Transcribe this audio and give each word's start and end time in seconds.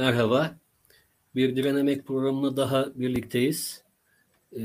Merhaba. 0.00 0.58
Bir 1.34 1.56
Direnemek 1.56 2.06
programına 2.06 2.56
daha 2.56 2.92
birlikteyiz. 2.94 3.84
E, 4.56 4.60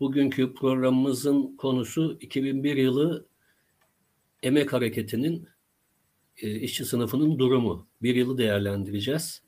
bugünkü 0.00 0.54
programımızın 0.54 1.56
konusu 1.56 2.18
2001 2.20 2.76
yılı 2.76 3.26
emek 4.42 4.72
hareketinin 4.72 5.48
e, 6.36 6.54
işçi 6.54 6.84
sınıfının 6.84 7.38
durumu. 7.38 7.86
Bir 8.02 8.14
yılı 8.14 8.38
değerlendireceğiz. 8.38 9.42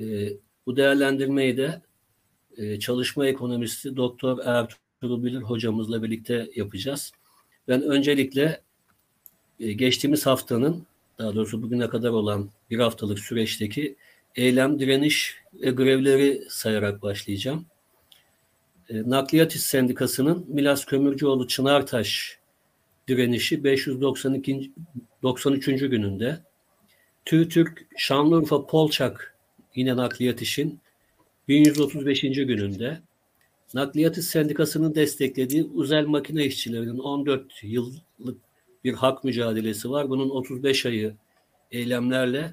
E, 0.00 0.28
bu 0.66 0.76
değerlendirmeyi 0.76 1.56
de 1.56 1.82
e, 2.56 2.78
çalışma 2.78 3.26
ekonomisti 3.26 3.96
Doktor 3.96 4.38
Ertuğrul 4.38 5.24
Bilir 5.24 5.40
hocamızla 5.40 6.02
birlikte 6.02 6.50
yapacağız. 6.56 7.12
Ben 7.68 7.82
öncelikle 7.82 8.60
e, 9.60 9.72
geçtiğimiz 9.72 10.26
haftanın 10.26 10.86
daha 11.18 11.34
doğrusu 11.34 11.62
bugüne 11.62 11.88
kadar 11.88 12.10
olan 12.10 12.50
bir 12.70 12.78
haftalık 12.78 13.18
süreçteki 13.18 13.96
eylem, 14.36 14.78
direniş 14.78 15.36
ve 15.54 15.70
grevleri 15.70 16.42
sayarak 16.48 17.02
başlayacağım. 17.02 17.66
E, 18.88 19.10
Nakliyat 19.10 19.54
İş 19.54 19.62
Sendikası'nın 19.62 20.44
Milas 20.48 20.84
Kömürcüoğlu 20.84 21.48
Çınartaş 21.48 22.38
direnişi 23.08 23.64
592. 23.64 24.72
93. 25.22 25.66
gününde 25.66 26.40
TÜTÜRK 27.24 27.86
Şanlıurfa 27.96 28.66
Polçak 28.66 29.34
yine 29.74 29.96
nakliyat 29.96 30.42
işin 30.42 30.80
1135. 31.48 32.20
gününde 32.20 33.00
Nakliyat 33.74 34.18
İş 34.18 34.24
Sendikası'nın 34.24 34.94
desteklediği 34.94 35.64
Uzel 35.64 36.06
Makine 36.06 36.44
İşçilerinin 36.44 36.98
14 36.98 37.52
yıllık 37.62 38.38
bir 38.84 38.94
hak 38.94 39.24
mücadelesi 39.24 39.90
var. 39.90 40.10
Bunun 40.10 40.30
35 40.30 40.86
ayı 40.86 41.14
eylemlerle 41.70 42.52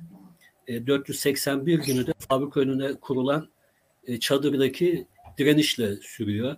481 0.68 1.80
e, 1.80 1.84
günü 1.86 2.08
de 2.08 2.14
fabrika 2.30 2.60
önüne 2.60 2.94
kurulan 2.94 3.50
e, 4.08 4.20
çadırdaki 4.20 5.08
direnişle 5.38 5.96
sürüyor. 5.96 6.56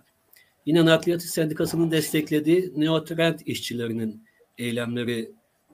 Yine 0.66 0.84
Nakliyat 0.86 1.22
Sendikası'nın 1.22 1.90
desteklediği 1.90 2.72
Neotrend 2.76 3.38
işçilerinin 3.46 4.24
eylemleri 4.58 5.30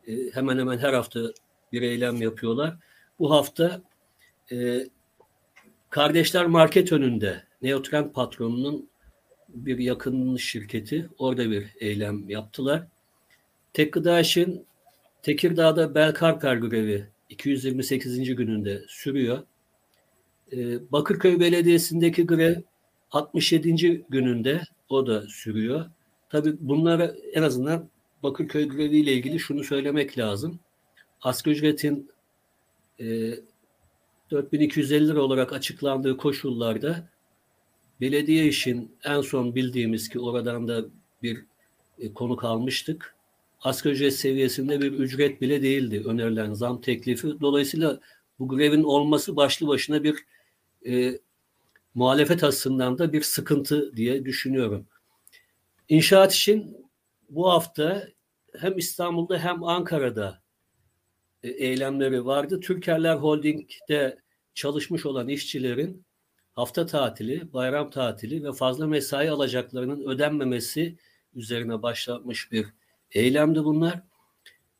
e, 0.06 0.30
hemen 0.32 0.58
hemen 0.58 0.78
her 0.78 0.92
hafta 0.92 1.20
bir 1.72 1.82
eylem 1.82 2.22
yapıyorlar. 2.22 2.76
Bu 3.18 3.30
hafta 3.30 3.82
Kardeşler 5.90 6.46
Market 6.46 6.92
önünde 6.92 7.42
Neotrend 7.62 8.10
patronunun 8.12 8.88
bir 9.48 9.78
yakın 9.78 10.36
şirketi 10.36 11.08
orada 11.18 11.50
bir 11.50 11.66
eylem 11.80 12.30
yaptılar. 12.30 12.86
Tek 13.72 13.92
Gıda 13.92 14.20
İş'in 14.20 14.66
Tekirdağ'da 15.22 15.94
Belkarper 15.94 16.56
grevi 16.56 17.06
228. 17.32 18.34
gününde 18.34 18.84
sürüyor. 18.88 19.42
Ee, 20.52 20.92
Bakırköy 20.92 21.40
Belediyesi'ndeki 21.40 22.26
grev 22.26 22.56
67. 23.10 24.04
gününde 24.08 24.62
o 24.88 25.06
da 25.06 25.22
sürüyor. 25.22 25.90
Tabii 26.30 26.56
bunlara 26.60 27.14
en 27.32 27.42
azından 27.42 27.88
Bakırköy 28.22 28.68
grevi 28.68 28.96
ile 28.96 29.12
ilgili 29.12 29.38
şunu 29.38 29.64
söylemek 29.64 30.18
lazım. 30.18 30.58
Asgari 31.22 31.54
ücretin 31.54 32.10
e, 33.00 33.34
4250 34.30 35.08
lira 35.08 35.20
olarak 35.20 35.52
açıklandığı 35.52 36.16
koşullarda 36.16 37.08
belediye 38.00 38.46
işin 38.46 38.92
en 39.04 39.20
son 39.20 39.54
bildiğimiz 39.54 40.08
ki 40.08 40.20
oradan 40.20 40.68
da 40.68 40.84
bir 41.22 41.44
e, 41.98 42.12
konu 42.12 42.36
kalmıştık 42.36 43.14
asgari 43.64 43.94
ücret 43.94 44.14
seviyesinde 44.14 44.80
bir 44.80 44.92
ücret 44.92 45.40
bile 45.40 45.62
değildi 45.62 46.02
önerilen 46.06 46.52
zam 46.52 46.80
teklifi. 46.80 47.40
Dolayısıyla 47.40 48.00
bu 48.38 48.48
grevin 48.48 48.82
olması 48.82 49.36
başlı 49.36 49.66
başına 49.66 50.04
bir 50.04 50.16
e, 50.86 51.20
muhalefet 51.94 52.44
açısından 52.44 52.98
da 52.98 53.12
bir 53.12 53.22
sıkıntı 53.22 53.96
diye 53.96 54.24
düşünüyorum. 54.24 54.86
İnşaat 55.88 56.34
için 56.34 56.76
bu 57.28 57.50
hafta 57.50 58.08
hem 58.58 58.78
İstanbul'da 58.78 59.38
hem 59.38 59.64
Ankara'da 59.64 60.42
e, 61.42 61.48
eylemleri 61.48 62.24
vardı. 62.24 62.60
Türkerler 62.60 63.16
Holding'de 63.16 64.18
çalışmış 64.54 65.06
olan 65.06 65.28
işçilerin 65.28 66.04
hafta 66.52 66.86
tatili, 66.86 67.52
bayram 67.52 67.90
tatili 67.90 68.44
ve 68.44 68.52
fazla 68.52 68.86
mesai 68.86 69.30
alacaklarının 69.30 70.00
ödenmemesi 70.08 70.96
üzerine 71.34 71.82
başlatmış 71.82 72.52
bir 72.52 72.66
eylemdi 73.12 73.64
bunlar. 73.64 74.02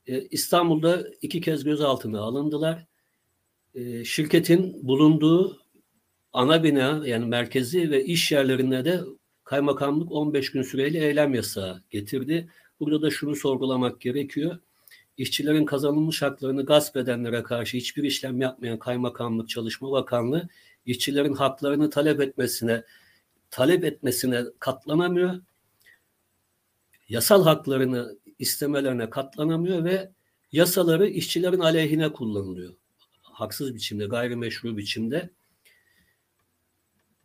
E, 0.06 0.20
İstanbul'da 0.22 1.04
iki 1.22 1.40
kez 1.40 1.64
gözaltına 1.64 2.20
alındılar. 2.20 2.86
E, 3.74 4.04
şirketin 4.04 4.88
bulunduğu 4.88 5.60
ana 6.32 6.64
bina 6.64 7.02
yani 7.06 7.26
merkezi 7.26 7.90
ve 7.90 8.04
iş 8.04 8.32
yerlerinde 8.32 8.84
de 8.84 9.00
kaymakamlık 9.44 10.12
15 10.12 10.52
gün 10.52 10.62
süreyle 10.62 11.06
eylem 11.06 11.34
yasağı 11.34 11.82
getirdi. 11.90 12.48
Burada 12.80 13.02
da 13.02 13.10
şunu 13.10 13.36
sorgulamak 13.36 14.00
gerekiyor. 14.00 14.58
İşçilerin 15.16 15.64
kazanılmış 15.64 16.22
haklarını 16.22 16.66
gasp 16.66 16.96
edenlere 16.96 17.42
karşı 17.42 17.76
hiçbir 17.76 18.02
işlem 18.02 18.40
yapmayan 18.40 18.78
Kaymakamlık 18.78 19.48
Çalışma 19.48 19.92
Bakanlığı 19.92 20.48
işçilerin 20.86 21.34
haklarını 21.34 21.90
talep 21.90 22.20
etmesine 22.20 22.84
talep 23.50 23.84
etmesine 23.84 24.44
katlanamıyor. 24.58 25.40
Yasal 27.08 27.44
haklarını 27.44 28.16
istemelerine 28.42 29.10
katlanamıyor 29.10 29.84
ve 29.84 30.10
yasaları 30.52 31.08
işçilerin 31.08 31.60
aleyhine 31.60 32.12
kullanılıyor. 32.12 32.74
Haksız 33.22 33.74
biçimde, 33.74 34.06
gayrimeşru 34.06 34.76
biçimde. 34.76 35.30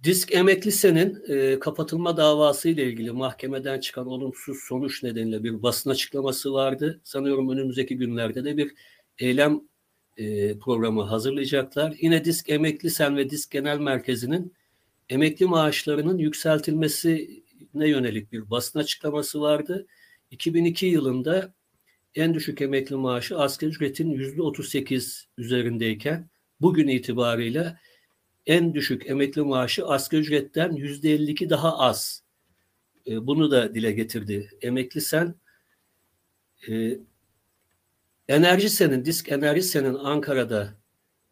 Disk 0.04 0.36
Emeklise'nin 0.36 1.24
e, 1.28 1.60
kapatılma 1.60 2.18
davası 2.18 2.70
ile 2.70 2.86
ilgili 2.86 3.12
mahkemeden 3.12 3.80
çıkan 3.80 4.08
olumsuz 4.08 4.58
sonuç 4.68 5.04
nedeniyle 5.04 5.44
bir 5.44 5.64
basın 5.64 5.90
açıklaması 5.90 6.54
vardı. 6.54 7.02
Sanıyorum 7.04 7.50
önümüzdeki 7.50 7.98
günlerde 7.98 8.46
de 8.46 8.58
bir 8.58 8.74
eylem 9.20 9.62
e, 10.18 10.58
programı 10.60 11.02
hazırlayacaklar. 11.02 11.96
Yine 12.02 12.26
Disk 12.26 12.50
Emeklisen 12.50 13.18
ve 13.18 13.30
Disk 13.30 13.52
Genel 13.52 13.80
Merkezi'nin 13.80 14.54
emekli 15.10 15.46
maaşlarının 15.46 16.18
yükseltilmesine 16.18 17.88
yönelik 17.88 18.32
bir 18.32 18.50
basın 18.50 18.80
açıklaması 18.80 19.42
vardı. 19.42 19.88
2002 20.32 20.86
yılında 20.86 21.54
en 22.16 22.34
düşük 22.34 22.62
emekli 22.62 22.96
maaşı 22.96 23.38
asgari 23.40 23.70
ücretin 23.70 24.10
yüzde 24.10 24.42
38 24.42 25.28
üzerindeyken 25.38 26.30
bugün 26.62 26.88
itibariyle 26.88 27.80
en 28.46 28.74
düşük 28.74 29.10
emekli 29.10 29.42
maaşı 29.42 29.88
asgari 29.88 30.22
ücretten 30.22 30.72
yüzde 30.72 31.14
52 31.14 31.50
daha 31.50 31.78
az. 31.78 32.24
E, 33.08 33.28
bunu 33.28 33.52
da 33.52 33.76
dile 33.76 33.92
getirdi. 33.92 34.50
Emekli 34.62 35.02
sen 35.02 35.36
e, 36.70 37.00
Enerji 38.28 38.70
Sen'in, 38.70 39.06
Disk 39.06 39.32
Enerji 39.32 39.64
Sen'in 39.64 39.94
Ankara'da 39.94 40.74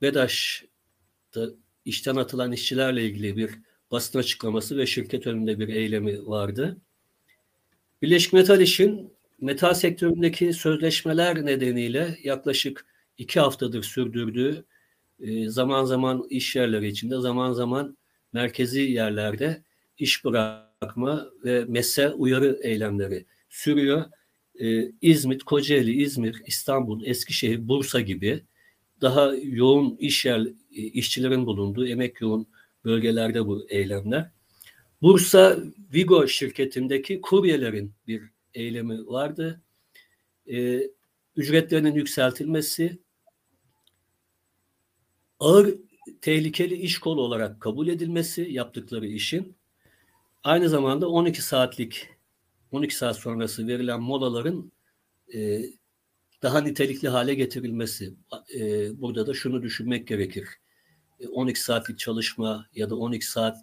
BEDAŞ'ta 0.01 1.49
işten 1.85 2.15
atılan 2.15 2.51
işçilerle 2.51 3.05
ilgili 3.05 3.37
bir 3.37 3.51
basın 3.91 4.19
açıklaması 4.19 4.77
ve 4.77 4.85
şirket 4.85 5.27
önünde 5.27 5.59
bir 5.59 5.67
eylemi 5.67 6.27
vardı. 6.27 6.81
Birleşik 8.01 8.33
Metal 8.33 8.61
İş'in 8.61 9.13
metal 9.41 9.73
sektöründeki 9.73 10.53
sözleşmeler 10.53 11.45
nedeniyle 11.45 12.17
yaklaşık 12.23 12.85
iki 13.17 13.39
haftadır 13.39 13.83
sürdürdüğü 13.83 14.65
e, 15.19 15.49
zaman 15.49 15.85
zaman 15.85 16.27
iş 16.29 16.55
yerleri 16.55 16.87
içinde 16.87 17.19
zaman 17.19 17.53
zaman 17.53 17.97
merkezi 18.33 18.81
yerlerde 18.81 19.63
iş 19.97 20.25
bırakma 20.25 21.29
ve 21.45 21.65
mese 21.67 22.09
uyarı 22.09 22.59
eylemleri 22.63 23.25
sürüyor. 23.49 24.03
E, 24.59 24.91
İzmit, 25.01 25.43
Kocaeli, 25.43 26.03
İzmir, 26.03 26.41
İstanbul, 26.45 27.05
Eskişehir, 27.05 27.67
Bursa 27.67 28.01
gibi 28.01 28.43
daha 29.01 29.33
yoğun 29.43 29.97
iş 29.99 30.25
yer, 30.25 30.39
e, 30.75 30.81
işçilerin 30.81 31.45
bulunduğu 31.45 31.87
emek 31.87 32.21
yoğun 32.21 32.47
bölgelerde 32.85 33.45
bu 33.47 33.67
eylemler. 33.69 34.34
Bursa 35.01 35.57
Vigo 35.93 36.27
şirketindeki 36.27 37.21
kuryelerin 37.21 37.93
bir 38.07 38.23
eylemi 38.53 39.07
vardı. 39.07 39.61
E, 40.51 40.81
ücretlerinin 41.35 41.95
yükseltilmesi 41.95 42.99
ağır 45.39 45.75
tehlikeli 46.21 46.75
iş 46.75 46.99
kolu 46.99 47.21
olarak 47.21 47.61
kabul 47.61 47.87
edilmesi 47.87 48.41
yaptıkları 48.41 49.07
işin 49.07 49.55
aynı 50.43 50.69
zamanda 50.69 51.09
12 51.09 51.41
saatlik 51.41 52.09
12 52.71 52.95
saat 52.95 53.17
sonrası 53.17 53.67
verilen 53.67 54.01
molaların 54.01 54.71
e, 55.33 55.61
daha 56.41 56.61
nitelikli 56.61 57.07
hale 57.07 57.35
getirilmesi. 57.35 58.13
E, 58.55 58.61
burada 59.01 59.27
da 59.27 59.33
şunu 59.33 59.63
düşünmek 59.63 60.07
gerekir. 60.07 60.47
12 61.31 61.59
e, 61.59 61.61
saatlik 61.61 61.99
çalışma 61.99 62.67
ya 62.75 62.89
da 62.89 62.95
12 62.95 63.25
saat 63.25 63.57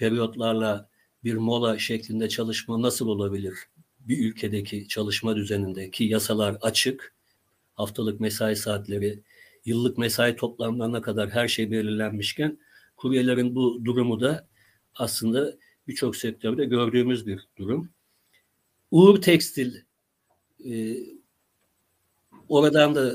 periyotlarla 0.00 0.88
bir 1.24 1.34
mola 1.34 1.78
şeklinde 1.78 2.28
çalışma 2.28 2.82
nasıl 2.82 3.08
olabilir? 3.08 3.54
Bir 4.00 4.30
ülkedeki 4.30 4.88
çalışma 4.88 5.36
düzeninde 5.36 5.90
ki 5.90 6.04
yasalar 6.04 6.56
açık, 6.60 7.14
haftalık 7.74 8.20
mesai 8.20 8.56
saatleri 8.56 9.22
yıllık 9.64 9.98
mesai 9.98 10.36
toplamlarına 10.36 11.02
kadar 11.02 11.30
her 11.30 11.48
şey 11.48 11.70
belirlenmişken 11.70 12.58
kuryelerin 12.96 13.54
bu 13.54 13.84
durumu 13.84 14.20
da 14.20 14.48
aslında 14.94 15.56
birçok 15.88 16.16
sektörde 16.16 16.64
gördüğümüz 16.64 17.26
bir 17.26 17.48
durum. 17.58 17.90
Uğur 18.90 19.20
Tekstil 19.22 19.74
e, 20.64 20.96
oradan 22.48 22.94
da 22.94 23.14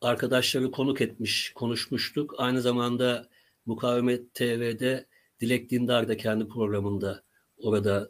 arkadaşları 0.00 0.70
konuk 0.70 1.00
etmiş, 1.00 1.52
konuşmuştuk. 1.54 2.34
Aynı 2.38 2.60
zamanda 2.60 3.28
Mukavemet 3.66 4.34
TV'de 4.34 5.11
Dilek 5.42 5.70
Dindar 5.70 6.08
da 6.08 6.16
kendi 6.16 6.48
programında 6.48 7.22
orada 7.58 8.08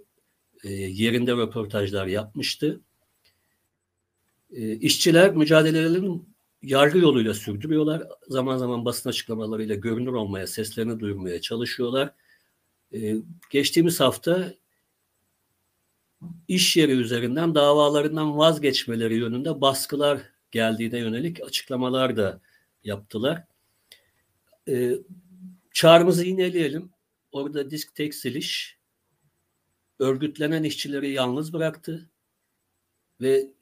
e, 0.64 0.73
yerinde 0.73 1.32
röportajlar 1.32 2.06
yapmıştı. 2.06 2.81
E, 4.50 4.73
işçiler 4.76 5.37
mücadelelerini 5.37 6.20
yargı 6.62 6.99
yoluyla 6.99 7.34
sürdürüyorlar. 7.34 8.02
Zaman 8.29 8.56
zaman 8.56 8.84
basın 8.84 9.08
açıklamalarıyla 9.08 9.75
görünür 9.75 10.12
olmaya, 10.12 10.46
seslerini 10.46 11.00
duyurmaya 11.00 11.40
çalışıyorlar. 11.40 12.14
E, 12.94 13.17
geçtiğimiz 13.50 14.00
hafta 14.00 14.55
iş 16.49 16.76
yeri 16.76 16.93
üzerinden 16.93 17.55
davalarından 17.55 18.38
vazgeçmeleri 18.38 19.14
yönünde 19.14 19.61
baskılar 19.61 20.20
geldiğine 20.50 20.99
yönelik 20.99 21.40
açıklamalar 21.40 22.17
da 22.17 22.40
yaptılar. 22.84 23.44
E, 24.69 24.93
çağrımızı 25.73 26.26
yineleyelim. 26.26 26.91
Orada 27.32 27.70
disk 27.70 27.94
tekstil 27.94 28.34
iş 28.34 28.79
örgütlenen 29.99 30.62
işçileri 30.62 31.11
yalnız 31.11 31.52
bıraktı 31.52 32.11
ve 33.20 33.52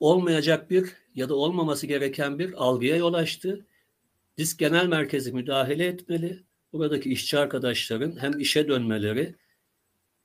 olmayacak 0.00 0.70
bir 0.70 0.92
ya 1.14 1.28
da 1.28 1.34
olmaması 1.34 1.86
gereken 1.86 2.38
bir 2.38 2.52
algıya 2.52 2.96
yol 2.96 3.14
açtı. 3.14 3.66
Disk 4.38 4.58
Genel 4.58 4.86
Merkezi 4.86 5.32
müdahale 5.32 5.86
etmeli. 5.86 6.44
Buradaki 6.72 7.10
işçi 7.10 7.38
arkadaşların 7.38 8.16
hem 8.22 8.40
işe 8.40 8.68
dönmeleri 8.68 9.34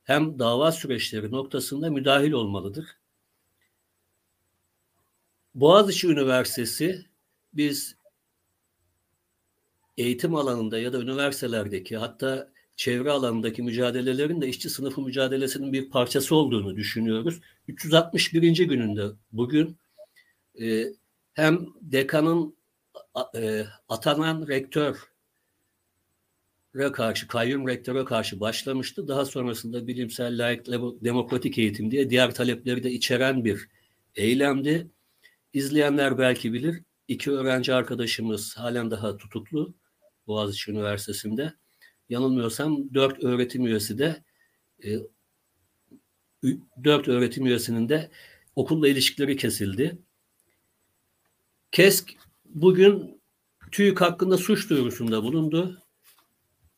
hem 0.03 0.39
dava 0.39 0.71
süreçleri 0.71 1.31
noktasında 1.31 1.89
müdahil 1.89 2.31
olmalıdır. 2.31 2.97
Boğaziçi 5.55 6.07
Üniversitesi 6.07 7.05
biz 7.53 7.95
eğitim 9.97 10.35
alanında 10.35 10.79
ya 10.79 10.93
da 10.93 11.01
üniversitelerdeki 11.01 11.97
hatta 11.97 12.53
çevre 12.75 13.11
alanındaki 13.11 13.63
mücadelelerin 13.63 14.41
de 14.41 14.47
işçi 14.47 14.69
sınıfı 14.69 15.01
mücadelesinin 15.01 15.73
bir 15.73 15.89
parçası 15.89 16.35
olduğunu 16.35 16.75
düşünüyoruz. 16.75 17.39
361. 17.67 18.57
gününde 18.57 19.03
bugün 19.31 19.77
e, 20.61 20.85
hem 21.33 21.67
dekanın 21.81 22.55
e, 23.35 23.63
atanan 23.89 24.47
rektör 24.47 25.13
karşı, 26.93 27.27
kayyum 27.27 27.67
rektöre 27.67 28.05
karşı 28.05 28.39
başlamıştı. 28.39 29.07
Daha 29.07 29.25
sonrasında 29.25 29.87
bilimsel, 29.87 30.43
layık, 30.43 30.67
demokratik 31.03 31.57
eğitim 31.57 31.91
diye 31.91 32.09
diğer 32.09 32.35
talepleri 32.35 32.83
de 32.83 32.91
içeren 32.91 33.45
bir 33.45 33.69
eylemdi. 34.15 34.87
İzleyenler 35.53 36.17
belki 36.17 36.53
bilir. 36.53 36.83
İki 37.07 37.31
öğrenci 37.31 37.73
arkadaşımız 37.73 38.57
halen 38.57 38.91
daha 38.91 39.17
tutuklu 39.17 39.73
Boğaziçi 40.27 40.71
Üniversitesi'nde. 40.71 41.53
Yanılmıyorsam 42.09 42.93
dört 42.93 43.23
öğretim 43.23 43.67
üyesi 43.67 43.97
de 43.97 44.23
e, 44.83 44.89
dört 46.83 47.07
öğretim 47.07 47.45
üyesinin 47.45 47.89
de 47.89 48.11
okulla 48.55 48.87
ilişkileri 48.87 49.37
kesildi. 49.37 49.97
KESK 51.71 52.13
bugün 52.45 53.21
TÜİK 53.71 54.01
hakkında 54.01 54.37
suç 54.37 54.69
duyurusunda 54.69 55.23
bulundu 55.23 55.83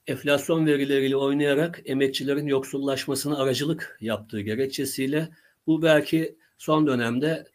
enflasyon 0.08 0.66
verileriyle 0.66 1.16
oynayarak 1.16 1.82
emekçilerin 1.86 2.48
yoksullaşmasına 2.48 3.38
aracılık 3.38 3.98
yaptığı 4.02 4.42
gerekçesiyle 4.42 5.30
bu 5.68 5.82
belki 5.82 6.36
son 6.58 6.88
dönemde 6.88 7.48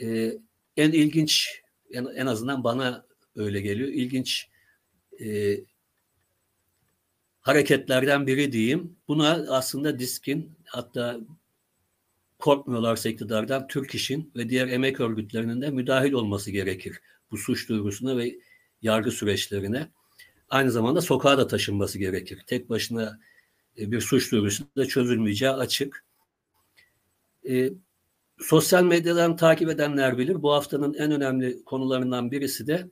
e, 0.00 0.32
en 0.76 0.92
ilginç 0.92 1.62
en, 1.90 2.04
en 2.04 2.26
azından 2.26 2.64
bana 2.64 3.06
öyle 3.36 3.60
geliyor 3.60 3.88
ilginç 3.88 4.48
e, 5.20 5.60
hareketlerden 7.40 8.26
biri 8.26 8.52
diyeyim. 8.52 8.96
Buna 9.08 9.30
aslında 9.48 9.98
diskin 9.98 10.56
hatta 10.64 11.20
korkmuyorlarsa 12.38 13.08
iktidardan 13.08 13.66
Türk 13.66 13.94
İş'in 13.94 14.32
ve 14.36 14.48
diğer 14.48 14.68
emek 14.68 15.00
örgütlerinin 15.00 15.62
de 15.62 15.70
müdahil 15.70 16.12
olması 16.12 16.50
gerekir 16.50 17.00
bu 17.30 17.36
suç 17.36 17.68
duyurusuna 17.68 18.16
ve 18.16 18.38
yargı 18.82 19.10
süreçlerine 19.10 19.90
aynı 20.48 20.70
zamanda 20.70 21.00
sokağa 21.00 21.38
da 21.38 21.46
taşınması 21.46 21.98
gerekir. 21.98 22.42
Tek 22.46 22.70
başına 22.70 23.20
e, 23.78 23.90
bir 23.90 24.00
suç 24.00 24.32
duyurusu 24.32 24.64
da 24.76 24.86
çözülmeyeceği 24.86 25.50
açık. 25.50 26.04
E, 27.48 27.70
sosyal 28.38 28.84
medyadan 28.84 29.36
takip 29.36 29.68
edenler 29.68 30.18
bilir. 30.18 30.42
Bu 30.42 30.52
haftanın 30.52 30.94
en 30.94 31.12
önemli 31.12 31.64
konularından 31.64 32.30
birisi 32.30 32.66
de 32.66 32.90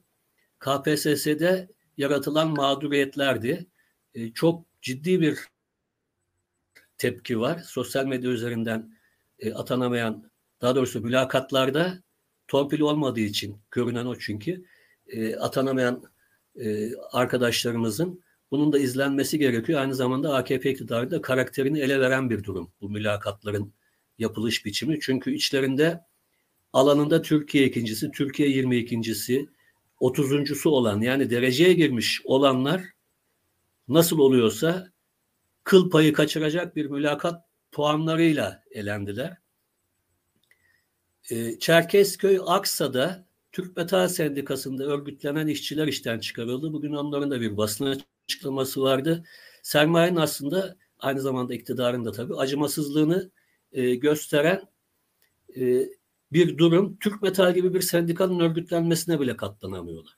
KPSS'de 0.59 1.69
yaratılan 1.99 2.51
mağduriyetlerdi. 2.51 3.67
E, 4.15 4.33
çok 4.33 4.65
ciddi 4.83 5.21
bir 5.21 5.39
tepki 6.99 7.41
var. 7.41 7.59
Sosyal 7.59 8.07
medya 8.07 8.31
üzerinden 8.31 8.93
e, 9.39 9.53
atanamayan, 9.53 10.31
daha 10.61 10.77
doğrusu 10.77 11.01
mülakatlarda 11.01 12.03
torpil 12.49 12.81
olmadığı 12.81 13.21
için, 13.21 13.57
görünen 13.71 14.07
o 14.07 14.19
çünkü, 14.19 14.65
e, 15.07 15.37
atanamayan 15.37 16.05
e, 16.61 16.97
arkadaşlarımızın 17.13 18.23
bunun 18.51 18.73
da 18.73 18.79
izlenmesi 18.79 19.39
gerekiyor. 19.39 19.81
Aynı 19.81 19.95
zamanda 19.95 20.35
AKP 20.35 20.71
iktidarı 20.71 21.11
da 21.11 21.23
karakterini 21.23 21.81
ele 21.81 22.01
veren 22.01 22.31
bir 22.31 22.45
durum 22.45 22.73
bu 22.81 22.91
mülakatların 22.91 23.73
yapılış 24.19 24.65
biçimi. 24.65 25.01
Çünkü 25.01 25.35
içlerinde 25.35 26.01
alanında 26.73 27.23
Türkiye 27.23 27.67
ikincisi, 27.67 28.11
Türkiye 28.11 28.49
22.si, 28.49 29.49
30'uncusu 30.01 30.69
olan 30.69 31.01
yani 31.01 31.31
dereceye 31.31 31.73
girmiş 31.73 32.23
olanlar 32.25 32.83
nasıl 33.89 34.19
oluyorsa 34.19 34.93
kıl 35.65 35.91
payı 35.91 36.13
kaçıracak 36.13 36.77
bir 36.77 36.87
mülakat 36.87 37.45
puanlarıyla 37.73 38.63
elendiler. 38.71 39.37
E, 41.31 41.59
Çerkezköy 41.59 42.39
Aksa'da 42.47 43.27
Türk 43.53 43.77
Metal 43.77 44.09
Sendikası'nda 44.09 44.85
örgütlenen 44.85 45.47
işçiler 45.47 45.87
işten 45.87 46.19
çıkarıldı. 46.19 46.73
Bugün 46.73 46.93
onların 46.93 47.31
da 47.31 47.41
bir 47.41 47.57
basın 47.57 48.03
açıklaması 48.25 48.83
vardı. 48.83 49.25
Sermayenin 49.63 50.17
aslında 50.17 50.77
aynı 50.99 51.21
zamanda 51.21 51.55
iktidarın 51.55 52.05
da 52.05 52.13
tabii 52.13 52.37
acımasızlığını 52.37 53.31
e, 53.73 53.95
gösteren 53.95 54.63
e, 55.57 55.89
bir 56.33 56.59
durum. 56.59 56.97
Türk 56.99 57.23
Metal 57.23 57.55
gibi 57.55 57.75
bir 57.75 57.81
sendikanın 57.81 58.41
örgütlenmesine 58.41 59.21
bile 59.21 59.37
katlanamıyorlar. 59.37 60.17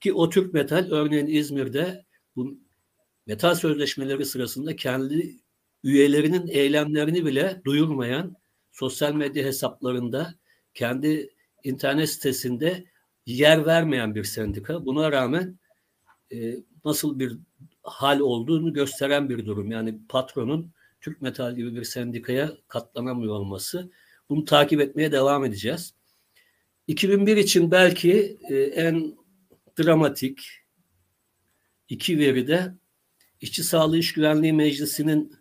Ki 0.00 0.12
o 0.12 0.30
Türk 0.30 0.54
Metal 0.54 0.88
örneğin 0.90 1.26
İzmir'de 1.26 2.04
bu 2.36 2.58
metal 3.26 3.54
sözleşmeleri 3.54 4.24
sırasında 4.24 4.76
kendi 4.76 5.36
üyelerinin 5.84 6.46
eylemlerini 6.46 7.26
bile 7.26 7.60
duyurmayan 7.64 8.36
sosyal 8.72 9.12
medya 9.12 9.44
hesaplarında 9.44 10.34
kendi 10.74 11.30
internet 11.64 12.10
sitesinde 12.10 12.84
yer 13.26 13.66
vermeyen 13.66 14.14
bir 14.14 14.24
sendika. 14.24 14.86
Buna 14.86 15.12
rağmen 15.12 15.58
e, 16.32 16.54
nasıl 16.84 17.18
bir 17.18 17.38
hal 17.82 18.20
olduğunu 18.20 18.72
gösteren 18.72 19.28
bir 19.28 19.46
durum. 19.46 19.70
Yani 19.70 19.98
patronun 20.08 20.72
Türk 21.00 21.22
Metal 21.22 21.56
gibi 21.56 21.74
bir 21.74 21.84
sendikaya 21.84 22.52
katlanamıyor 22.68 23.34
olması. 23.34 23.90
Bunu 24.30 24.44
takip 24.44 24.80
etmeye 24.80 25.12
devam 25.12 25.44
edeceğiz. 25.44 25.94
2001 26.86 27.36
için 27.36 27.70
belki 27.70 28.38
e, 28.48 28.56
en 28.56 29.18
dramatik 29.78 30.40
iki 31.88 32.18
veri 32.18 32.48
de 32.48 32.74
İşçi 33.40 33.64
Sağlığı 33.64 33.98
İş 33.98 34.12
Güvenliği 34.12 34.52
Meclisi'nin 34.52 35.32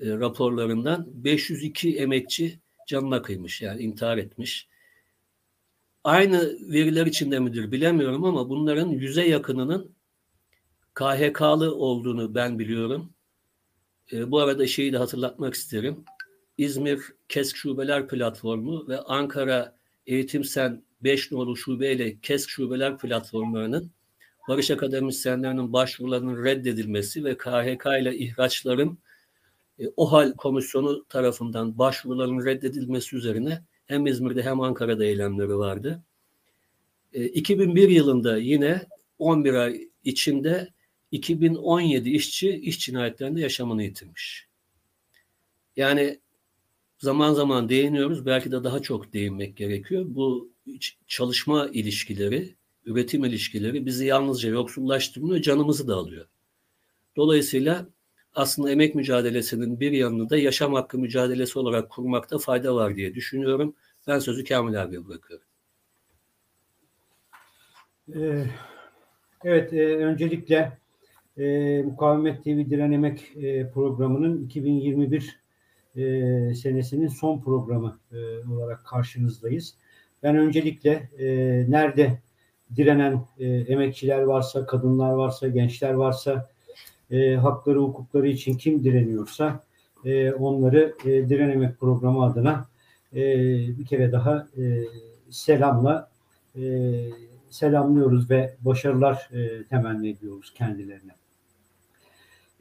e, 0.00 0.10
raporlarından 0.10 1.06
502 1.24 1.96
emekçi 1.96 2.60
canına 2.86 3.22
kıymış 3.22 3.62
yani 3.62 3.82
intihar 3.82 4.18
etmiş 4.18 4.70
aynı 6.04 6.58
veriler 6.60 7.06
içinde 7.06 7.38
midir 7.38 7.72
bilemiyorum 7.72 8.24
ama 8.24 8.48
bunların 8.48 8.88
yüze 8.88 9.26
yakınının 9.28 9.94
KHK'lı 10.94 11.74
olduğunu 11.74 12.34
ben 12.34 12.58
biliyorum. 12.58 13.12
E, 14.12 14.30
bu 14.30 14.38
arada 14.38 14.66
şeyi 14.66 14.92
de 14.92 14.98
hatırlatmak 14.98 15.54
isterim. 15.54 16.04
İzmir 16.60 17.00
KESK 17.28 17.56
Şubeler 17.56 18.08
Platformu 18.08 18.88
ve 18.88 18.98
Ankara 18.98 19.76
Eğitim 20.06 20.44
Sen 20.44 20.82
5 21.04 21.32
nolu 21.32 21.56
şube 21.56 21.92
ile 21.92 22.20
KESK 22.20 22.50
Şubeler 22.50 22.98
Platformlarının 22.98 23.90
barış 24.48 24.70
akademisyenlerinin 24.70 25.72
başvurularının 25.72 26.44
reddedilmesi 26.44 27.24
ve 27.24 27.38
KHK 27.38 27.86
ile 28.00 28.16
ihraçların 28.16 28.98
e, 29.78 29.88
OHAL 29.96 30.32
komisyonu 30.32 31.04
tarafından 31.08 31.78
başvuruların 31.78 32.44
reddedilmesi 32.44 33.16
üzerine 33.16 33.62
hem 33.86 34.06
İzmir'de 34.06 34.42
hem 34.42 34.60
Ankara'da 34.60 35.04
eylemleri 35.04 35.56
vardı. 35.56 36.02
2001 37.12 37.88
yılında 37.88 38.36
yine 38.36 38.86
11 39.18 39.54
ay 39.54 39.88
içinde 40.04 40.68
2017 41.10 42.10
işçi 42.10 42.50
iş 42.50 42.80
cinayetlerinde 42.80 43.40
yaşamını 43.40 43.82
yitirmiş. 43.82 44.46
Yani 45.76 46.20
zaman 47.00 47.32
zaman 47.32 47.68
değiniyoruz. 47.68 48.26
Belki 48.26 48.52
de 48.52 48.64
daha 48.64 48.80
çok 48.80 49.12
değinmek 49.12 49.56
gerekiyor. 49.56 50.04
Bu 50.08 50.50
çalışma 51.06 51.68
ilişkileri, 51.68 52.54
üretim 52.84 53.24
ilişkileri 53.24 53.86
bizi 53.86 54.06
yalnızca 54.06 54.50
yoksullaştırmıyor, 54.50 55.42
canımızı 55.42 55.88
da 55.88 55.94
alıyor. 55.96 56.26
Dolayısıyla 57.16 57.86
aslında 58.34 58.70
emek 58.70 58.94
mücadelesinin 58.94 59.80
bir 59.80 59.92
yanını 59.92 60.30
da 60.30 60.36
yaşam 60.36 60.74
hakkı 60.74 60.98
mücadelesi 60.98 61.58
olarak 61.58 61.90
kurmakta 61.90 62.38
fayda 62.38 62.74
var 62.74 62.96
diye 62.96 63.14
düşünüyorum. 63.14 63.74
Ben 64.06 64.18
sözü 64.18 64.44
Kamil 64.44 64.82
abiye 64.82 65.06
bırakıyorum. 65.06 65.46
Ee, 68.14 68.44
evet, 69.44 69.72
e, 69.72 69.96
öncelikle 69.96 70.78
e, 71.38 71.82
Mukavemet 71.82 72.44
TV 72.44 72.70
Direnemek 72.70 73.32
e, 73.36 73.70
programının 73.70 74.44
2021 74.44 75.40
e, 75.96 76.02
senesinin 76.54 77.08
son 77.08 77.40
programı 77.40 77.98
e, 78.12 78.48
olarak 78.52 78.86
karşınızdayız. 78.86 79.74
Ben 80.22 80.36
öncelikle 80.36 81.10
e, 81.18 81.26
nerede 81.70 82.18
direnen 82.76 83.24
e, 83.38 83.46
emekçiler 83.46 84.22
varsa, 84.22 84.66
kadınlar 84.66 85.12
varsa, 85.12 85.48
gençler 85.48 85.92
varsa, 85.92 86.48
e, 87.10 87.34
hakları, 87.34 87.78
hukukları 87.78 88.28
için 88.28 88.54
kim 88.54 88.84
direniyorsa 88.84 89.64
e, 90.04 90.32
onları 90.32 90.94
e, 91.04 91.28
Direnemek 91.28 91.80
programı 91.80 92.24
adına 92.24 92.68
e, 93.14 93.22
bir 93.78 93.86
kere 93.86 94.12
daha 94.12 94.48
e, 94.58 94.84
selamla 95.30 96.10
e, 96.56 96.62
selamlıyoruz 97.50 98.30
ve 98.30 98.54
başarılar 98.60 99.30
e, 99.32 99.64
temenni 99.64 100.08
ediyoruz 100.08 100.54
kendilerine. 100.54 101.19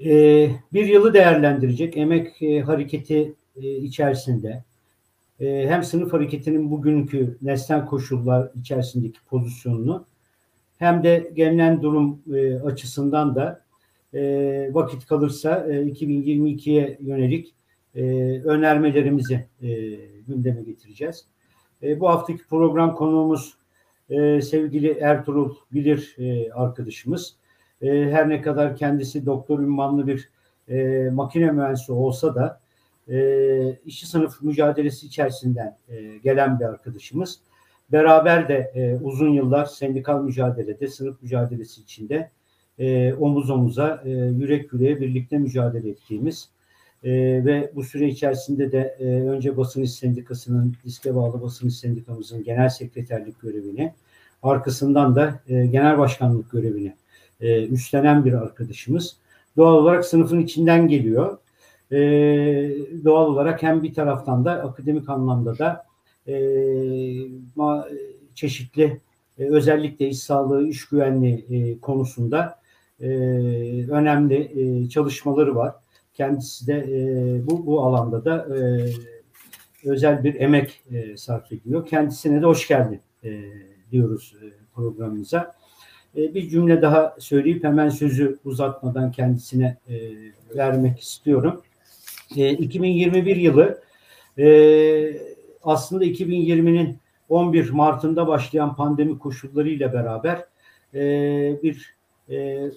E, 0.06 0.50
bir 0.74 0.86
yılı 0.86 1.13
değerlendirecek 1.13 1.98
emek 1.98 2.41
e, 2.41 2.62
hareketi 2.62 3.34
e, 3.56 3.77
içerisinde 3.77 4.63
e, 5.39 5.65
hem 5.70 5.84
sınıf 5.84 6.13
hareketinin 6.13 6.72
bugünkü 6.72 7.38
nesnel 7.41 7.86
koşullar 7.86 8.51
içerisindeki 8.60 9.20
pozisyonunu 9.29 10.06
hem 10.77 11.03
de 11.03 11.32
gelinen 11.34 11.82
durum 11.82 12.22
e, 12.36 12.56
açısından 12.56 13.36
da 13.36 13.62
e, 14.13 14.20
vakit 14.74 15.06
kalırsa 15.06 15.68
e, 15.70 15.72
2022'ye 15.72 16.98
yönelik 17.01 17.53
e, 17.96 18.01
önermelerimizi 18.44 19.46
e, 19.62 19.70
gündeme 20.27 20.62
getireceğiz. 20.62 21.25
E, 21.84 22.00
bu 22.00 22.10
haftaki 22.10 22.48
program 22.50 22.96
konuğumuz 22.96 23.53
e, 24.10 24.41
sevgili 24.41 24.91
Ertuğrul 24.91 25.56
Bilir 25.72 26.15
e, 26.20 26.51
arkadaşımız. 26.51 27.38
E, 27.81 27.88
her 28.12 28.29
ne 28.29 28.41
kadar 28.41 28.75
kendisi 28.75 29.25
doktor 29.25 29.59
ünvanlı 29.59 30.07
bir 30.07 30.29
e, 30.67 31.09
makine 31.09 31.51
mühendisi 31.51 31.91
olsa 31.91 32.36
da 32.36 32.59
e, 33.09 33.77
işçi 33.86 34.07
sınıf 34.07 34.41
mücadelesi 34.41 35.05
içerisinden 35.05 35.77
e, 35.89 36.17
gelen 36.17 36.59
bir 36.59 36.65
arkadaşımız. 36.65 37.39
Beraber 37.91 38.48
de 38.48 38.71
e, 38.75 38.95
uzun 39.03 39.29
yıllar 39.29 39.65
sendikal 39.65 40.24
mücadelede, 40.24 40.88
sınıf 40.88 41.21
mücadelesi 41.21 41.81
içinde 41.81 42.31
e, 42.79 43.13
omuz 43.13 43.50
omuza, 43.50 44.01
e, 44.05 44.09
yürek 44.09 44.74
yüreğe 44.74 45.01
birlikte 45.01 45.38
mücadele 45.38 45.89
ettiğimiz 45.89 46.50
e, 47.03 47.12
ve 47.45 47.71
bu 47.75 47.83
süre 47.83 48.07
içerisinde 48.07 48.71
de 48.71 48.95
e, 49.00 49.05
önce 49.05 49.57
Basın 49.57 49.81
İş 49.81 49.91
Sendikası'nın, 49.91 50.75
diske 50.86 51.15
bağlı 51.15 51.41
Basın 51.41 51.67
İş 51.67 51.77
Sendikamızın 51.77 52.43
genel 52.43 52.69
sekreterlik 52.69 53.41
görevini, 53.41 53.93
arkasından 54.43 55.15
da 55.15 55.39
e, 55.48 55.65
genel 55.65 55.98
başkanlık 55.98 56.51
görevini 56.51 56.93
e, 57.41 57.67
üstlenen 57.67 58.25
bir 58.25 58.34
arkadaşımız. 58.34 59.17
Doğal 59.58 59.74
olarak 59.74 60.05
sınıfın 60.05 60.39
içinden 60.39 60.88
geliyor. 60.88 61.38
E, 61.91 61.98
doğal 63.05 63.25
olarak 63.25 63.63
hem 63.63 63.84
bir 63.84 63.93
taraftan 63.93 64.46
da 64.46 64.51
akademik 64.51 65.10
anlamda 65.10 65.58
da 65.58 65.86
e, 66.27 66.36
ma, 67.55 67.88
çeşitli 68.36 69.00
e, 69.39 69.43
özellikle 69.43 70.08
iş 70.10 70.19
sağlığı, 70.19 70.67
iş 70.67 70.89
güvenliği 70.89 71.46
e, 71.50 71.79
konusunda 71.79 72.60
e, 73.01 73.08
önemli 73.89 74.51
e, 74.55 74.89
çalışmaları 74.89 75.55
var. 75.55 75.75
Kendisi 76.13 76.67
de 76.67 76.74
e, 76.74 77.01
bu, 77.48 77.65
bu 77.65 77.81
alanda 77.81 78.25
da 78.25 78.48
e, 78.58 78.60
özel 79.86 80.24
bir 80.24 80.36
emek 80.36 80.81
e, 80.91 81.17
sarf 81.17 81.51
ediyor. 81.51 81.86
Kendisine 81.86 82.41
de 82.41 82.46
hoş 82.46 82.67
geldin 82.67 83.00
e, 83.24 83.43
diyoruz 83.91 84.36
e, 84.43 84.46
programımıza. 84.75 85.59
E, 86.16 86.34
bir 86.34 86.50
cümle 86.50 86.82
daha 86.82 87.16
söyleyip 87.20 87.63
hemen 87.63 87.89
sözü 87.89 88.39
uzatmadan 88.46 89.12
kendisine 89.12 89.78
e, 89.89 89.96
vermek 90.58 91.00
istiyorum. 91.00 91.62
2021 92.36 93.36
yılı 93.36 93.82
aslında 95.63 96.06
2020'nin 96.06 96.98
11 97.30 97.70
Mart'ında 97.70 98.28
başlayan 98.28 98.75
pandemi 98.75 99.20
koşullarıyla 99.20 99.94
beraber 99.94 100.46
bir 101.63 101.96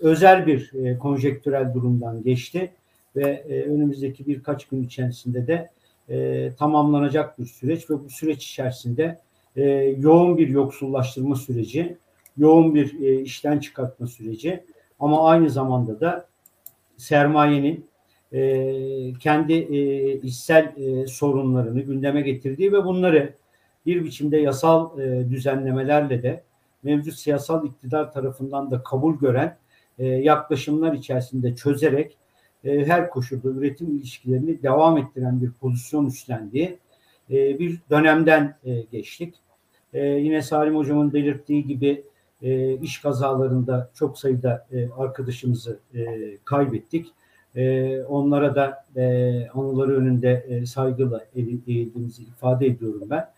özel 0.01 0.47
bir 0.47 0.73
konjektürel 0.99 1.75
durumdan 1.75 2.23
geçti 2.23 2.73
ve 3.17 3.45
önümüzdeki 3.67 4.27
birkaç 4.27 4.69
gün 4.69 4.83
içerisinde 4.83 5.47
de 5.47 5.71
tamamlanacak 6.59 7.39
bir 7.39 7.47
süreç 7.47 7.91
ve 7.91 8.05
bu 8.05 8.11
süreç 8.11 8.47
içerisinde 8.47 9.19
yoğun 9.99 10.39
bir 10.39 10.49
yoksullaştırma 10.49 11.37
süreci 11.37 11.97
yoğun 12.37 12.75
bir 12.75 13.01
e, 13.01 13.21
işten 13.21 13.59
çıkartma 13.59 14.07
süreci 14.07 14.65
ama 15.01 15.29
aynı 15.29 15.51
zamanda 15.51 16.01
da 16.01 16.27
sermayenin 16.97 17.87
e, 18.33 19.13
kendi 19.21 19.53
e, 19.53 20.13
işsel 20.21 20.73
e, 20.77 21.07
sorunlarını 21.07 21.81
gündeme 21.81 22.21
getirdiği 22.21 22.73
ve 22.73 22.85
bunları 22.85 23.35
bir 23.87 24.05
biçimde 24.05 24.37
yasal 24.37 24.99
e, 25.01 25.31
düzenlemelerle 25.31 26.23
de 26.23 26.43
mevcut 26.83 27.15
siyasal 27.15 27.67
iktidar 27.67 28.13
tarafından 28.13 28.71
da 28.71 28.83
kabul 28.83 29.19
gören 29.19 29.57
e, 29.99 30.07
yaklaşımlar 30.07 30.93
içerisinde 30.93 31.57
çözerek 31.57 32.17
e, 32.65 32.85
her 32.85 33.11
koşulda 33.11 33.49
üretim 33.49 33.97
ilişkilerini 33.97 34.63
devam 34.63 34.99
ettiren 34.99 35.43
bir 35.43 35.51
pozisyon 35.51 36.07
üstlendiği 36.07 36.79
e, 37.31 37.59
bir 37.59 37.79
dönemden 37.91 38.57
e, 38.65 38.81
geçtik. 38.93 39.35
E, 39.93 40.07
yine 40.07 40.43
Salim 40.43 40.77
Hocam'ın 40.77 41.13
belirttiği 41.13 41.67
gibi 41.67 42.05
e, 42.43 42.75
iş 42.75 43.01
kazalarında 43.01 43.91
çok 43.95 44.19
sayıda 44.19 44.67
e, 44.73 44.89
arkadaşımızı 44.91 45.79
e, 45.95 46.03
kaybettik. 46.45 47.07
E, 47.57 48.01
onlara 48.03 48.55
da 48.55 48.87
e, 48.97 49.49
anıları 49.55 49.97
önünde 49.97 50.47
e, 50.49 50.67
saygıyla 50.67 51.25
eğildiğimizi 51.35 52.23
ifade 52.23 52.67
ediyorum 52.67 53.03
ben. 53.11 53.29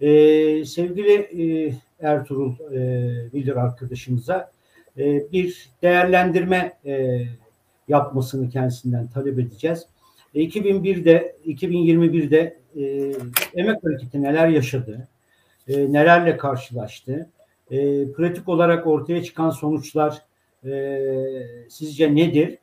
E, 0.00 0.64
sevgili 0.64 1.12
e, 1.12 1.74
Ertuğrul 2.00 2.54
e, 2.72 3.32
Bilir 3.32 3.56
arkadaşımıza 3.56 4.52
e, 4.98 5.32
bir 5.32 5.70
değerlendirme 5.82 6.72
e, 6.86 7.22
yapmasını 7.88 8.50
kendisinden 8.50 9.08
talep 9.08 9.38
edeceğiz. 9.38 9.86
E, 10.34 10.40
2001'de 10.40 11.36
2021'de 11.46 12.58
e, 12.76 13.12
emek 13.60 13.84
hareketi 13.84 14.22
neler 14.22 14.48
yaşadı, 14.48 15.08
e, 15.68 15.92
nelerle 15.92 16.36
karşılaştı, 16.36 17.30
e, 17.70 18.12
pratik 18.12 18.48
olarak 18.48 18.86
ortaya 18.86 19.22
çıkan 19.22 19.50
sonuçlar 19.50 20.22
e, 20.64 21.00
sizce 21.68 22.14
nedir? 22.14 22.58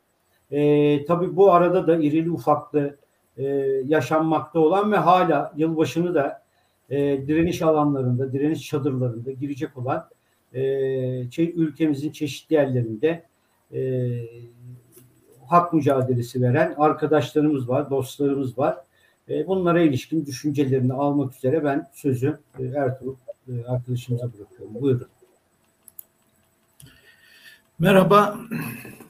E, 0.51 1.05
tabii 1.05 1.35
bu 1.35 1.53
arada 1.53 1.87
da 1.87 1.95
irili 1.95 2.31
ufaklı 2.31 2.97
e, 3.37 3.43
yaşanmakta 3.85 4.59
olan 4.59 4.91
ve 4.91 4.97
hala 4.97 5.53
yılbaşını 5.57 6.15
da 6.15 6.45
e, 6.89 6.97
direniş 7.27 7.61
alanlarında, 7.61 8.33
direniş 8.33 8.67
çadırlarında 8.67 9.31
girecek 9.31 9.77
olan 9.77 10.09
e, 10.53 10.61
şey, 11.31 11.53
ülkemizin 11.55 12.11
çeşitli 12.11 12.53
yerlerinde 12.53 13.23
e, 13.73 14.11
hak 15.47 15.73
mücadelesi 15.73 16.41
veren 16.41 16.75
arkadaşlarımız 16.77 17.69
var, 17.69 17.89
dostlarımız 17.89 18.57
var. 18.57 18.77
E, 19.29 19.47
bunlara 19.47 19.81
ilişkin 19.81 20.25
düşüncelerini 20.25 20.93
almak 20.93 21.35
üzere 21.35 21.63
ben 21.63 21.87
sözü 21.93 22.39
e, 22.59 22.63
Ertuğrul 22.63 23.15
arkadaşımıza 23.67 24.33
bırakıyorum. 24.33 24.81
Buyurun. 24.81 25.07
Merhaba. 27.79 28.39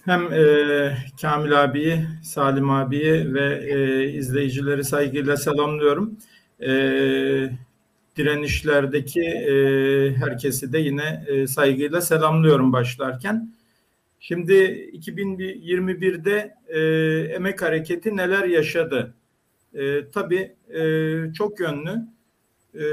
Hem 0.06 0.34
e, 0.34 0.98
Kamil 1.22 1.64
abiyi, 1.64 2.08
Salim 2.24 2.70
abiyi 2.70 3.34
ve 3.34 3.72
e, 3.72 4.10
izleyicileri 4.10 4.84
saygıyla 4.84 5.38
selamlıyorum. 5.38 6.18
E, 6.62 6.70
direnişlerdeki 8.18 9.22
e, 9.22 9.54
herkesi 10.16 10.74
de 10.74 10.80
yine 10.80 11.26
e, 11.28 11.48
saygıyla 11.48 12.02
selamlıyorum 12.02 12.74
başlarken. 12.74 13.54
Şimdi 14.20 14.54
2021'de 14.94 16.56
e, 16.68 16.80
emek 17.34 17.62
hareketi 17.62 18.18
neler 18.18 18.44
yaşadı? 18.44 19.14
E, 19.74 20.10
tabii 20.10 20.56
e, 20.74 20.84
çok 21.34 21.60
yönlü. 21.60 22.02
E, 22.76 22.86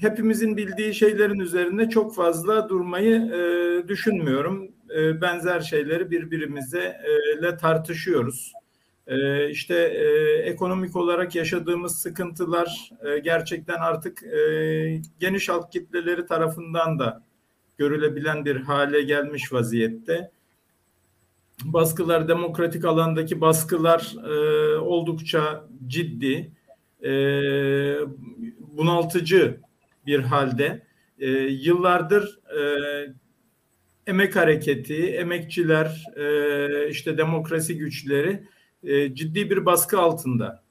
hepimizin 0.00 0.56
bildiği 0.56 0.94
şeylerin 0.94 1.40
üzerinde 1.40 1.88
çok 1.88 2.14
fazla 2.14 2.68
durmayı 2.68 3.14
e, 3.14 3.88
düşünmüyorum. 3.88 4.68
E, 4.96 5.20
benzer 5.20 5.60
şeyleri 5.60 6.10
birbirimizle 6.10 7.00
e, 7.42 7.56
tartışıyoruz. 7.56 8.52
E, 9.06 9.50
işte 9.50 9.74
e, 9.74 10.06
ekonomik 10.38 10.96
olarak 10.96 11.34
yaşadığımız 11.34 11.98
sıkıntılar 11.98 12.90
e, 13.04 13.18
gerçekten 13.18 13.76
artık 13.76 14.22
e, 14.22 15.02
geniş 15.20 15.48
halk 15.48 15.72
kitleleri 15.72 16.26
tarafından 16.26 16.98
da 16.98 17.22
görülebilen 17.78 18.44
bir 18.44 18.56
hale 18.56 19.02
gelmiş 19.02 19.52
vaziyette. 19.52 20.30
Baskılar, 21.64 22.28
demokratik 22.28 22.84
alandaki 22.84 23.40
baskılar 23.40 24.14
e, 24.24 24.76
oldukça 24.76 25.64
ciddi, 25.86 26.52
e, 27.04 27.10
bunaltıcı 28.58 29.60
bir 30.06 30.20
halde. 30.20 30.82
E, 31.18 31.30
yıllardır 31.40 32.38
e, 32.58 32.62
emek 34.06 34.36
hareketi, 34.36 35.06
emekçiler, 35.06 36.04
e, 36.16 36.88
işte 36.88 37.18
demokrasi 37.18 37.78
güçleri 37.78 38.42
e, 38.84 39.14
ciddi 39.14 39.50
bir 39.50 39.66
baskı 39.66 39.98
altında 39.98 40.62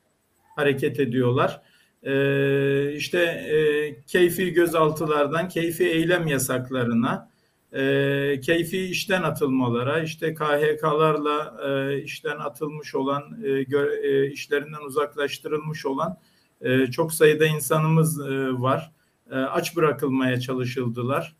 hareket 0.55 0.99
ediyorlar. 0.99 1.61
E, 2.03 2.93
işte 2.93 3.19
e, 3.19 3.57
keyfi 4.03 4.53
gözaltılardan, 4.53 5.49
keyfi 5.49 5.83
eylem 5.83 6.27
yasaklarına, 6.27 7.29
e, 7.73 8.39
keyfi 8.41 8.85
işten 8.85 9.23
atılmalara, 9.23 10.03
işte 10.03 10.33
KHK'larla 10.33 11.57
e, 11.67 12.01
işten 12.01 12.37
atılmış 12.37 12.95
olan, 12.95 13.23
e, 13.43 13.63
gö, 13.63 13.95
e, 14.03 14.31
işlerinden 14.31 14.81
uzaklaştırılmış 14.81 15.85
olan 15.85 16.17
e, 16.61 16.87
çok 16.87 17.13
sayıda 17.13 17.45
insanımız 17.45 18.21
e, 18.27 18.53
var. 18.53 18.91
E, 19.31 19.35
aç 19.35 19.75
bırakılmaya 19.75 20.39
çalışıldılar. 20.39 21.35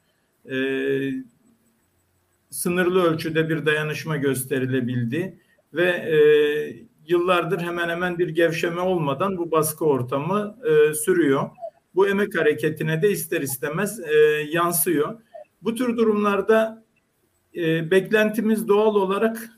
E, 0.51 0.57
sınırlı 2.49 3.03
ölçüde 3.03 3.49
bir 3.49 3.65
dayanışma 3.65 4.17
gösterilebildi 4.17 5.39
ve 5.73 5.89
e, 5.89 6.17
yıllardır 7.07 7.59
hemen 7.59 7.89
hemen 7.89 8.19
bir 8.19 8.29
gevşeme 8.29 8.81
olmadan 8.81 9.37
bu 9.37 9.51
baskı 9.51 9.85
ortamı 9.85 10.57
e, 10.65 10.93
sürüyor. 10.93 11.49
Bu 11.95 12.07
emek 12.07 12.39
hareketine 12.39 13.01
de 13.01 13.11
ister 13.11 13.41
istemez 13.41 13.99
e, 13.99 14.13
yansıyor. 14.51 15.21
Bu 15.61 15.75
tür 15.75 15.97
durumlarda 15.97 16.83
e, 17.55 17.91
beklentimiz 17.91 18.67
doğal 18.67 18.95
olarak 18.95 19.49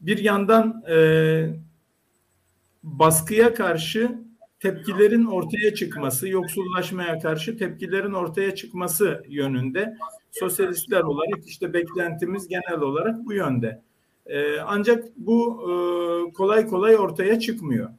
bir 0.00 0.18
yandan 0.18 0.82
e, 0.90 0.96
baskıya 2.82 3.54
karşı 3.54 4.18
tepkilerin 4.60 5.24
ortaya 5.24 5.74
çıkması, 5.74 6.28
yoksullaşmaya 6.28 7.18
karşı 7.18 7.58
tepkilerin 7.58 8.12
ortaya 8.12 8.54
çıkması 8.54 9.22
yönünde. 9.28 9.96
Sosyalistler 10.30 11.00
olarak 11.00 11.46
işte 11.46 11.72
beklentimiz 11.72 12.48
genel 12.48 12.80
olarak 12.80 13.24
bu 13.24 13.32
yönde. 13.32 13.82
E, 14.26 14.60
ancak 14.60 15.04
bu 15.16 15.60
e, 15.62 15.72
kolay 16.32 16.66
kolay 16.66 16.96
ortaya 16.96 17.40
çıkmıyor. 17.40 17.90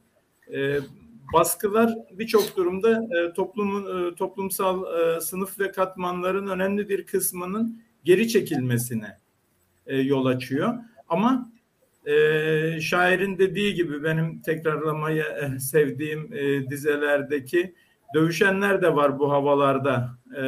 E, 0.54 0.78
baskılar 1.32 1.94
birçok 2.12 2.56
durumda 2.56 2.90
e, 2.90 3.32
toplumun 3.32 4.10
e, 4.12 4.14
toplumsal 4.14 4.84
e, 4.84 5.20
sınıf 5.20 5.60
ve 5.60 5.72
katmanların 5.72 6.46
önemli 6.46 6.88
bir 6.88 7.06
kısmının 7.06 7.82
geri 8.04 8.28
çekilmesine 8.28 9.18
e, 9.86 9.96
yol 9.96 10.26
açıyor. 10.26 10.74
Ama 11.08 11.51
e, 12.06 12.80
şairin 12.80 13.38
dediği 13.38 13.74
gibi 13.74 14.04
benim 14.04 14.42
tekrarlamayı 14.42 15.22
e, 15.22 15.58
sevdiğim 15.58 16.32
e, 16.32 16.70
dizelerdeki 16.70 17.74
dövüşenler 18.14 18.82
de 18.82 18.94
var 18.94 19.18
bu 19.18 19.32
havalarda 19.32 20.18
e, 20.36 20.42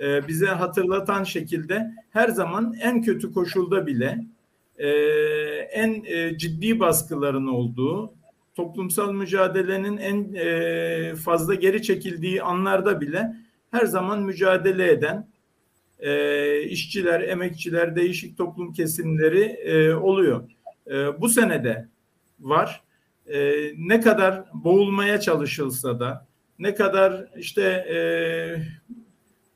e, 0.00 0.28
bize 0.28 0.46
hatırlatan 0.46 1.24
şekilde 1.24 1.94
her 2.10 2.28
zaman 2.28 2.74
en 2.82 3.02
kötü 3.02 3.32
koşulda 3.32 3.86
bile 3.86 4.24
e, 4.78 4.88
en 5.72 6.04
e, 6.04 6.38
ciddi 6.38 6.80
baskıların 6.80 7.46
olduğu 7.46 8.12
toplumsal 8.54 9.12
mücadelenin 9.12 9.96
en 9.96 10.34
e, 10.34 11.14
fazla 11.14 11.54
geri 11.54 11.82
çekildiği 11.82 12.42
anlarda 12.42 13.00
bile 13.00 13.36
her 13.70 13.86
zaman 13.86 14.22
mücadele 14.22 14.90
eden 14.90 15.28
e, 16.00 16.62
işçiler, 16.62 17.20
emekçiler, 17.20 17.96
değişik 17.96 18.38
toplum 18.38 18.72
kesimleri 18.72 19.42
e, 19.42 19.94
oluyor. 19.94 20.50
E, 20.86 21.20
bu 21.20 21.28
senede 21.28 21.88
var. 22.40 22.82
E, 23.26 23.54
ne 23.76 24.00
kadar 24.00 24.44
boğulmaya 24.54 25.20
çalışılsa 25.20 26.00
da, 26.00 26.26
ne 26.58 26.74
kadar 26.74 27.28
işte 27.36 27.62
e, 27.62 27.98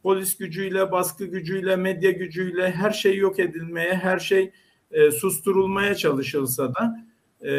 polis 0.03 0.37
gücüyle, 0.37 0.92
baskı 0.92 1.26
gücüyle, 1.26 1.76
medya 1.76 2.11
gücüyle 2.11 2.70
her 2.70 2.90
şey 2.90 3.16
yok 3.16 3.38
edilmeye, 3.38 3.94
her 3.94 4.18
şey 4.18 4.50
e, 4.90 5.11
susturulmaya 5.11 5.94
çalışılsa 5.94 6.74
da 6.74 7.07
e, 7.46 7.50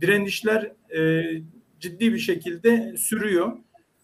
direnişler 0.00 0.72
e, 0.96 1.22
ciddi 1.80 2.12
bir 2.12 2.18
şekilde 2.18 2.94
sürüyor. 2.96 3.52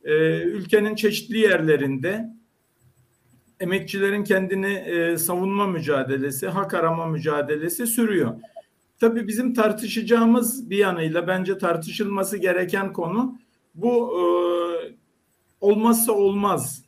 E, 0.05 0.43
ülkenin 0.43 0.95
çeşitli 0.95 1.39
yerlerinde 1.39 2.37
emekçilerin 3.61 4.25
kendini 4.25 4.73
e, 4.73 5.17
savunma 5.19 5.67
mücadelesi, 5.67 6.49
hak 6.49 6.75
arama 6.75 7.07
mücadelesi 7.07 7.87
sürüyor. 7.87 8.35
Tabii 9.01 9.29
bizim 9.29 9.55
tartışacağımız 9.55 10.71
bir 10.71 10.77
yanıyla 10.77 11.29
bence 11.29 11.59
tartışılması 11.59 12.37
gereken 12.37 12.93
konu 12.93 13.39
bu 13.75 14.21
e, 14.21 14.25
olmazsa 15.61 16.13
olmaz 16.13 16.85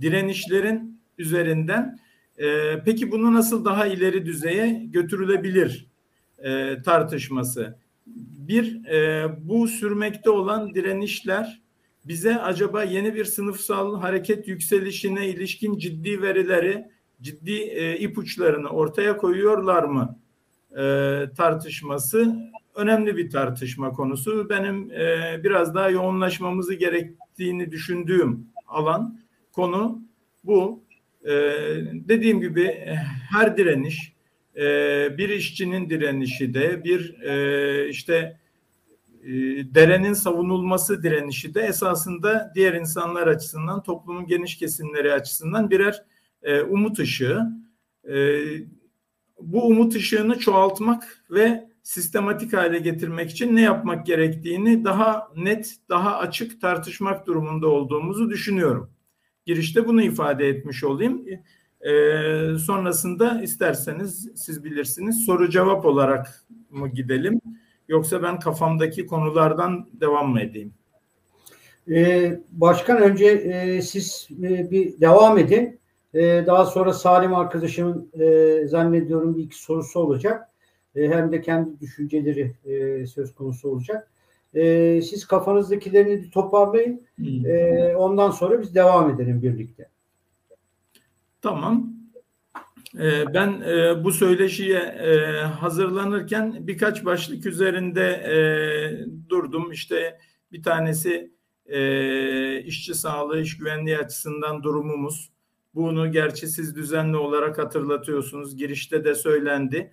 direnişlerin 0.00 1.00
üzerinden 1.18 1.98
e, 2.38 2.78
peki 2.84 3.12
bunu 3.12 3.34
nasıl 3.34 3.64
daha 3.64 3.86
ileri 3.86 4.26
düzeye 4.26 4.86
götürülebilir 4.90 5.86
e, 6.38 6.82
tartışması. 6.82 7.78
Bir 8.48 8.84
e, 8.84 9.28
bu 9.48 9.68
sürmekte 9.68 10.30
olan 10.30 10.74
direnişler 10.74 11.60
bize 12.04 12.36
acaba 12.36 12.84
yeni 12.84 13.14
bir 13.14 13.24
sınıfsal 13.24 14.00
hareket 14.00 14.48
yükselişine 14.48 15.28
ilişkin 15.28 15.78
ciddi 15.78 16.22
verileri, 16.22 16.84
ciddi 17.22 17.52
e, 17.52 17.98
ipuçlarını 17.98 18.68
ortaya 18.68 19.16
koyuyorlar 19.16 19.82
mı 19.82 20.18
e, 20.72 20.82
tartışması 21.36 22.36
önemli 22.74 23.16
bir 23.16 23.30
tartışma 23.30 23.92
konusu. 23.92 24.48
Benim 24.50 24.92
e, 24.92 25.40
biraz 25.44 25.74
daha 25.74 25.90
yoğunlaşmamızı 25.90 26.74
gerektiğini 26.74 27.70
düşündüğüm 27.70 28.46
alan 28.68 29.20
konu 29.52 30.02
bu. 30.44 30.82
E, 31.24 31.30
dediğim 31.92 32.40
gibi 32.40 32.66
her 33.30 33.56
direniş 33.56 34.12
e, 34.56 34.64
bir 35.18 35.28
işçinin 35.28 35.90
direnişi 35.90 36.54
de 36.54 36.84
bir 36.84 37.22
e, 37.22 37.88
işte 37.88 38.38
e, 39.24 39.30
derenin 39.74 40.12
savunulması 40.12 41.02
direnişi 41.02 41.54
de 41.54 41.60
esasında 41.60 42.52
diğer 42.54 42.74
insanlar 42.74 43.26
açısından 43.26 43.82
toplumun 43.82 44.26
geniş 44.26 44.58
kesimleri 44.58 45.12
açısından 45.12 45.70
birer 45.70 46.04
e, 46.42 46.60
umut 46.60 46.98
ışığı. 46.98 47.46
E, 48.08 48.38
bu 49.40 49.66
umut 49.66 49.94
ışığını 49.94 50.38
çoğaltmak 50.38 51.24
ve 51.30 51.70
sistematik 51.82 52.52
hale 52.52 52.78
getirmek 52.78 53.30
için 53.30 53.56
ne 53.56 53.60
yapmak 53.60 54.06
gerektiğini 54.06 54.84
daha 54.84 55.28
net, 55.36 55.76
daha 55.88 56.18
açık 56.18 56.60
tartışmak 56.60 57.26
durumunda 57.26 57.68
olduğumuzu 57.68 58.30
düşünüyorum. 58.30 58.90
Girişte 59.46 59.86
bunu 59.86 60.02
ifade 60.02 60.48
etmiş 60.48 60.84
olayım. 60.84 61.26
E, 61.80 61.92
sonrasında 62.58 63.42
isterseniz 63.42 64.28
siz 64.36 64.64
bilirsiniz 64.64 65.24
soru 65.26 65.50
cevap 65.50 65.86
olarak 65.86 66.44
mı 66.70 66.88
gidelim 66.88 67.40
yoksa 67.90 68.22
ben 68.22 68.38
kafamdaki 68.38 69.06
konulardan 69.06 69.88
devam 69.92 70.30
mı 70.30 70.40
edeyim? 70.40 70.72
Ee, 71.90 72.40
başkan 72.52 73.02
önce 73.02 73.26
e, 73.26 73.82
siz 73.82 74.28
e, 74.42 74.70
bir 74.70 75.00
devam 75.00 75.38
edin. 75.38 75.80
E, 76.14 76.46
daha 76.46 76.64
sonra 76.64 76.92
Salim 76.92 77.34
arkadaşımın 77.34 78.10
e, 78.20 78.66
zannediyorum 78.66 79.36
bir 79.36 79.42
iki 79.42 79.62
sorusu 79.62 80.00
olacak. 80.00 80.48
E, 80.96 81.08
hem 81.08 81.32
de 81.32 81.40
kendi 81.40 81.80
düşünceleri 81.80 82.54
e, 82.64 83.06
söz 83.06 83.34
konusu 83.34 83.70
olacak. 83.70 84.10
E, 84.54 85.02
siz 85.02 85.26
kafanızdakilerini 85.26 86.30
toparlayın. 86.30 87.02
E, 87.44 87.94
ondan 87.96 88.30
sonra 88.30 88.62
biz 88.62 88.74
devam 88.74 89.10
edelim 89.10 89.42
birlikte. 89.42 89.88
Tamam. 91.42 91.99
Ee, 92.98 93.34
ben 93.34 93.60
e, 93.60 94.04
bu 94.04 94.12
söyleşiye 94.12 94.78
e, 94.78 95.40
hazırlanırken 95.40 96.66
birkaç 96.66 97.04
başlık 97.04 97.46
üzerinde 97.46 98.06
e, 98.10 98.38
durdum. 99.28 99.72
İşte 99.72 100.18
bir 100.52 100.62
tanesi 100.62 101.40
işçi 102.64 102.94
sağlığı, 102.94 103.40
iş 103.40 103.58
güvenliği 103.58 103.98
açısından 103.98 104.62
durumumuz. 104.62 105.32
Bunu 105.74 106.12
gerçi 106.12 106.48
siz 106.48 106.76
düzenli 106.76 107.16
olarak 107.16 107.58
hatırlatıyorsunuz. 107.58 108.56
Girişte 108.56 109.04
de 109.04 109.14
söylendi. 109.14 109.92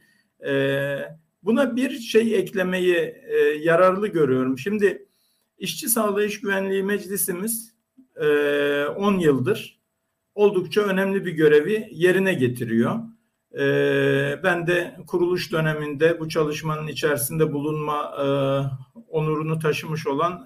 Buna 1.44 1.76
bir 1.76 2.00
şey 2.00 2.36
eklemeyi 2.36 3.16
yararlı 3.60 4.08
görüyorum. 4.08 4.58
Şimdi 4.58 5.08
işçi 5.58 5.90
sağlığı, 5.90 6.26
iş 6.26 6.42
güvenliği 6.42 6.84
meclisimiz 6.84 7.76
10 8.96 9.20
yıldır 9.20 9.77
oldukça 10.38 10.82
önemli 10.82 11.26
bir 11.26 11.32
görevi 11.32 11.90
yerine 11.92 12.34
getiriyor. 12.34 12.96
Ben 14.44 14.68
de 14.68 14.96
kuruluş 15.08 15.52
döneminde 15.52 16.20
bu 16.20 16.30
çalışmanın 16.30 16.88
içerisinde 16.88 17.54
bulunma 17.54 18.12
onurunu 19.08 19.60
taşımış 19.60 20.08
olan 20.08 20.46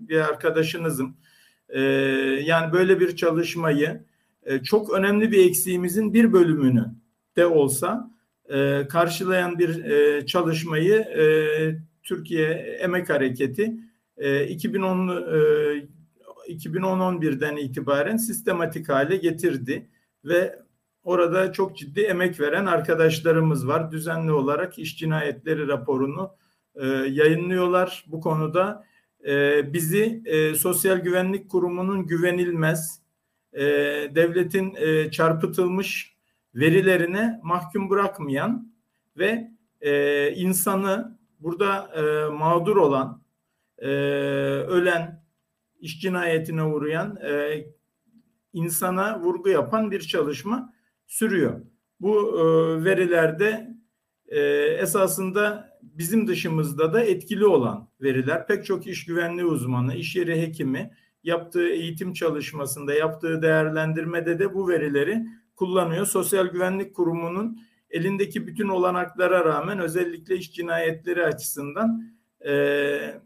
bir 0.00 0.20
arkadaşınızım. 0.20 1.16
Yani 2.44 2.72
böyle 2.72 3.00
bir 3.00 3.16
çalışmayı 3.16 4.04
çok 4.64 4.92
önemli 4.92 5.32
bir 5.32 5.46
eksiğimizin 5.46 6.14
bir 6.14 6.32
bölümünü 6.32 6.84
de 7.36 7.46
olsa 7.46 8.10
karşılayan 8.88 9.58
bir 9.58 9.86
çalışmayı 10.26 11.06
Türkiye 12.02 12.48
Emek 12.80 13.10
Hareketi 13.10 13.76
2010 14.48 15.08
2010-11'den 16.48 17.56
itibaren 17.56 18.16
sistematik 18.16 18.88
hale 18.88 19.16
getirdi 19.16 19.88
ve 20.24 20.58
orada 21.04 21.52
çok 21.52 21.76
ciddi 21.76 22.00
emek 22.00 22.40
veren 22.40 22.66
arkadaşlarımız 22.66 23.68
var. 23.68 23.90
Düzenli 23.90 24.32
olarak 24.32 24.78
iş 24.78 24.98
cinayetleri 24.98 25.68
raporunu 25.68 26.30
e, 26.74 26.86
yayınlıyorlar. 26.88 28.04
Bu 28.06 28.20
konuda 28.20 28.84
e, 29.26 29.62
bizi 29.72 30.22
e, 30.24 30.54
Sosyal 30.54 30.98
Güvenlik 30.98 31.50
Kurumu'nun 31.50 32.06
güvenilmez, 32.06 33.00
e, 33.52 33.64
devletin 34.14 34.74
e, 34.74 35.10
çarpıtılmış 35.10 36.16
verilerine 36.54 37.40
mahkum 37.42 37.90
bırakmayan 37.90 38.72
ve 39.18 39.50
e, 39.80 40.30
insanı 40.32 41.18
burada 41.40 41.90
e, 41.94 42.30
mağdur 42.30 42.76
olan, 42.76 43.22
e, 43.78 43.88
ölen, 44.66 45.25
iş 45.80 46.00
cinayetine 46.00 46.62
uğrayan 46.62 47.16
e, 47.16 47.64
insana 48.52 49.20
vurgu 49.20 49.48
yapan 49.48 49.90
bir 49.90 50.00
çalışma 50.00 50.72
sürüyor. 51.06 51.60
Bu 52.00 52.40
e, 52.40 52.44
verilerde 52.84 53.76
e, 54.28 54.40
esasında 54.80 55.70
bizim 55.82 56.28
dışımızda 56.28 56.92
da 56.92 57.02
etkili 57.02 57.46
olan 57.46 57.88
veriler. 58.00 58.46
Pek 58.46 58.64
çok 58.64 58.86
iş 58.86 59.04
güvenliği 59.04 59.46
uzmanı, 59.46 59.94
iş 59.94 60.16
yeri 60.16 60.42
hekimi 60.42 60.90
yaptığı 61.24 61.68
eğitim 61.68 62.12
çalışmasında, 62.12 62.94
yaptığı 62.94 63.42
değerlendirmede 63.42 64.38
de 64.38 64.54
bu 64.54 64.68
verileri 64.68 65.26
kullanıyor. 65.56 66.06
Sosyal 66.06 66.46
Güvenlik 66.46 66.94
Kurumu'nun 66.94 67.60
elindeki 67.90 68.46
bütün 68.46 68.68
olanaklara 68.68 69.44
rağmen 69.44 69.78
özellikle 69.78 70.36
iş 70.36 70.52
cinayetleri 70.52 71.24
açısından 71.24 72.12
e, 72.46 73.20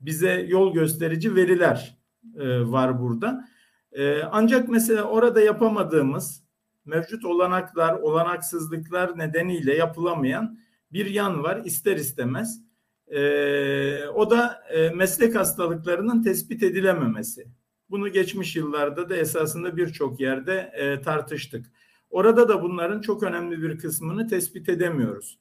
bize 0.00 0.46
yol 0.48 0.74
gösterici 0.74 1.34
veriler 1.34 1.98
e, 2.38 2.60
var 2.60 3.00
burada. 3.00 3.48
E, 3.92 4.22
ancak 4.22 4.68
mesela 4.68 5.02
orada 5.02 5.40
yapamadığımız 5.40 6.44
mevcut 6.84 7.24
olanaklar, 7.24 7.94
olanaksızlıklar 7.94 9.18
nedeniyle 9.18 9.74
yapılamayan 9.74 10.58
bir 10.92 11.06
yan 11.06 11.42
var 11.42 11.64
ister 11.64 11.96
istemez. 11.96 12.60
E, 13.08 14.08
o 14.08 14.30
da 14.30 14.62
e, 14.70 14.90
meslek 14.90 15.34
hastalıklarının 15.34 16.22
tespit 16.22 16.62
edilememesi. 16.62 17.46
Bunu 17.90 18.08
geçmiş 18.08 18.56
yıllarda 18.56 19.08
da 19.08 19.16
esasında 19.16 19.76
birçok 19.76 20.20
yerde 20.20 20.72
e, 20.74 21.00
tartıştık. 21.00 21.66
Orada 22.10 22.48
da 22.48 22.62
bunların 22.62 23.00
çok 23.00 23.22
önemli 23.22 23.62
bir 23.62 23.78
kısmını 23.78 24.28
tespit 24.28 24.68
edemiyoruz. 24.68 25.38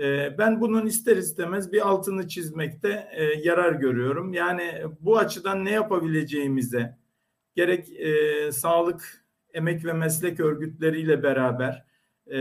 Ee, 0.00 0.38
ben 0.38 0.60
bunun 0.60 0.86
ister 0.86 1.16
istemez 1.16 1.72
bir 1.72 1.88
altını 1.88 2.28
çizmekte 2.28 3.08
e, 3.12 3.24
yarar 3.24 3.72
görüyorum. 3.72 4.32
Yani 4.32 4.82
bu 5.00 5.18
açıdan 5.18 5.64
ne 5.64 5.70
yapabileceğimize 5.70 6.98
gerek 7.54 8.00
e, 8.00 8.52
sağlık, 8.52 9.24
emek 9.54 9.84
ve 9.84 9.92
meslek 9.92 10.40
örgütleriyle 10.40 11.22
beraber 11.22 11.84
e, 12.26 12.38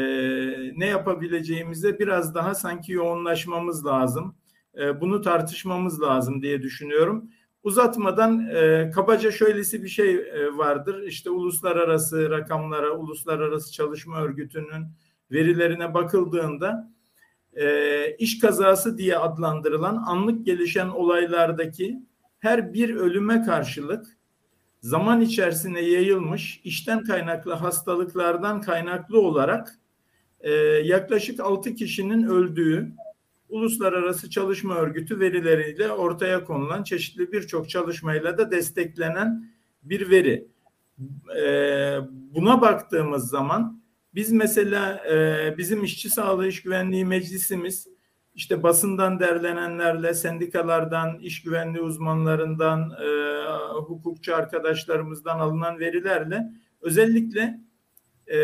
ne 0.79 0.85
yapabileceğimize 0.85 1.99
biraz 1.99 2.35
daha 2.35 2.55
sanki 2.55 2.91
yoğunlaşmamız 2.91 3.85
lazım. 3.85 4.35
bunu 5.01 5.21
tartışmamız 5.21 6.01
lazım 6.01 6.41
diye 6.41 6.61
düşünüyorum. 6.61 7.29
Uzatmadan 7.63 8.49
kabaca 8.91 9.31
şöylesi 9.31 9.83
bir 9.83 9.87
şey 9.87 10.17
vardır. 10.53 11.03
İşte 11.03 11.29
uluslararası 11.29 12.29
rakamlara, 12.29 12.91
uluslararası 12.91 13.71
çalışma 13.73 14.21
örgütünün 14.21 14.87
verilerine 15.31 15.93
bakıldığında 15.93 16.91
e, 17.53 18.15
iş 18.15 18.39
kazası 18.39 18.97
diye 18.97 19.17
adlandırılan 19.17 20.03
anlık 20.05 20.45
gelişen 20.45 20.87
olaylardaki 20.87 21.99
her 22.39 22.73
bir 22.73 22.95
ölüme 22.95 23.41
karşılık 23.41 24.17
zaman 24.81 25.21
içerisinde 25.21 25.79
yayılmış 25.79 26.61
işten 26.63 27.03
kaynaklı 27.03 27.53
hastalıklardan 27.53 28.61
kaynaklı 28.61 29.21
olarak 29.21 29.79
e, 30.39 30.51
yaklaşık 30.83 31.39
6 31.39 31.75
kişinin 31.75 32.23
öldüğü 32.23 32.91
Uluslararası 33.49 34.29
Çalışma 34.29 34.75
Örgütü 34.75 35.19
verileriyle 35.19 35.91
ortaya 35.91 36.43
konulan 36.43 36.83
çeşitli 36.83 37.31
birçok 37.31 37.69
çalışmayla 37.69 38.37
da 38.37 38.51
desteklenen 38.51 39.51
bir 39.83 40.09
veri. 40.09 40.47
E, 41.37 41.45
buna 42.11 42.61
baktığımız 42.61 43.29
zaman 43.29 43.80
biz 44.15 44.31
mesela 44.31 45.05
e, 45.11 45.55
bizim 45.57 45.83
işçi 45.83 46.09
sağlığı 46.09 46.47
iş 46.47 46.63
güvenliği 46.63 47.05
meclisimiz 47.05 47.87
işte 48.35 48.63
basından 48.63 49.19
derlenenlerle, 49.19 50.13
sendikalardan, 50.13 51.19
iş 51.19 51.43
güvenliği 51.43 51.83
uzmanlarından, 51.83 52.91
e, 52.91 53.41
hukukçu 53.73 54.35
arkadaşlarımızdan 54.35 55.39
alınan 55.39 55.79
verilerle 55.79 56.51
özellikle 56.81 57.59
e, 58.33 58.39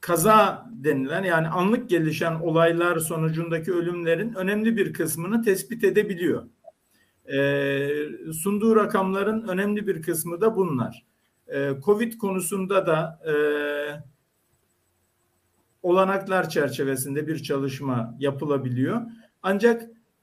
kaza 0.00 0.66
denilen 0.72 1.22
yani 1.22 1.48
anlık 1.48 1.90
gelişen 1.90 2.34
olaylar 2.34 2.98
sonucundaki 2.98 3.72
ölümlerin 3.72 4.34
önemli 4.34 4.76
bir 4.76 4.92
kısmını 4.92 5.42
tespit 5.42 5.84
edebiliyor. 5.84 6.46
E, 7.32 8.32
sunduğu 8.32 8.76
rakamların 8.76 9.48
önemli 9.48 9.86
bir 9.86 10.02
kısmı 10.02 10.40
da 10.40 10.56
bunlar. 10.56 11.06
E, 11.48 11.70
Covid 11.84 12.12
konusunda 12.18 12.86
da 12.86 13.20
e, 13.26 13.34
olanaklar 15.82 16.48
çerçevesinde 16.48 17.26
bir 17.26 17.42
çalışma 17.42 18.16
yapılabiliyor. 18.18 19.00
Ancak 19.42 19.82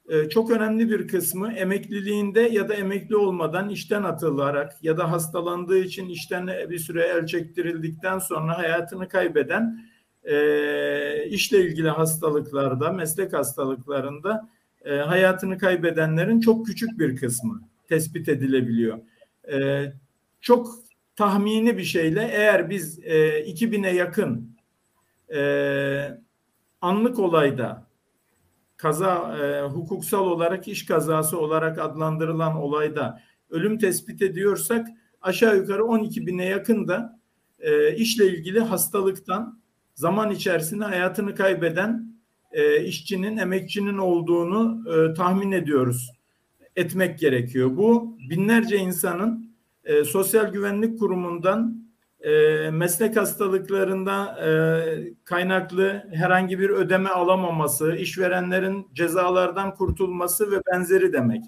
e, 0.09 0.29
çok 0.29 0.51
önemli 0.51 0.89
bir 0.89 1.07
kısmı 1.07 1.53
emekliliğinde 1.53 2.41
ya 2.41 2.69
da 2.69 2.73
emekli 2.73 3.15
olmadan 3.15 3.69
işten 3.69 4.03
atılarak 4.03 4.83
ya 4.83 4.97
da 4.97 5.11
hastalandığı 5.11 5.79
için 5.79 6.09
işten 6.09 6.47
bir 6.47 6.79
süre 6.79 7.03
el 7.03 7.25
çektirildikten 7.25 8.19
sonra 8.19 8.57
hayatını 8.57 9.07
kaybeden 9.07 9.79
e, 10.23 11.25
işle 11.29 11.61
ilgili 11.61 11.89
hastalıklarda, 11.89 12.91
meslek 12.91 13.33
hastalıklarında 13.33 14.49
e, 14.85 14.95
hayatını 14.95 15.57
kaybedenlerin 15.57 16.39
çok 16.39 16.65
küçük 16.65 16.99
bir 16.99 17.15
kısmı 17.15 17.61
tespit 17.89 18.29
edilebiliyor. 18.29 18.99
E, 19.51 19.85
çok 20.41 20.67
tahmini 21.15 21.77
bir 21.77 21.83
şeyle 21.83 22.29
eğer 22.33 22.69
biz 22.69 22.99
e, 23.03 23.43
2000'e 23.43 23.95
yakın 23.95 24.56
e, 25.35 26.21
anlık 26.81 27.19
olayda 27.19 27.87
kaza 28.77 29.37
e, 29.37 29.61
hukuksal 29.61 30.25
olarak 30.25 30.67
iş 30.67 30.85
kazası 30.85 31.39
olarak 31.39 31.79
adlandırılan 31.79 32.55
olayda 32.55 33.21
ölüm 33.49 33.77
tespit 33.77 34.21
ediyorsak 34.21 34.87
aşağı 35.21 35.57
yukarı 35.57 35.85
12 35.85 36.27
bine 36.27 36.45
yakın 36.45 36.87
da 36.87 37.19
e, 37.59 37.95
işle 37.95 38.27
ilgili 38.27 38.59
hastalıktan 38.59 39.59
zaman 39.95 40.31
içerisinde 40.31 40.83
hayatını 40.83 41.35
kaybeden 41.35 42.17
e, 42.51 42.83
işçinin, 42.83 43.37
emekçinin 43.37 43.97
olduğunu 43.97 44.83
e, 44.93 45.13
tahmin 45.13 45.51
ediyoruz. 45.51 46.11
Etmek 46.75 47.19
gerekiyor. 47.19 47.77
Bu 47.77 48.17
binlerce 48.29 48.77
insanın 48.77 49.55
e, 49.83 50.03
Sosyal 50.03 50.51
Güvenlik 50.51 50.99
Kurumu'ndan 50.99 51.76
e, 52.27 52.69
meslek 52.71 53.17
hastalıklarında 53.17 54.39
e, 54.45 54.49
kaynaklı 55.23 56.03
herhangi 56.13 56.59
bir 56.59 56.69
ödeme 56.69 57.09
alamaması, 57.09 57.95
işverenlerin 57.95 58.87
cezalardan 58.93 59.75
kurtulması 59.75 60.51
ve 60.51 60.61
benzeri 60.71 61.13
demek. 61.13 61.43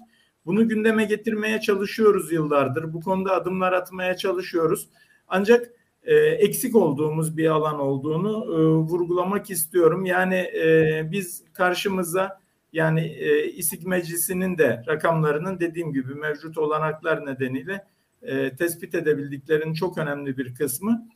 Bunu 0.46 0.68
gündeme 0.68 1.04
getirmeye 1.04 1.60
çalışıyoruz 1.60 2.32
yıllardır. 2.32 2.92
Bu 2.92 3.00
konuda 3.00 3.32
adımlar 3.34 3.72
atmaya 3.72 4.16
çalışıyoruz. 4.16 4.88
Ancak 5.28 5.70
e, 6.02 6.14
eksik 6.14 6.76
olduğumuz 6.76 7.36
bir 7.36 7.46
alan 7.46 7.80
olduğunu 7.80 8.44
e, 8.44 8.58
vurgulamak 8.66 9.50
istiyorum. 9.50 10.04
Yani 10.04 10.36
e, 10.36 11.02
biz 11.12 11.44
karşımıza 11.52 12.40
yani 12.72 13.00
e, 13.00 13.50
İSİK 13.50 13.86
Meclisi'nin 13.86 14.58
de 14.58 14.82
rakamlarının 14.86 15.60
dediğim 15.60 15.92
gibi 15.92 16.14
mevcut 16.14 16.58
olanaklar 16.58 17.26
nedeniyle 17.26 17.86
e, 18.22 18.56
tespit 18.56 18.94
edebildiklerinin 18.94 19.74
çok 19.74 19.98
önemli 19.98 20.38
bir 20.38 20.54
kısmı 20.54 21.08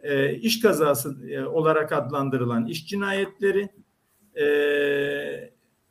e, 0.00 0.34
iş 0.34 0.60
kazası 0.60 1.30
e, 1.30 1.44
olarak 1.44 1.92
adlandırılan 1.92 2.66
iş 2.66 2.86
cinayetleri 2.86 3.68
e, 4.40 4.46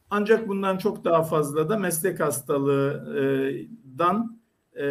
ancak 0.10 0.48
bundan 0.48 0.78
çok 0.78 1.06
daha 1.06 1.24
fazla 1.24 1.70
da 1.70 1.78
meslek 1.78 2.20
hastalığından 2.20 4.42
e, 4.80 4.86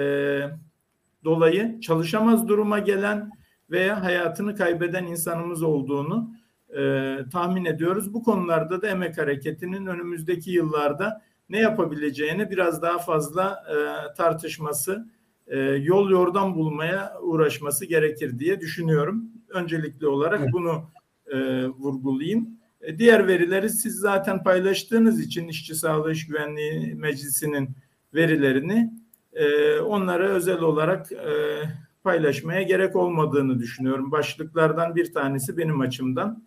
dolayı 1.25 1.81
çalışamaz 1.81 2.49
duruma 2.49 2.79
gelen 2.79 3.31
veya 3.71 4.05
hayatını 4.05 4.57
kaybeden 4.57 5.05
insanımız 5.05 5.62
olduğunu 5.62 6.31
e, 6.77 7.17
tahmin 7.33 7.65
ediyoruz. 7.65 8.15
Bu 8.15 8.23
konularda 8.23 8.83
da 8.83 8.89
emek 8.89 9.19
hareketinin 9.19 9.87
önümüzdeki 9.87 10.51
yıllarda 10.51 11.23
ne 11.49 11.59
yapabileceğini 11.59 12.51
biraz 12.51 12.83
daha 12.83 12.99
fazla 12.99 13.65
e, 13.71 13.75
tartışması, 14.15 15.07
e, 15.46 15.59
yol 15.61 16.11
yordan 16.11 16.54
bulmaya 16.54 17.12
uğraşması 17.22 17.85
gerekir 17.85 18.38
diye 18.38 18.61
düşünüyorum. 18.61 19.24
Öncelikli 19.48 20.06
olarak 20.06 20.40
evet. 20.40 20.52
bunu 20.52 20.90
e, 21.26 21.66
vurgulayayım. 21.66 22.48
E, 22.80 22.98
diğer 22.98 23.28
verileri 23.28 23.70
siz 23.70 23.94
zaten 23.96 24.42
paylaştığınız 24.42 25.20
için 25.20 25.48
İşçi 25.48 25.74
Sağlığı 25.74 26.12
İş 26.12 26.26
Güvenliği 26.26 26.94
Meclisi'nin 26.94 27.70
verilerini 28.14 28.92
e, 29.32 29.78
onlara 29.78 30.28
özel 30.28 30.61
olarak 30.61 31.12
e, 31.12 31.62
paylaşmaya 32.04 32.62
gerek 32.62 32.96
olmadığını 32.96 33.59
düşünüyorum. 33.59 34.11
Başlıklardan 34.11 34.96
bir 34.96 35.12
tanesi 35.12 35.56
benim 35.56 35.80
açımdan 35.80 36.44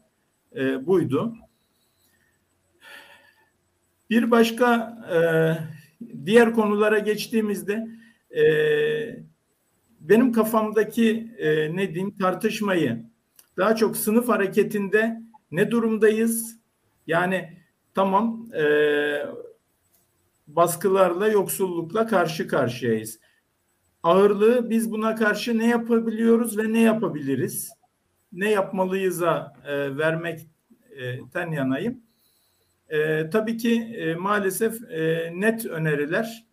e, 0.55 0.85
buydu. 0.85 1.35
Bir 4.09 4.31
başka 4.31 4.97
e, 5.13 5.19
diğer 6.25 6.53
konulara 6.53 6.99
geçtiğimizde 6.99 7.88
e, 8.38 8.44
benim 10.00 10.32
kafamdaki 10.32 11.32
e, 11.38 11.76
ne 11.76 11.94
diyeyim 11.94 12.18
tartışmayı 12.18 13.06
daha 13.58 13.76
çok 13.76 13.98
sınıf 13.98 14.30
hareketinde 14.30 15.22
ne 15.52 15.72
durumdayız? 15.72 16.60
Yani 17.08 17.58
tamam 17.94 18.48
e, 18.54 18.63
baskılarla 20.48 21.28
yoksullukla 21.28 22.08
karşı 22.08 22.48
karşıyayız. 22.48 23.20
Ağırlığı 24.04 24.70
biz 24.70 24.92
buna 24.92 25.15
karşı 25.15 25.58
ne 25.58 25.68
yapabiliyoruz 25.68 26.58
ve 26.58 26.74
ne 26.74 26.82
yapabiliriz? 26.82 27.70
Ne 28.32 28.52
yapmalıyız'a 28.52 29.54
e, 29.65 29.98
vermekten 29.98 31.52
yanayım. 31.52 32.02
E, 32.89 33.30
tabii 33.30 33.58
ki 33.58 33.82
e, 33.82 34.15
maalesef 34.15 34.92
e, 34.92 35.32
net 35.36 35.65
öneriler 35.65 36.48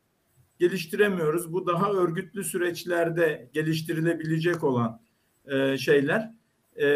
geliştiremiyoruz. 0.58 1.52
Bu 1.52 1.66
daha 1.66 1.92
örgütlü 1.92 2.44
süreçlerde 2.44 3.50
geliştirilebilecek 3.52 4.64
olan 4.64 5.00
e, 5.46 5.78
şeyler. 5.78 6.32
E, 6.80 6.88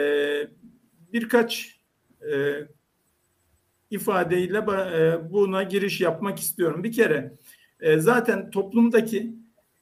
birkaç 1.12 1.80
e, 2.32 2.66
ifadeyle 3.90 4.58
e, 4.58 5.32
buna 5.32 5.62
giriş 5.62 6.00
yapmak 6.00 6.38
istiyorum. 6.38 6.84
Bir 6.84 6.92
kere 6.92 7.32
e, 7.80 7.98
zaten 7.98 8.50
toplumdaki 8.50 9.34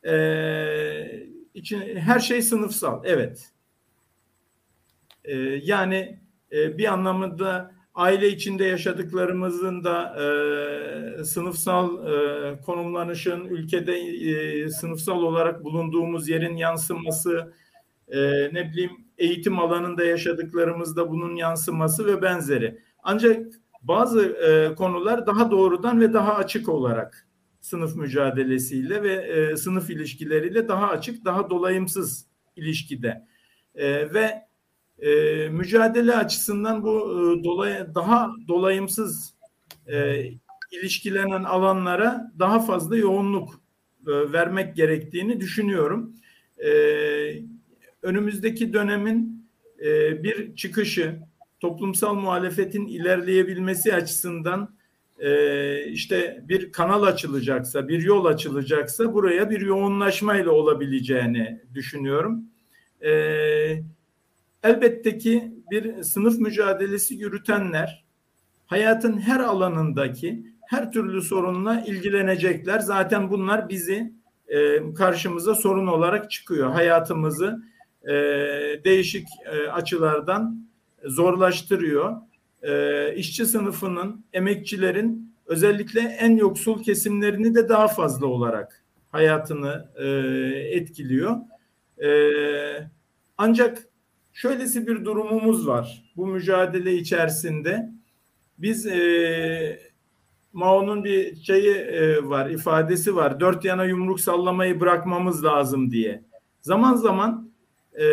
e, 0.07 1.29
için 1.55 1.97
her 1.97 2.21
şey 2.21 2.43
sınıfsal. 2.43 3.03
Evet. 3.05 3.53
E, 5.25 5.37
yani 5.63 6.21
e, 6.53 6.79
bir 6.79 6.93
anlamda 6.93 7.78
aile 7.99 8.29
içinde 8.29 8.65
yaşadıklarımızın 8.65 9.85
da 9.85 10.17
e, 10.23 11.25
sınıfsal 11.25 12.07
e, 12.07 12.61
konumlanışın 12.61 13.45
ülkede 13.45 13.99
e, 13.99 14.69
sınıfsal 14.69 15.23
olarak 15.23 15.65
bulunduğumuz 15.65 16.29
yerin 16.29 16.57
yansıması 16.57 17.53
e, 18.09 18.19
ne 18.53 18.71
bileyim 18.71 18.91
eğitim 19.19 19.59
alanında 19.59 20.05
yaşadıklarımızda 20.05 21.11
bunun 21.11 21.37
yansıması 21.37 22.07
ve 22.07 22.23
benzeri. 22.23 22.79
Ancak 23.03 23.47
bazı 23.83 24.27
e, 24.27 24.75
konular 24.75 25.27
daha 25.27 25.51
doğrudan 25.51 26.01
ve 26.01 26.13
daha 26.13 26.35
açık 26.35 26.69
olarak 26.69 27.29
sınıf 27.61 27.97
mücadelesiyle 27.97 29.03
ve 29.03 29.15
e, 29.15 29.57
sınıf 29.57 29.91
ilişkileriyle 29.91 30.69
daha 30.69 30.89
açık, 30.89 31.25
daha 31.25 31.51
dolayımsız 31.51 32.27
ilişkide. 32.57 33.27
E, 33.75 34.15
ve 34.15 34.48
e, 34.99 35.49
mücadele 35.49 36.17
açısından 36.17 36.83
bu 36.83 36.99
e, 36.99 37.45
dolay 37.45 37.95
daha 37.95 38.31
dolayımsız 38.49 39.35
e, 39.87 40.25
ilişkilenen 40.71 41.45
alanlara 41.45 42.33
daha 42.39 42.61
fazla 42.61 42.97
yoğunluk 42.97 43.61
e, 44.07 44.33
vermek 44.33 44.77
gerektiğini 44.77 45.41
düşünüyorum. 45.41 46.15
E, 46.65 46.71
önümüzdeki 48.03 48.73
dönemin 48.73 49.49
e, 49.85 50.23
bir 50.23 50.57
çıkışı, 50.57 51.19
toplumsal 51.61 52.15
muhalefetin 52.15 52.87
ilerleyebilmesi 52.87 53.95
açısından 53.95 54.79
e, 55.19 55.85
işte 55.85 56.45
bir 56.49 56.73
kanal 56.73 57.03
açılacaksa, 57.03 57.89
bir 57.89 58.03
yol 58.03 58.25
açılacaksa 58.25 59.15
buraya 59.15 59.51
bir 59.51 59.61
yoğunlaşmayla 59.61 60.51
olabileceğini 60.51 61.61
düşünüyorum. 61.75 62.45
E, 63.05 63.13
elbette 64.63 65.19
ki 65.19 65.53
bir 65.71 66.03
sınıf 66.03 66.39
mücadelesi 66.39 67.15
yürütenler 67.15 68.05
hayatın 68.67 69.19
her 69.19 69.41
alanındaki 69.41 70.45
her 70.67 70.93
türlü 70.93 71.23
sorunla 71.23 71.81
ilgilenecekler. 71.81 72.79
Zaten 72.79 73.31
bunlar 73.31 73.69
bizi 73.69 74.13
e, 74.49 74.95
karşımıza 74.95 75.55
sorun 75.55 75.87
olarak 75.87 76.31
çıkıyor. 76.31 76.71
Hayatımızı 76.71 77.63
e, 78.03 78.13
değişik 78.85 79.29
e, 79.47 79.69
açılardan 79.69 80.69
zorlaştırıyor. 81.05 82.17
E, 82.63 83.15
işçi 83.15 83.47
sınıfının, 83.47 84.25
emekçilerin 84.33 85.35
özellikle 85.47 86.01
en 86.01 86.37
yoksul 86.37 86.83
kesimlerini 86.83 87.55
de 87.55 87.69
daha 87.69 87.89
fazla 87.89 88.27
olarak 88.27 88.85
hayatını 89.13 89.89
e, 89.97 90.07
etkiliyor. 90.77 91.37
E, 92.05 92.11
ancak 93.39 93.88
şöylesi 94.39 94.87
bir 94.87 95.05
durumumuz 95.05 95.67
var. 95.67 96.05
Bu 96.17 96.27
mücadele 96.27 96.95
içerisinde 96.95 97.91
biz 98.59 98.87
e, 98.87 99.81
Mao'nun 100.53 101.05
bir 101.05 101.37
şeyi 101.37 101.75
e, 101.75 102.25
var, 102.25 102.51
ifadesi 102.51 103.17
var. 103.17 103.41
Dört 103.41 103.65
yana 103.65 103.85
yumruk 103.85 104.21
sallamayı 104.21 104.81
bırakmamız 104.81 105.45
lazım 105.45 105.91
diye. 105.91 106.23
Zaman 106.61 106.95
zaman 106.95 107.51
e, 108.01 108.07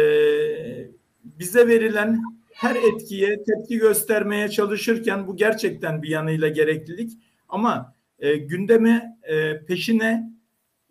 bize 1.24 1.68
verilen 1.68 2.22
her 2.54 2.76
etkiye 2.76 3.44
tepki 3.44 3.78
göstermeye 3.78 4.50
çalışırken 4.50 5.28
bu 5.28 5.36
gerçekten 5.36 6.04
bir 6.04 6.10
yanıyla 6.10 6.48
gereklilik 6.48 7.12
ama 7.50 7.94
e, 8.20 8.36
gündeme 8.36 9.18
e, 9.24 9.66
peşine 9.66 10.35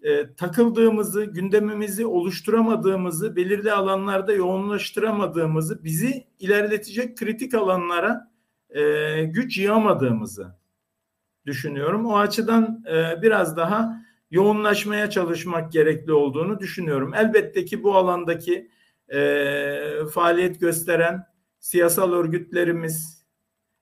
e, 0.04 0.34
takıldığımızı, 0.34 1.24
gündemimizi 1.24 2.06
oluşturamadığımızı, 2.06 3.36
belirli 3.36 3.72
alanlarda 3.72 4.32
yoğunlaştıramadığımızı, 4.32 5.84
bizi 5.84 6.24
ilerletecek 6.38 7.18
kritik 7.18 7.54
alanlara 7.54 8.30
e, 8.70 9.24
güç 9.24 9.58
yığamadığımızı 9.58 10.54
düşünüyorum. 11.46 12.06
O 12.06 12.16
açıdan 12.16 12.84
e, 12.90 13.22
biraz 13.22 13.56
daha 13.56 14.04
yoğunlaşmaya 14.30 15.10
çalışmak 15.10 15.72
gerekli 15.72 16.12
olduğunu 16.12 16.60
düşünüyorum. 16.60 17.14
Elbette 17.14 17.64
ki 17.64 17.82
bu 17.82 17.96
alandaki 17.96 18.70
e, 19.08 20.06
faaliyet 20.14 20.60
gösteren 20.60 21.26
siyasal 21.58 22.12
örgütlerimiz, 22.12 23.13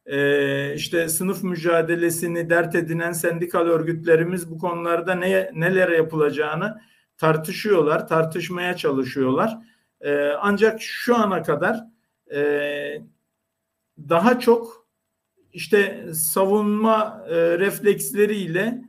e, 0.07 0.75
işte 0.75 1.09
sınıf 1.09 1.43
mücadelesini 1.43 2.51
dert 2.51 2.75
edinen 2.75 3.13
sendikal 3.13 3.67
örgütlerimiz 3.67 4.51
bu 4.51 4.59
konularda 4.59 5.15
ne, 5.15 5.51
neler 5.55 5.89
yapılacağını 5.89 6.81
tartışıyorlar, 7.17 8.09
tartışmaya 8.09 8.77
çalışıyorlar. 8.77 9.59
E, 10.01 10.29
ancak 10.41 10.83
şu 10.83 11.17
ana 11.17 11.43
kadar 11.43 11.85
e, 12.35 13.03
daha 13.99 14.41
çok 14.41 14.87
işte 15.53 16.07
savunma 16.15 17.25
e, 17.29 17.35
refleksleriyle 17.59 18.83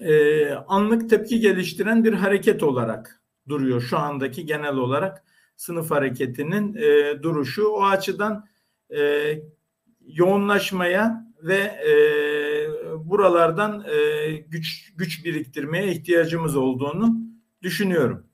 e, 0.00 0.50
anlık 0.52 1.10
tepki 1.10 1.40
geliştiren 1.40 2.04
bir 2.04 2.12
hareket 2.12 2.62
olarak 2.62 3.22
duruyor 3.48 3.80
şu 3.80 3.98
andaki 3.98 4.46
genel 4.46 4.76
olarak 4.76 5.24
sınıf 5.56 5.90
hareketinin 5.90 6.74
e, 6.74 7.22
duruşu. 7.22 7.68
O 7.68 7.84
açıdan 7.84 8.48
e, 8.96 9.34
yoğunlaşmaya 10.08 11.24
ve 11.42 11.56
e, 11.56 11.92
buralardan 13.08 13.84
e, 13.88 14.30
güç 14.30 14.92
güç 14.96 15.24
biriktirmeye 15.24 15.92
ihtiyacımız 15.92 16.56
olduğunu 16.56 17.16
düşünüyorum. 17.62 18.26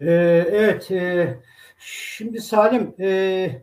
Ee, 0.00 0.10
evet, 0.50 0.90
e, 0.90 1.34
şimdi 1.78 2.40
Salim, 2.40 2.94
e, 3.00 3.62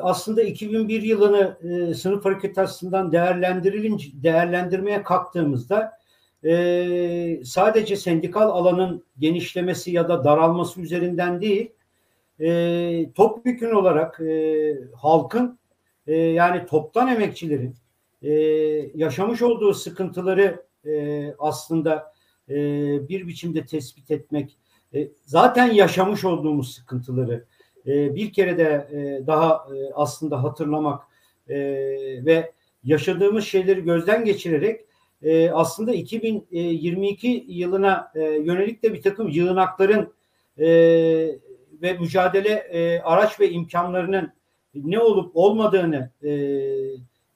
aslında 0.00 0.42
2001 0.42 1.02
yılını 1.02 1.58
e, 1.62 1.94
sınıf 1.94 2.24
hareketi 2.24 2.60
açısından 2.60 3.12
değerlendirilince 3.12 4.08
değerlendirmeye 4.12 5.02
kalktığımızda 5.02 5.98
e, 6.44 7.40
sadece 7.44 7.96
sendikal 7.96 8.48
alanın 8.48 9.04
genişlemesi 9.18 9.90
ya 9.90 10.08
da 10.08 10.24
daralması 10.24 10.80
üzerinden 10.80 11.40
değil, 11.40 11.72
e, 12.40 13.12
topyekun 13.14 13.70
olarak 13.70 14.20
e, 14.20 14.74
halkın 14.96 15.58
e, 16.06 16.16
yani 16.16 16.66
toptan 16.66 17.08
emekçilerin 17.08 17.76
e, 18.22 18.32
yaşamış 18.94 19.42
olduğu 19.42 19.74
sıkıntıları 19.74 20.66
e, 20.86 21.34
aslında 21.38 22.12
e, 22.48 22.54
bir 23.08 23.26
biçimde 23.26 23.66
tespit 23.66 24.10
etmek, 24.10 24.58
e, 24.94 25.08
zaten 25.22 25.72
yaşamış 25.72 26.24
olduğumuz 26.24 26.74
sıkıntıları 26.74 27.44
e, 27.86 28.14
bir 28.14 28.32
kere 28.32 28.58
de 28.58 28.88
e, 28.92 29.26
daha 29.26 29.66
e, 29.74 29.92
aslında 29.94 30.42
hatırlamak 30.42 31.02
e, 31.48 31.56
ve 32.24 32.52
yaşadığımız 32.84 33.44
şeyleri 33.44 33.84
gözden 33.84 34.24
geçirerek 34.24 34.80
e, 35.22 35.50
aslında 35.50 35.92
2022 35.92 37.44
yılına 37.48 38.12
e, 38.14 38.20
yönelik 38.20 38.82
de 38.82 38.94
bir 38.94 39.02
takım 39.02 39.28
yığınakların 39.28 40.14
e, 40.58 40.66
ve 41.82 41.92
mücadele 42.00 42.50
e, 42.50 43.00
araç 43.00 43.40
ve 43.40 43.50
imkanlarının 43.50 44.32
ne 44.74 44.98
olup 44.98 45.36
olmadığını 45.36 46.10
e, 46.22 46.32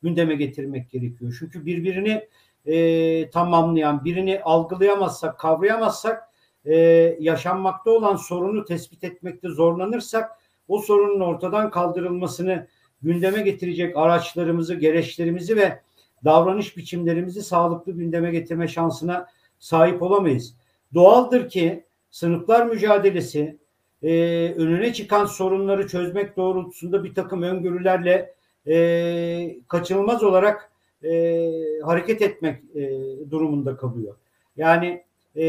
gündeme 0.02 0.34
getirmek 0.34 0.90
gerekiyor. 0.90 1.36
Çünkü 1.38 1.66
birbirini 1.66 2.28
e, 2.66 3.30
tamamlayan, 3.30 4.04
birini 4.04 4.40
algılayamazsak, 4.42 5.38
kavrayamazsak 5.38 6.28
e, 6.64 6.76
yaşanmakta 7.20 7.90
olan 7.90 8.16
sorunu 8.16 8.64
tespit 8.64 9.04
etmekte 9.04 9.48
zorlanırsak 9.48 10.30
o 10.68 10.78
sorunun 10.78 11.20
ortadan 11.20 11.70
kaldırılmasını 11.70 12.66
gündeme 13.02 13.42
getirecek 13.42 13.96
araçlarımızı, 13.96 14.74
gereçlerimizi 14.74 15.56
ve 15.56 15.80
davranış 16.24 16.76
biçimlerimizi 16.76 17.42
sağlıklı 17.42 17.92
gündeme 17.92 18.30
getirme 18.30 18.68
şansına 18.68 19.26
sahip 19.58 20.02
olamayız. 20.02 20.56
Doğaldır 20.94 21.48
ki 21.48 21.84
sınıflar 22.10 22.66
mücadelesi 22.66 23.58
e, 24.06 24.52
önüne 24.56 24.92
çıkan 24.92 25.26
sorunları 25.26 25.88
çözmek 25.88 26.36
doğrultusunda 26.36 27.04
bir 27.04 27.14
takım 27.14 27.42
öngörülerle 27.42 28.34
e, 28.68 29.56
kaçınılmaz 29.68 30.24
olarak 30.24 30.70
e, 31.04 31.50
hareket 31.84 32.22
etmek 32.22 32.62
e, 32.74 32.90
durumunda 33.30 33.76
kalıyor. 33.76 34.16
Yani 34.56 35.02
e, 35.36 35.44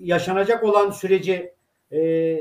yaşanacak 0.00 0.64
olan 0.64 0.90
süreci 0.90 1.52
e, 1.92 2.38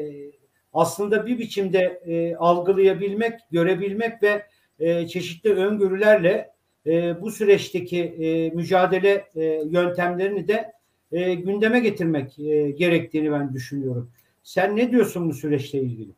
aslında 0.74 1.26
bir 1.26 1.40
biçimde 1.40 2.02
e, 2.06 2.36
algılayabilmek, 2.36 3.40
görebilmek 3.52 4.24
ve 4.24 4.46
e, 4.80 5.08
çeşitli 5.08 5.54
öngörülerle 5.54 6.52
e, 6.86 7.22
bu 7.22 7.32
süreçteki 7.32 8.04
e, 8.04 8.50
mücadele 8.50 9.26
e, 9.36 9.44
yöntemlerini 9.70 10.48
de 10.48 10.74
e, 11.12 11.34
gündeme 11.34 11.80
getirmek 11.80 12.40
e, 12.40 12.72
gerektiğini 12.72 13.32
ben 13.32 13.54
düşünüyorum. 13.54 14.12
Sen 14.46 14.76
ne 14.76 14.92
diyorsun 14.92 15.30
bu 15.30 15.34
süreçle 15.34 15.82
ilgili? 15.82 16.12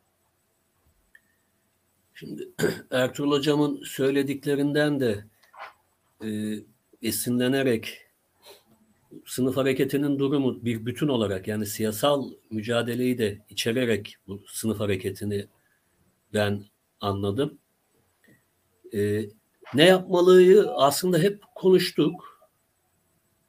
Şimdi 2.14 2.48
Ertuğrul 2.90 3.30
Hocam'ın 3.30 3.82
söylediklerinden 3.84 5.00
de 5.00 5.24
e, 6.24 6.28
esinlenerek 7.02 8.06
sınıf 9.26 9.56
hareketinin 9.56 10.18
durumu 10.18 10.64
bir 10.64 10.86
bütün 10.86 11.08
olarak 11.08 11.48
yani 11.48 11.66
siyasal 11.66 12.30
mücadeleyi 12.50 13.18
de 13.18 13.38
içererek 13.50 14.16
bu 14.26 14.42
sınıf 14.46 14.80
hareketini 14.80 15.46
ben 16.34 16.64
anladım. 17.00 17.58
E, 18.94 19.24
ne 19.74 19.84
yapmalıyı 19.84 20.70
aslında 20.70 21.18
hep 21.18 21.42
konuştuk 21.54 22.40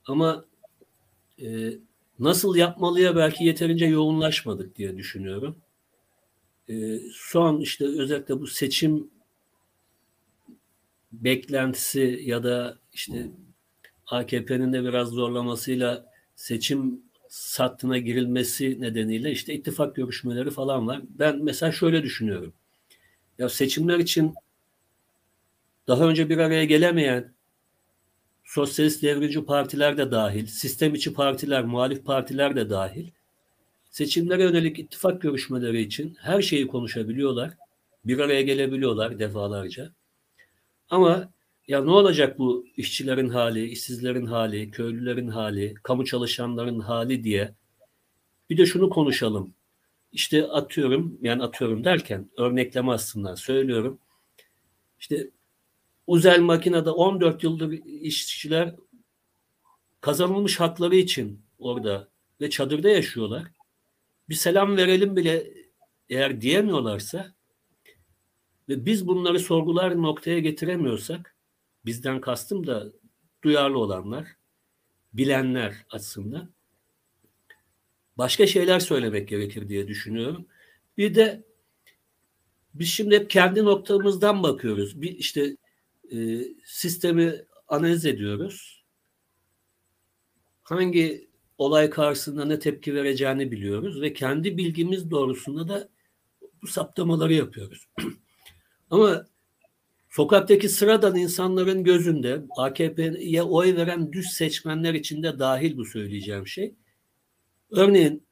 ama 0.05 0.45
e, 1.41 1.73
nasıl 2.19 2.55
yapmalıya 2.55 3.15
belki 3.15 3.43
yeterince 3.43 3.85
yoğunlaşmadık 3.85 4.75
diye 4.75 4.97
düşünüyorum. 4.97 5.57
E, 6.69 6.99
son 7.13 7.61
işte 7.61 7.85
özellikle 7.85 8.39
bu 8.39 8.47
seçim 8.47 9.09
beklentisi 11.11 12.21
ya 12.25 12.43
da 12.43 12.77
işte 12.93 13.27
AKP'nin 14.07 14.73
de 14.73 14.83
biraz 14.83 15.09
zorlamasıyla 15.09 16.05
seçim 16.35 17.01
sattına 17.29 17.97
girilmesi 17.97 18.81
nedeniyle 18.81 19.31
işte 19.31 19.53
ittifak 19.53 19.95
görüşmeleri 19.95 20.51
falan 20.51 20.87
var. 20.87 21.01
Ben 21.09 21.43
mesela 21.43 21.71
şöyle 21.71 22.03
düşünüyorum. 22.03 22.53
Ya 23.39 23.49
seçimler 23.49 23.99
için 23.99 24.33
daha 25.87 26.03
önce 26.03 26.29
bir 26.29 26.37
araya 26.37 26.65
gelemeyen 26.65 27.33
sosyalist 28.49 29.03
devrimci 29.03 29.45
partiler 29.45 29.97
de 29.97 30.11
dahil, 30.11 30.45
sistem 30.45 30.95
içi 30.95 31.13
partiler, 31.13 31.65
muhalif 31.65 32.05
partiler 32.05 32.55
de 32.55 32.69
dahil 32.69 33.09
seçimlere 33.89 34.43
yönelik 34.43 34.79
ittifak 34.79 35.21
görüşmeleri 35.21 35.81
için 35.81 36.15
her 36.19 36.41
şeyi 36.41 36.67
konuşabiliyorlar. 36.67 37.53
Bir 38.05 38.19
araya 38.19 38.41
gelebiliyorlar 38.41 39.19
defalarca. 39.19 39.93
Ama 40.89 41.31
ya 41.67 41.83
ne 41.83 41.91
olacak 41.91 42.39
bu 42.39 42.65
işçilerin 42.77 43.29
hali, 43.29 43.65
işsizlerin 43.65 44.25
hali, 44.25 44.71
köylülerin 44.71 45.27
hali, 45.27 45.73
kamu 45.83 46.05
çalışanların 46.05 46.79
hali 46.79 47.23
diye 47.23 47.53
bir 48.49 48.57
de 48.57 48.65
şunu 48.65 48.89
konuşalım. 48.89 49.53
İşte 50.11 50.47
atıyorum, 50.47 51.17
yani 51.21 51.43
atıyorum 51.43 51.83
derken 51.83 52.29
örnekleme 52.37 52.91
aslında 52.91 53.35
söylüyorum. 53.35 53.99
İşte 54.99 55.29
Uzel 56.09 56.39
makinede 56.39 56.89
14 56.89 57.43
yıldır 57.43 57.71
işçiler 57.85 58.75
kazanılmış 60.01 60.59
hakları 60.59 60.95
için 60.95 61.41
orada 61.59 62.09
ve 62.41 62.49
çadırda 62.49 62.89
yaşıyorlar. 62.89 63.43
Bir 64.29 64.35
selam 64.35 64.77
verelim 64.77 65.15
bile 65.15 65.53
eğer 66.09 66.41
diyemiyorlarsa 66.41 67.33
ve 68.69 68.85
biz 68.85 69.07
bunları 69.07 69.39
sorgular 69.39 70.01
noktaya 70.01 70.39
getiremiyorsak 70.39 71.35
bizden 71.85 72.21
kastım 72.21 72.67
da 72.67 72.91
duyarlı 73.43 73.79
olanlar, 73.79 74.27
bilenler 75.13 75.85
açısından 75.89 76.49
başka 78.17 78.47
şeyler 78.47 78.79
söylemek 78.79 79.27
gerekir 79.27 79.69
diye 79.69 79.87
düşünüyorum. 79.87 80.45
Bir 80.97 81.15
de 81.15 81.43
biz 82.73 82.87
şimdi 82.87 83.15
hep 83.15 83.29
kendi 83.29 83.65
noktamızdan 83.65 84.43
bakıyoruz. 84.43 85.01
Bir 85.01 85.17
işte 85.17 85.55
e, 86.11 86.47
sistemi 86.65 87.35
analiz 87.67 88.05
ediyoruz. 88.05 88.83
Hangi 90.63 91.29
olay 91.57 91.89
karşısında 91.89 92.45
ne 92.45 92.59
tepki 92.59 92.95
vereceğini 92.95 93.51
biliyoruz 93.51 94.01
ve 94.01 94.13
kendi 94.13 94.57
bilgimiz 94.57 95.11
doğrusunda 95.11 95.67
da 95.67 95.89
bu 96.61 96.67
saptamaları 96.67 97.33
yapıyoruz. 97.33 97.87
Ama 98.89 99.25
sokaktaki 100.09 100.69
sıradan 100.69 101.15
insanların 101.15 101.83
gözünde 101.83 102.41
AKP'ye 102.57 103.43
oy 103.43 103.75
veren 103.75 104.13
düz 104.13 104.27
seçmenler 104.27 104.93
içinde 104.93 105.39
dahil 105.39 105.77
bu 105.77 105.85
söyleyeceğim 105.85 106.47
şey. 106.47 106.75
Örneğin 107.71 108.27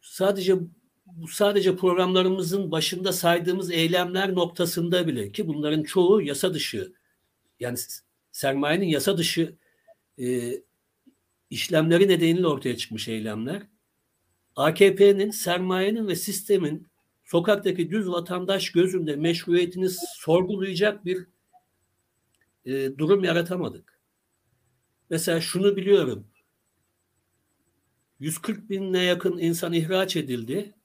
sadece 0.00 0.56
bu 1.06 1.28
sadece 1.28 1.76
programlarımızın 1.76 2.70
başında 2.70 3.12
saydığımız 3.12 3.70
eylemler 3.70 4.34
noktasında 4.34 5.06
bile 5.06 5.32
ki 5.32 5.48
bunların 5.48 5.82
çoğu 5.82 6.22
yasa 6.22 6.54
dışı 6.54 6.92
yani 7.60 7.78
sermayenin 8.32 8.86
yasa 8.86 9.18
dışı 9.18 9.56
e, 10.20 10.52
işlemleri 11.50 12.08
nedeniyle 12.08 12.46
ortaya 12.46 12.76
çıkmış 12.76 13.08
eylemler. 13.08 13.62
AKP'nin, 14.56 15.30
sermayenin 15.30 16.08
ve 16.08 16.16
sistemin 16.16 16.86
sokaktaki 17.24 17.90
düz 17.90 18.08
vatandaş 18.08 18.72
gözünde 18.72 19.16
meşruiyetini 19.16 19.88
sorgulayacak 20.16 21.04
bir 21.04 21.26
e, 22.64 22.98
durum 22.98 23.24
yaratamadık. 23.24 24.00
Mesela 25.10 25.40
şunu 25.40 25.76
biliyorum. 25.76 26.26
140 28.20 28.70
binine 28.70 29.02
yakın 29.02 29.38
insan 29.38 29.72
ihraç 29.72 30.16
edildi. 30.16 30.75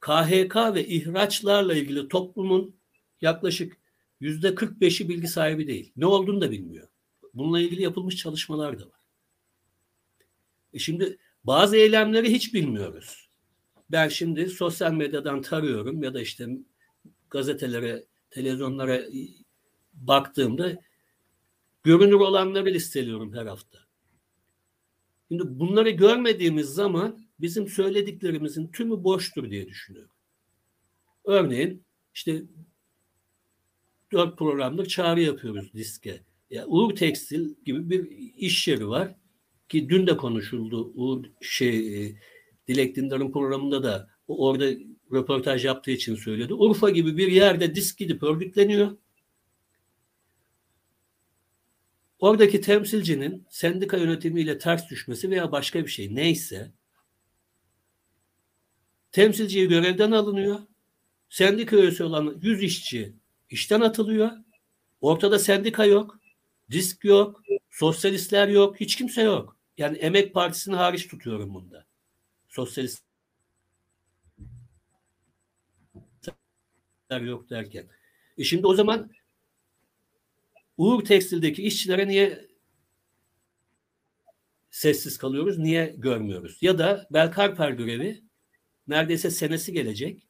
KHK 0.00 0.56
ve 0.74 0.86
ihraçlarla 0.86 1.74
ilgili 1.74 2.08
toplumun 2.08 2.76
yaklaşık 3.20 3.76
yüzde 4.20 4.48
45'i 4.48 5.08
bilgi 5.08 5.28
sahibi 5.28 5.66
değil. 5.66 5.92
Ne 5.96 6.06
olduğunu 6.06 6.40
da 6.40 6.50
bilmiyor. 6.50 6.88
Bununla 7.34 7.60
ilgili 7.60 7.82
yapılmış 7.82 8.16
çalışmalar 8.16 8.78
da 8.78 8.82
var. 8.82 9.00
E 10.72 10.78
şimdi 10.78 11.18
bazı 11.44 11.76
eylemleri 11.76 12.32
hiç 12.32 12.54
bilmiyoruz. 12.54 13.28
Ben 13.90 14.08
şimdi 14.08 14.48
sosyal 14.50 14.92
medyadan 14.92 15.42
tarıyorum 15.42 16.02
ya 16.02 16.14
da 16.14 16.20
işte 16.20 16.48
gazetelere, 17.30 18.04
televizyonlara 18.30 19.02
baktığımda 19.92 20.76
görünür 21.82 22.14
olanları 22.14 22.66
listeliyorum 22.66 23.34
her 23.34 23.46
hafta. 23.46 23.78
Şimdi 25.28 25.42
bunları 25.46 25.90
görmediğimiz 25.90 26.66
zaman 26.66 27.27
bizim 27.40 27.68
söylediklerimizin 27.68 28.68
tümü 28.68 29.04
boştur 29.04 29.50
diye 29.50 29.68
düşünüyorum. 29.68 30.12
Örneğin 31.24 31.84
işte 32.14 32.42
dört 34.12 34.38
programdır 34.38 34.86
çağrı 34.86 35.20
yapıyoruz 35.20 35.72
diske. 35.74 36.20
Ya 36.50 36.66
Uğur 36.66 36.96
Tekstil 36.96 37.54
gibi 37.64 37.90
bir 37.90 38.10
iş 38.36 38.68
yeri 38.68 38.88
var 38.88 39.14
ki 39.68 39.88
dün 39.88 40.06
de 40.06 40.16
konuşuldu. 40.16 40.92
Uğur 40.94 41.24
şey 41.40 42.06
e, 42.06 42.16
Dilek 42.68 42.96
Dindar'ın 42.96 43.32
programında 43.32 43.82
da 43.82 44.10
orada 44.28 44.70
röportaj 45.12 45.64
yaptığı 45.64 45.90
için 45.90 46.14
söyledi. 46.14 46.54
Urfa 46.54 46.90
gibi 46.90 47.16
bir 47.16 47.32
yerde 47.32 47.74
disk 47.74 47.98
gidip 47.98 48.22
örgütleniyor. 48.22 48.96
oradaki 52.18 52.60
temsilcinin 52.60 53.46
sendika 53.50 53.96
yönetimiyle 53.96 54.58
ters 54.58 54.90
düşmesi 54.90 55.30
veya 55.30 55.52
başka 55.52 55.84
bir 55.84 55.90
şey 55.90 56.14
neyse 56.14 56.72
temsilciyi 59.12 59.68
görevden 59.68 60.10
alınıyor. 60.10 60.60
Sendika 61.28 61.76
üyesi 61.76 62.04
olan 62.04 62.38
100 62.42 62.62
işçi 62.62 63.12
işten 63.50 63.80
atılıyor. 63.80 64.30
Ortada 65.00 65.38
sendika 65.38 65.84
yok. 65.84 66.18
Disk 66.70 67.04
yok. 67.04 67.42
Sosyalistler 67.70 68.48
yok. 68.48 68.80
Hiç 68.80 68.96
kimse 68.96 69.22
yok. 69.22 69.56
Yani 69.78 69.98
Emek 69.98 70.34
Partisi'ni 70.34 70.74
hariç 70.76 71.08
tutuyorum 71.08 71.54
bunda. 71.54 71.86
Sosyalistler 72.48 73.02
yok 77.20 77.50
derken. 77.50 77.86
E 78.38 78.44
şimdi 78.44 78.66
o 78.66 78.74
zaman 78.74 79.10
Uğur 80.76 81.04
Tekstil'deki 81.04 81.62
işçilere 81.62 82.08
niye 82.08 82.48
sessiz 84.70 85.18
kalıyoruz? 85.18 85.58
Niye 85.58 85.94
görmüyoruz? 85.98 86.58
Ya 86.60 86.78
da 86.78 87.08
Belkarper 87.10 87.70
görevi 87.70 88.27
neredeyse 88.88 89.30
senesi 89.30 89.72
gelecek. 89.72 90.28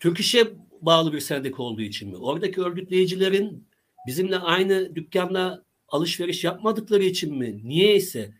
Türk 0.00 0.20
İş'e 0.20 0.52
bağlı 0.80 1.12
bir 1.12 1.20
sendika 1.20 1.62
olduğu 1.62 1.82
için 1.82 2.10
mi? 2.10 2.16
Oradaki 2.16 2.60
örgütleyicilerin 2.60 3.68
bizimle 4.06 4.38
aynı 4.38 4.94
dükkanla 4.94 5.64
alışveriş 5.88 6.44
yapmadıkları 6.44 7.04
için 7.04 7.38
mi? 7.38 7.60
Niye 7.64 7.96
ise 7.96 8.34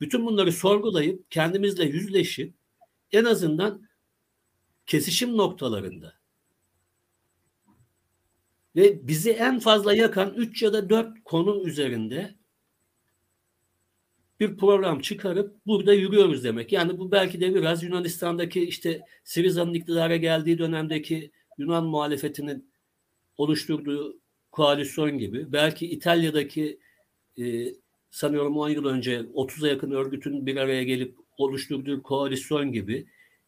bütün 0.00 0.26
bunları 0.26 0.52
sorgulayıp 0.52 1.30
kendimizle 1.30 1.84
yüzleşip 1.84 2.54
en 3.12 3.24
azından 3.24 3.88
kesişim 4.86 5.36
noktalarında 5.36 6.14
ve 8.76 9.08
bizi 9.08 9.30
en 9.30 9.58
fazla 9.58 9.94
yakan 9.94 10.34
3 10.34 10.62
ya 10.62 10.72
da 10.72 10.90
4 10.90 11.24
konu 11.24 11.68
üzerinde 11.68 12.34
bir 14.42 14.56
program 14.56 15.00
çıkarıp 15.00 15.56
burada 15.66 15.94
yürüyoruz 15.94 16.44
demek. 16.44 16.72
Yani 16.72 16.98
bu 16.98 17.12
belki 17.12 17.40
de 17.40 17.54
biraz 17.54 17.82
Yunanistan'daki 17.82 18.64
işte 18.64 19.00
Siriza'nın 19.24 19.74
iktidara 19.74 20.16
geldiği 20.16 20.58
dönemdeki 20.58 21.30
Yunan 21.58 21.84
muhalefetinin 21.84 22.70
oluşturduğu 23.36 24.20
koalisyon 24.52 25.18
gibi. 25.18 25.52
Belki 25.52 25.86
İtalya'daki 25.90 26.78
e, 27.38 27.66
sanıyorum 28.10 28.56
10 28.56 28.68
yıl 28.68 28.84
önce 28.84 29.20
30'a 29.20 29.68
yakın 29.68 29.90
örgütün 29.90 30.46
bir 30.46 30.56
araya 30.56 30.82
gelip 30.82 31.16
oluşturduğu 31.38 32.02
koalisyon 32.02 32.72
gibi 32.72 33.06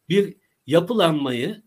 bir 0.09 0.33
yapılanmayı 0.67 1.61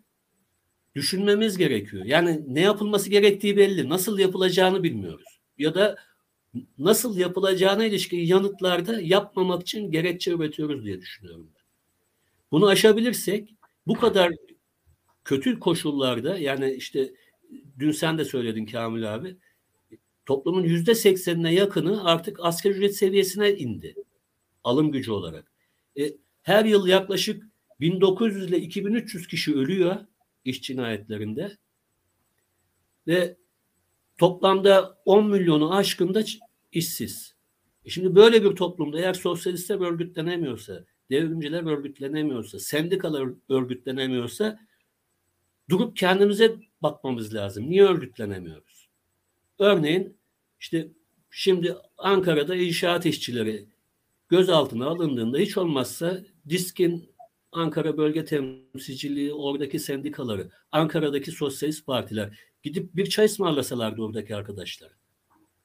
düşünmemiz 0.95 1.59
gerekiyor. 1.59 2.05
Yani 2.05 2.41
ne 2.47 2.61
yapılması 2.61 3.11
gerektiği 3.11 3.57
belli. 3.57 3.89
Nasıl 3.89 4.19
yapılacağını 4.19 4.83
bilmiyoruz. 4.83 5.41
Ya 5.59 5.75
da 5.75 5.97
nasıl 6.79 7.19
yapılacağına 7.19 7.85
ilişkin 7.85 8.19
yanıtlarda 8.19 9.01
yapmamak 9.01 9.63
için 9.63 9.91
gerekçe 9.91 10.31
üretiyoruz 10.31 10.85
diye 10.85 11.01
düşünüyorum. 11.01 11.51
Bunu 12.51 12.67
aşabilirsek 12.67 13.55
bu 13.87 13.95
kadar 13.95 14.33
kötü 15.25 15.61
koşullarda 15.61 16.39
yani 16.39 16.73
işte 16.73 17.15
dün 17.79 17.91
sen 17.91 18.19
de 18.19 18.25
söyledin 18.25 18.67
Kamil 18.67 19.15
abi 19.15 19.37
toplumun 20.27 20.63
yüzde 20.63 20.95
seksenine 20.95 21.55
yakını 21.55 22.05
artık 22.05 22.39
asgari 22.43 22.75
ücret 22.75 22.97
seviyesine 22.97 23.57
indi. 23.57 23.95
Alım 24.65 24.93
gücü 24.93 25.11
olarak. 25.11 25.53
E, 25.99 26.13
her 26.43 26.65
yıl 26.65 26.87
yaklaşık 26.87 27.43
1900 27.81 28.49
ile 28.49 28.59
2300 28.59 29.27
kişi 29.27 29.55
ölüyor 29.55 29.97
iş 30.45 30.63
cinayetlerinde 30.63 31.57
ve 33.07 33.37
toplamda 34.19 34.99
10 35.05 35.27
milyonu 35.31 35.75
aşkında 35.75 36.25
işsiz. 36.73 37.35
E 37.85 37.91
şimdi 37.91 38.15
böyle 38.15 38.45
bir 38.45 38.57
toplumda 38.57 38.99
eğer 38.99 39.15
sosyalistler 39.15 39.81
örgütlenemiyorsa, 39.81 40.85
devrimciler 41.11 41.63
örgütlenemiyorsa, 41.63 42.59
sendikalar 42.59 43.29
örgütlenemiyorsa 43.49 44.59
durup 45.71 45.97
kendimize 45.97 46.57
bakmamız 46.83 47.35
lazım. 47.35 47.71
Niye 47.71 47.85
örgütlenemiyoruz? 47.85 48.89
Örneğin 49.59 50.17
işte 50.61 50.89
şimdi 51.31 51.77
Ankara'da 51.99 52.57
inşaat 52.57 53.07
işçileri 53.07 53.69
gözaltına 54.29 54.87
alındığında 54.87 55.39
hiç 55.39 55.57
olmazsa 55.57 56.21
diskin 56.49 57.11
Ankara 57.53 57.97
Bölge 57.97 58.25
Temsilciliği, 58.25 59.33
oradaki 59.33 59.79
sendikaları, 59.79 60.51
Ankara'daki 60.73 61.31
sosyalist 61.33 61.87
partiler 61.87 62.39
gidip 62.63 62.97
bir 62.97 63.07
çay 63.07 63.27
ısmarlasalardı 63.27 64.03
oradaki 64.03 64.37
arkadaşlar. 64.37 64.98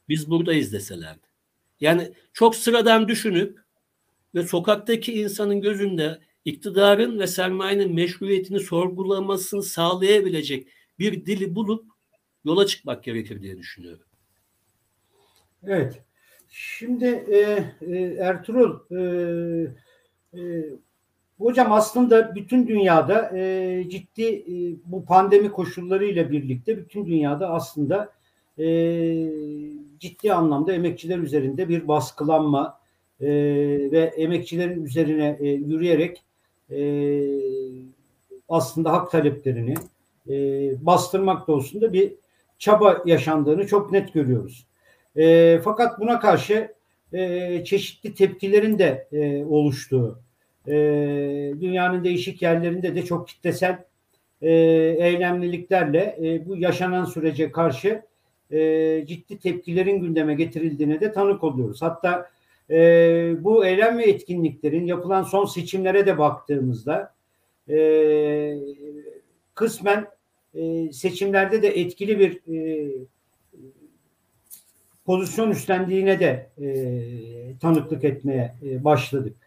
Biz 0.09 0.29
buradayız 0.29 0.73
deselerdi. 0.73 1.27
Yani 1.79 2.13
çok 2.33 2.55
sıradan 2.55 3.07
düşünüp 3.07 3.59
ve 4.35 4.43
sokaktaki 4.43 5.13
insanın 5.13 5.61
gözünde 5.61 6.19
iktidarın 6.45 7.19
ve 7.19 7.27
sermayenin 7.27 7.93
meşruiyetini 7.95 8.59
sorgulamasını 8.59 9.63
sağlayabilecek 9.63 10.67
bir 10.99 11.25
dili 11.25 11.55
bulup 11.55 11.85
yola 12.45 12.65
çıkmak 12.65 13.03
gerekir 13.03 13.41
diye 13.41 13.57
düşünüyorum. 13.57 14.05
Evet. 15.63 16.01
Şimdi 16.49 17.05
e, 17.05 17.63
e, 17.81 17.99
Ertuğrul 18.19 18.79
e, 18.91 18.99
e, 20.33 20.65
hocam 21.37 21.71
aslında 21.71 22.35
bütün 22.35 22.67
dünyada 22.67 23.37
e, 23.37 23.83
ciddi 23.89 24.23
e, 24.23 24.53
bu 24.85 25.05
pandemi 25.05 25.51
koşullarıyla 25.51 26.31
birlikte 26.31 26.77
bütün 26.77 27.05
dünyada 27.05 27.49
aslında 27.49 28.13
e, 28.57 28.65
ciddi 30.03 30.33
anlamda 30.33 30.73
emekçiler 30.73 31.17
üzerinde 31.17 31.69
bir 31.69 31.87
baskılanma 31.87 32.79
e, 33.21 33.27
ve 33.91 34.13
emekçilerin 34.17 34.85
üzerine 34.85 35.37
e, 35.39 35.47
yürüyerek 35.47 36.23
e, 36.71 36.79
aslında 38.49 38.91
hak 38.91 39.11
taleplerini 39.11 39.73
e, 40.29 40.35
bastırmak 40.85 41.47
da 41.47 41.93
bir 41.93 42.13
çaba 42.57 43.01
yaşandığını 43.05 43.67
çok 43.67 43.91
net 43.91 44.13
görüyoruz. 44.13 44.67
E, 45.15 45.59
fakat 45.63 45.99
buna 45.99 46.19
karşı 46.19 46.73
e, 47.13 47.63
çeşitli 47.65 48.13
tepkilerin 48.13 48.79
de 48.79 49.07
e, 49.11 49.45
oluştuğu, 49.45 50.19
e, 50.67 50.73
dünyanın 51.61 52.03
değişik 52.03 52.41
yerlerinde 52.41 52.95
de 52.95 53.05
çok 53.05 53.27
kitlesel 53.27 53.83
e, 54.41 54.51
eylemliliklerle 54.99 56.17
e, 56.23 56.47
bu 56.47 56.57
yaşanan 56.57 57.05
sürece 57.05 57.51
karşı 57.51 58.01
e, 58.53 59.05
ciddi 59.07 59.39
tepkilerin 59.39 60.01
gündeme 60.01 60.33
getirildiğine 60.35 61.01
de 61.01 61.11
tanık 61.11 61.43
oluyoruz. 61.43 61.81
Hatta 61.81 62.29
e, 62.69 62.75
bu 63.39 63.65
eylem 63.65 63.97
ve 63.97 64.03
etkinliklerin 64.03 64.85
yapılan 64.85 65.23
son 65.23 65.45
seçimlere 65.45 66.05
de 66.05 66.17
baktığımızda 66.17 67.13
e, 67.69 68.57
kısmen 69.55 70.07
e, 70.53 70.91
seçimlerde 70.91 71.61
de 71.61 71.67
etkili 71.67 72.19
bir 72.19 72.53
e, 72.53 72.91
pozisyon 75.05 75.51
üstlendiğine 75.51 76.19
de 76.19 76.49
e, 76.61 76.67
tanıklık 77.61 78.03
etmeye 78.03 78.55
e, 78.65 78.83
başladık. 78.83 79.37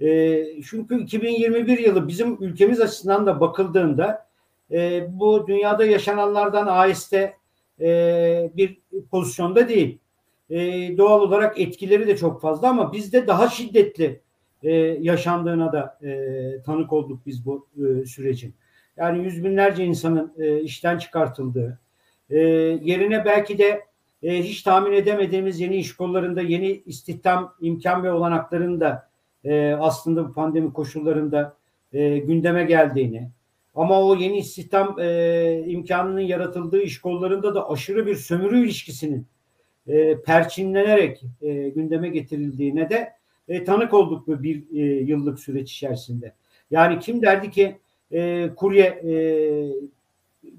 E, 0.00 0.44
çünkü 0.62 1.02
2021 1.02 1.78
yılı 1.78 2.08
bizim 2.08 2.36
ülkemiz 2.40 2.80
açısından 2.80 3.26
da 3.26 3.40
bakıldığında 3.40 4.26
e, 4.70 5.06
bu 5.20 5.46
dünyada 5.46 5.84
yaşananlardan 5.84 6.66
aheste 6.66 7.34
e, 7.80 8.50
bir 8.56 8.80
pozisyonda 9.10 9.68
değil. 9.68 9.98
E, 10.50 10.58
doğal 10.98 11.20
olarak 11.20 11.60
etkileri 11.60 12.06
de 12.06 12.16
çok 12.16 12.40
fazla 12.40 12.68
ama 12.68 12.92
bizde 12.92 13.26
daha 13.26 13.48
şiddetli 13.48 14.20
e, 14.62 14.72
yaşandığına 15.00 15.72
da 15.72 15.98
e, 16.02 16.62
tanık 16.62 16.92
olduk 16.92 17.26
biz 17.26 17.46
bu 17.46 17.68
e, 17.76 18.06
sürecin. 18.06 18.54
Yani 18.96 19.24
yüz 19.24 19.44
binlerce 19.44 19.84
insanın 19.84 20.32
e, 20.38 20.60
işten 20.60 20.98
çıkartıldığı, 20.98 21.78
e, 22.30 22.38
yerine 22.82 23.24
belki 23.24 23.58
de 23.58 23.84
e, 24.22 24.42
hiç 24.42 24.62
tahmin 24.62 24.92
edemediğimiz 24.92 25.60
yeni 25.60 25.76
iş 25.76 25.96
kollarında 25.96 26.42
yeni 26.42 26.82
istihdam 26.86 27.54
imkan 27.60 28.04
ve 28.04 28.12
olanaklarının 28.12 28.80
da 28.80 29.08
e, 29.44 29.72
aslında 29.72 30.28
bu 30.28 30.32
pandemi 30.32 30.72
koşullarında 30.72 31.56
e, 31.92 32.18
gündeme 32.18 32.64
geldiğini 32.64 33.30
ama 33.74 34.06
o 34.06 34.16
yeni 34.16 34.38
istihdam 34.38 34.96
e, 35.00 35.64
imkanının 35.66 36.20
yaratıldığı 36.20 36.82
iş 36.82 37.00
kollarında 37.00 37.54
da 37.54 37.70
aşırı 37.70 38.06
bir 38.06 38.16
sömürü 38.16 38.64
ilişkisinin 38.64 39.26
e, 39.86 40.22
perçinlenerek 40.22 41.22
e, 41.42 41.68
gündeme 41.68 42.08
getirildiğine 42.08 42.90
de 42.90 43.12
e, 43.48 43.64
tanık 43.64 43.94
olduk 43.94 44.26
bu 44.26 44.42
bir 44.42 44.62
e, 44.72 44.82
yıllık 44.82 45.40
süreç 45.40 45.72
içerisinde. 45.72 46.34
Yani 46.70 46.98
kim 46.98 47.22
derdi 47.22 47.50
ki 47.50 47.76
e, 48.12 48.50
kurye 48.56 48.84
e, 48.86 49.14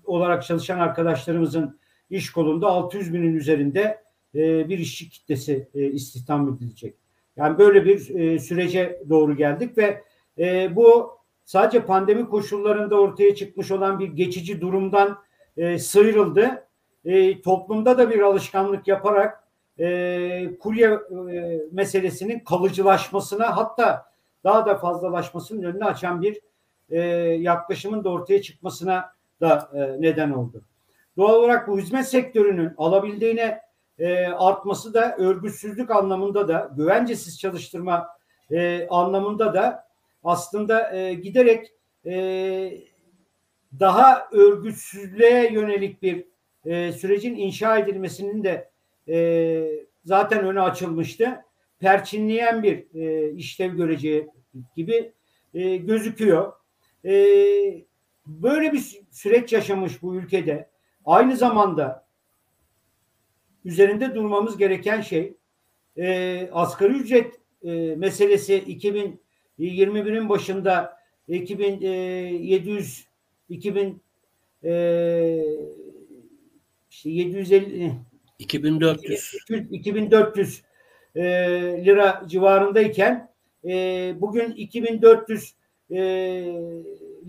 olarak 0.05 0.43
çalışan 0.43 0.79
arkadaşlarımızın 0.79 1.79
iş 2.09 2.31
kolunda 2.31 2.67
600 2.67 3.13
binin 3.13 3.35
üzerinde 3.35 4.03
e, 4.35 4.69
bir 4.69 4.79
işçi 4.79 5.09
kitlesi 5.09 5.67
e, 5.75 5.85
istihdam 5.85 6.49
edilecek. 6.49 6.95
Yani 7.37 7.57
böyle 7.57 7.85
bir 7.85 8.15
e, 8.15 8.39
sürece 8.39 9.01
doğru 9.09 9.37
geldik 9.37 9.77
ve 9.77 10.03
e, 10.37 10.75
bu 10.75 11.11
sadece 11.45 11.85
pandemi 11.85 12.29
koşullarında 12.29 12.95
ortaya 12.95 13.35
çıkmış 13.35 13.71
olan 13.71 13.99
bir 13.99 14.07
geçici 14.07 14.61
durumdan 14.61 15.17
e, 15.57 15.79
sıyrıldı. 15.79 16.67
E, 17.05 17.41
toplumda 17.41 17.97
da 17.97 18.09
bir 18.09 18.19
alışkanlık 18.19 18.87
yaparak 18.87 19.43
e, 19.79 20.57
kurye 20.59 20.87
e, 21.31 21.61
meselesinin 21.71 22.39
kalıcılaşmasına 22.39 23.57
hatta 23.57 24.05
daha 24.43 24.65
da 24.65 24.75
fazlalaşmasının 24.75 25.63
önünü 25.63 25.85
açan 25.85 26.21
bir 26.21 26.39
e, 26.89 26.99
yaklaşımın 27.39 28.03
da 28.03 28.09
ortaya 28.09 28.41
çıkmasına 28.41 29.13
da 29.41 29.69
e, 29.73 30.01
neden 30.01 30.31
oldu. 30.31 30.61
Doğal 31.17 31.35
olarak 31.35 31.67
bu 31.67 31.79
hizmet 31.79 32.07
sektörünün 32.07 32.73
alabildiğine 32.77 33.61
e, 33.99 34.27
artması 34.27 34.93
da 34.93 35.15
örgütsüzlük 35.17 35.91
anlamında 35.91 36.47
da 36.47 36.71
güvencesiz 36.77 37.39
çalıştırma 37.39 38.07
e, 38.51 38.87
anlamında 38.87 39.53
da 39.53 39.87
aslında 40.23 40.95
e, 40.95 41.13
giderek 41.13 41.73
e, 42.05 42.13
daha 43.79 44.29
örgütsüzlüğe 44.31 45.53
yönelik 45.53 46.01
bir 46.01 46.25
e, 46.65 46.91
sürecin 46.91 47.35
inşa 47.35 47.77
edilmesinin 47.77 48.43
de 48.43 48.71
e, 49.07 49.65
zaten 50.05 50.45
önü 50.45 50.61
açılmıştı. 50.61 51.45
Perçinleyen 51.79 52.63
bir 52.63 52.95
e, 52.95 53.31
işlev 53.31 53.75
göreceği 53.75 54.27
gibi 54.75 55.13
e, 55.53 55.77
gözüküyor. 55.77 56.53
E, 57.05 57.13
böyle 58.25 58.73
bir 58.73 59.01
süreç 59.11 59.53
yaşamış 59.53 60.01
bu 60.01 60.15
ülkede. 60.15 60.69
Aynı 61.05 61.37
zamanda 61.37 62.07
üzerinde 63.65 64.15
durmamız 64.15 64.57
gereken 64.57 65.01
şey 65.01 65.37
e, 65.97 66.49
asgari 66.51 66.93
ücret 66.93 67.39
e, 67.63 67.95
meselesi 67.95 68.63
2021'in 69.63 70.29
başında 70.29 70.97
2700 71.27 73.07
2000 73.49 74.01
e, 74.63 75.45
işte 76.91 77.09
750 77.09 77.93
2400 78.39 79.45
2400 79.71 80.63
e, 81.15 81.23
lira 81.85 82.23
civarındayken 82.27 83.29
e, 83.65 83.71
bugün 84.21 84.51
2400 84.51 85.55
e, 85.89 85.97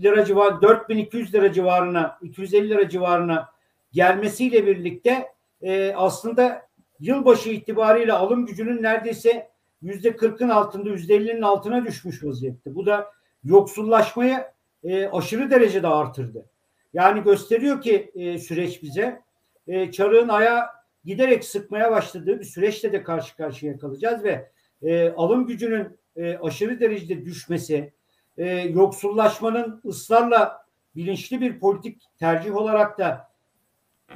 lira 0.01 0.25
civarı 0.25 0.61
4200 0.61 1.33
lira 1.33 1.53
civarına 1.53 2.17
250 2.21 2.69
lira 2.69 2.89
civarına 2.89 3.49
gelmesiyle 3.91 4.67
birlikte 4.67 5.27
e, 5.61 5.93
aslında 5.95 6.67
yılbaşı 6.99 7.49
itibariyle 7.49 8.13
alım 8.13 8.45
gücünün 8.45 8.83
neredeyse 8.83 9.54
yüzde 9.81 10.09
40'ın 10.09 10.49
altında 10.49 10.89
yüzde 10.89 11.17
50'nin 11.17 11.41
altına 11.41 11.85
düşmüş 11.85 12.23
vaziyette. 12.23 12.75
Bu 12.75 12.85
da 12.85 13.11
yoksullaşmayı 13.43 14.45
e, 14.83 15.07
aşırı 15.07 15.51
derecede 15.51 15.87
artırdı. 15.87 16.45
Yani 16.93 17.23
gösteriyor 17.23 17.81
ki 17.81 18.11
e, 18.15 18.37
süreç 18.37 18.83
bize 18.83 19.21
e, 19.67 19.91
çarığın 19.91 20.29
aya 20.29 20.69
giderek 21.05 21.45
sıkmaya 21.45 21.91
başladığı 21.91 22.39
bir 22.39 22.45
süreçte 22.45 22.93
de 22.93 23.03
karşı 23.03 23.37
karşıya 23.37 23.77
kalacağız 23.77 24.23
ve 24.23 24.49
e, 24.83 25.09
alım 25.09 25.47
gücünün 25.47 25.97
e, 26.15 26.37
aşırı 26.37 26.79
derecede 26.79 27.25
düşmesi, 27.25 27.93
e, 28.37 28.49
yoksullaşmanın 28.49 29.81
ısrarla 29.85 30.65
bilinçli 30.95 31.41
bir 31.41 31.59
politik 31.59 32.01
tercih 32.19 32.55
olarak 32.55 32.99
da 32.99 33.31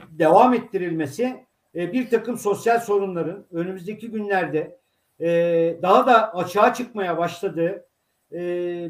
devam 0.09 0.53
ettirilmesi 0.53 1.45
e, 1.75 1.93
bir 1.93 2.09
takım 2.09 2.37
sosyal 2.37 2.79
sorunların 2.79 3.45
önümüzdeki 3.51 4.11
günlerde 4.11 4.79
e, 5.21 5.79
daha 5.81 6.07
da 6.07 6.35
açığa 6.35 6.73
çıkmaya 6.73 7.17
başladığı 7.17 7.85
e, 8.31 8.39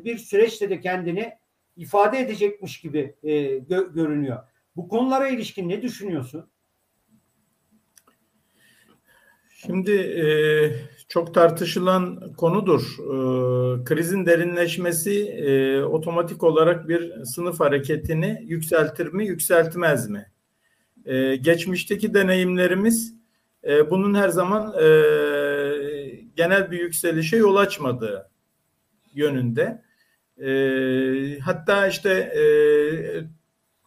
bir 0.06 0.18
süreçte 0.18 0.70
de 0.70 0.80
kendini 0.80 1.34
ifade 1.78 2.20
edecekmiş 2.20 2.82
gibi 2.82 3.16
e, 3.24 3.58
gö- 3.58 3.94
görünüyor. 3.94 4.38
Bu 4.76 4.88
konulara 4.88 5.28
ilişkin 5.28 5.70
ne 5.70 5.82
düşünüyorsun? 5.82 6.50
Şimdi 9.50 9.92
e, 9.92 10.26
çok 11.10 11.34
tartışılan 11.34 12.34
konudur. 12.38 12.82
E, 13.00 13.84
krizin 13.84 14.26
derinleşmesi 14.26 15.24
e, 15.24 15.84
otomatik 15.84 16.44
olarak 16.44 16.90
bir 16.90 17.24
sınıf 17.24 17.60
hareketini 17.60 18.44
yükseltir 18.46 19.14
mi, 19.14 19.28
yükseltmez 19.28 20.10
mi? 20.10 20.32
E, 21.06 21.36
geçmişteki 21.36 22.14
deneyimlerimiz 22.14 23.16
e, 23.64 23.90
bunun 23.90 24.16
her 24.16 24.30
zaman 24.30 24.74
e, 24.74 24.86
genel 26.40 26.72
bir 26.72 26.80
yükselişe 26.80 27.38
yol 27.38 27.56
açmadığı 27.56 28.30
yönünde. 29.14 29.82
E, 30.38 30.50
hatta 31.40 31.88
işte 31.88 32.10
e, 32.12 32.44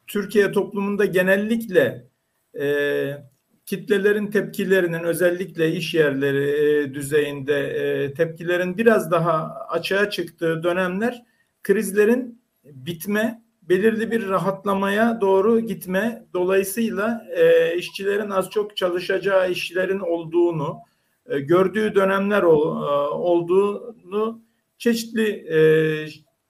Türkiye 0.06 0.52
toplumunda 0.52 1.04
genellikle 1.04 2.06
e, 2.60 2.66
kitlelerin 3.66 4.26
tepkilerinin 4.26 5.02
özellikle 5.02 5.72
iş 5.72 5.94
yerleri 5.94 6.48
e, 6.50 6.94
düzeyinde 6.94 7.58
e, 7.60 8.14
tepkilerin 8.14 8.78
biraz 8.78 9.10
daha 9.10 9.66
açığa 9.68 10.10
çıktığı 10.10 10.62
dönemler 10.62 11.22
krizlerin 11.62 12.42
bitme, 12.64 13.42
belirli 13.62 14.10
bir 14.10 14.28
rahatlamaya 14.28 15.20
doğru 15.20 15.60
gitme 15.60 16.24
dolayısıyla 16.34 17.26
e, 17.36 17.76
işçilerin 17.76 18.30
az 18.30 18.50
çok 18.50 18.76
çalışacağı 18.76 19.50
işlerin 19.50 20.00
olduğunu 20.00 20.78
e, 21.26 21.40
gördüğü 21.40 21.94
dönemler 21.94 22.42
e, 22.42 22.46
olduğunu 22.46 24.42
çeşitli 24.78 25.28
e, 25.28 25.58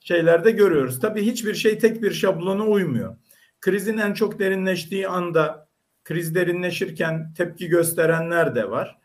şeylerde 0.00 0.50
görüyoruz. 0.50 1.00
Tabii 1.00 1.22
hiçbir 1.22 1.54
şey 1.54 1.78
tek 1.78 2.02
bir 2.02 2.10
şablona 2.10 2.66
uymuyor. 2.66 3.16
Krizin 3.60 3.98
en 3.98 4.14
çok 4.14 4.38
derinleştiği 4.38 5.08
anda 5.08 5.68
kriz 6.04 6.34
derinleşirken 6.34 7.34
tepki 7.34 7.68
gösterenler 7.68 8.54
de 8.54 8.70
var. 8.70 8.98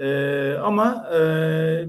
Ee, 0.00 0.54
ama 0.62 1.10
e, 1.14 1.20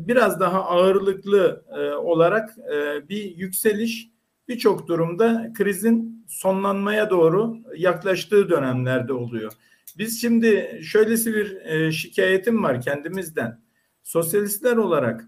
biraz 0.08 0.40
daha 0.40 0.66
ağırlıklı 0.66 1.64
e, 1.78 1.94
olarak 1.94 2.50
e, 2.74 3.10
bir 3.10 3.38
yükseliş 3.38 4.10
birçok 4.48 4.88
durumda 4.88 5.52
krizin 5.54 6.26
sonlanmaya 6.28 7.10
doğru 7.10 7.58
yaklaştığı 7.76 8.50
dönemlerde 8.50 9.14
oluyor. 9.14 9.52
Biz 9.98 10.22
şimdi 10.22 10.80
şöylesi 10.84 11.34
bir 11.34 11.56
e, 11.66 11.92
şikayetim 11.92 12.64
var 12.64 12.82
kendimizden. 12.82 13.62
Sosyalistler 14.04 14.78
olarak 14.78 15.26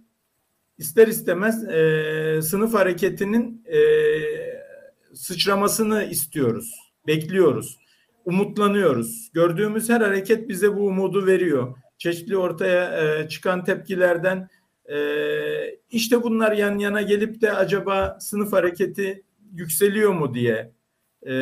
ister 0.77 1.07
istemez 1.07 1.63
e, 1.63 2.41
sınıf 2.41 2.73
hareketinin 2.73 3.65
e, 3.65 3.79
sıçramasını 5.13 6.03
istiyoruz, 6.03 6.75
bekliyoruz 7.07 7.81
umutlanıyoruz. 8.25 9.31
Gördüğümüz 9.33 9.89
her 9.89 10.01
hareket 10.01 10.49
bize 10.49 10.77
bu 10.77 10.85
umudu 10.85 11.25
veriyor. 11.25 11.77
Çeşitli 11.97 12.37
ortaya 12.37 13.03
e, 13.03 13.27
çıkan 13.27 13.63
tepkilerden 13.63 14.49
e, 14.85 14.97
işte 15.91 16.23
bunlar 16.23 16.51
yan 16.51 16.77
yana 16.77 17.01
gelip 17.01 17.41
de 17.41 17.53
acaba 17.53 18.17
sınıf 18.19 18.53
hareketi 18.53 19.23
yükseliyor 19.53 20.13
mu 20.13 20.33
diye 20.33 20.71
e, 21.27 21.33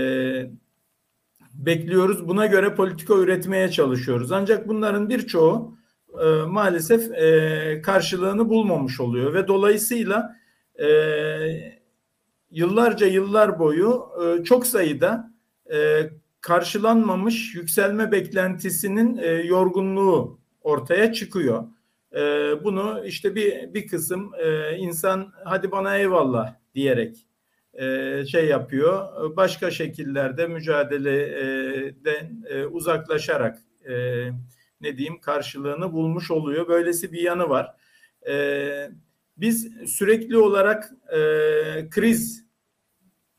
bekliyoruz. 1.66 2.28
Buna 2.28 2.46
göre 2.46 2.76
politika 2.76 3.16
üretmeye 3.16 3.72
çalışıyoruz. 3.72 4.32
Ancak 4.32 4.68
bunların 4.68 5.10
birçoğu 5.10 5.78
e, 6.24 6.26
maalesef 6.48 7.12
e, 7.12 7.82
karşılığını 7.82 8.50
bulmamış 8.50 9.00
oluyor 9.00 9.34
ve 9.34 9.48
dolayısıyla 9.48 10.36
e, 10.82 10.88
yıllarca 12.52 13.08
yıllar 13.08 13.60
boyu 13.60 14.06
e, 14.24 14.44
çok 14.44 14.68
sayıda 14.68 15.32
e, 15.74 16.10
karşılanmamış 16.42 17.56
yükselme 17.56 18.12
beklentisinin 18.12 19.18
e, 19.18 19.28
yorgunluğu 19.28 20.40
ortaya 20.62 21.14
çıkıyor. 21.14 21.64
E, 22.16 22.20
bunu 22.64 23.06
işte 23.06 23.36
bir 23.36 23.74
bir 23.74 23.88
kısım 23.88 24.32
e, 24.40 24.78
insan 24.78 25.32
hadi 25.46 25.72
bana 25.72 25.98
eyvallah 25.98 26.56
diyerek 26.76 27.29
e, 27.74 28.26
şey 28.26 28.46
yapıyor. 28.46 29.08
Başka 29.38 29.72
şekillerde 29.72 30.48
mücadeleden 30.48 32.44
e, 32.50 32.66
uzaklaşarak 32.66 33.60
e, 33.90 33.94
ne 34.82 34.98
diyeyim 34.98 35.20
karşılığını 35.22 35.94
bulmuş 35.94 36.32
oluyor. 36.32 36.68
Böylesi 36.68 37.12
bir 37.12 37.22
yanı 37.22 37.50
var. 37.50 37.76
Biz 39.38 39.72
sürekli 39.88 40.38
olarak 40.38 40.92
kriz 41.90 42.46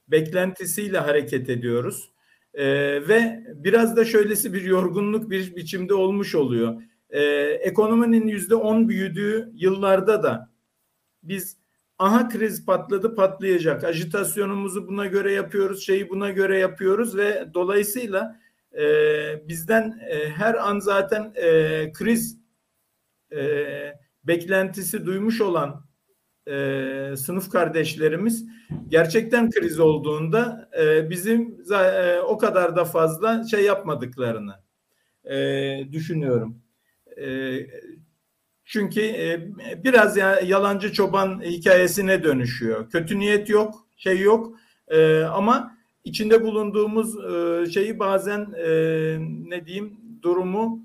beklentisiyle 0.09 0.99
hareket 0.99 1.51
ediyoruz. 1.51 2.11
E, 2.55 2.64
ve 3.09 3.45
biraz 3.55 3.97
da 3.97 4.05
şöylesi 4.05 4.53
bir 4.53 4.62
yorgunluk 4.62 5.31
bir 5.31 5.57
biçimde 5.57 5.95
olmuş 5.95 6.35
oluyor. 6.35 6.83
E, 7.11 7.22
ekonominin 7.41 8.26
yüzde 8.26 8.55
on 8.55 8.89
büyüdüğü 8.89 9.51
yıllarda 9.55 10.22
da 10.22 10.51
biz 11.22 11.57
aha 12.01 12.28
kriz 12.28 12.66
patladı 12.66 13.14
patlayacak 13.14 13.84
ajitasyonumuzu 13.84 14.88
buna 14.88 15.07
göre 15.07 15.32
yapıyoruz 15.32 15.86
şeyi 15.86 16.11
buna 16.11 16.30
göre 16.30 16.59
yapıyoruz 16.59 17.16
ve 17.16 17.48
dolayısıyla 17.55 18.40
e, 18.78 18.84
bizden 19.48 20.01
e, 20.11 20.28
her 20.28 20.55
an 20.55 20.78
zaten 20.78 21.32
e, 21.34 21.92
kriz 21.92 22.38
e, 23.32 23.40
beklentisi 24.24 25.07
duymuş 25.07 25.40
olan 25.40 25.84
e, 26.48 27.14
sınıf 27.16 27.51
kardeşlerimiz 27.51 28.46
gerçekten 28.88 29.51
kriz 29.51 29.80
olduğunda 29.80 30.70
e, 30.80 31.11
bizim 31.11 31.59
e, 31.72 32.18
o 32.20 32.38
kadar 32.38 32.76
da 32.76 32.84
fazla 32.84 33.44
şey 33.44 33.64
yapmadıklarını 33.64 34.55
e, 35.24 35.38
düşünüyorum. 35.92 36.62
E, 37.16 37.26
çünkü 38.71 39.01
e, 39.01 39.49
biraz 39.85 40.16
ya, 40.16 40.41
yalancı 40.41 40.93
çoban 40.93 41.43
hikayesine 41.43 42.25
dönüşüyor. 42.25 42.91
Kötü 42.91 43.18
niyet 43.18 43.49
yok, 43.49 43.87
şey 43.97 44.18
yok 44.18 44.57
e, 44.89 45.23
ama 45.23 45.77
içinde 46.05 46.43
bulunduğumuz 46.43 47.16
e, 47.25 47.66
şeyi 47.71 47.99
bazen 47.99 48.53
ne 49.49 49.66
diyeyim 49.66 49.97
durumu 50.23 50.85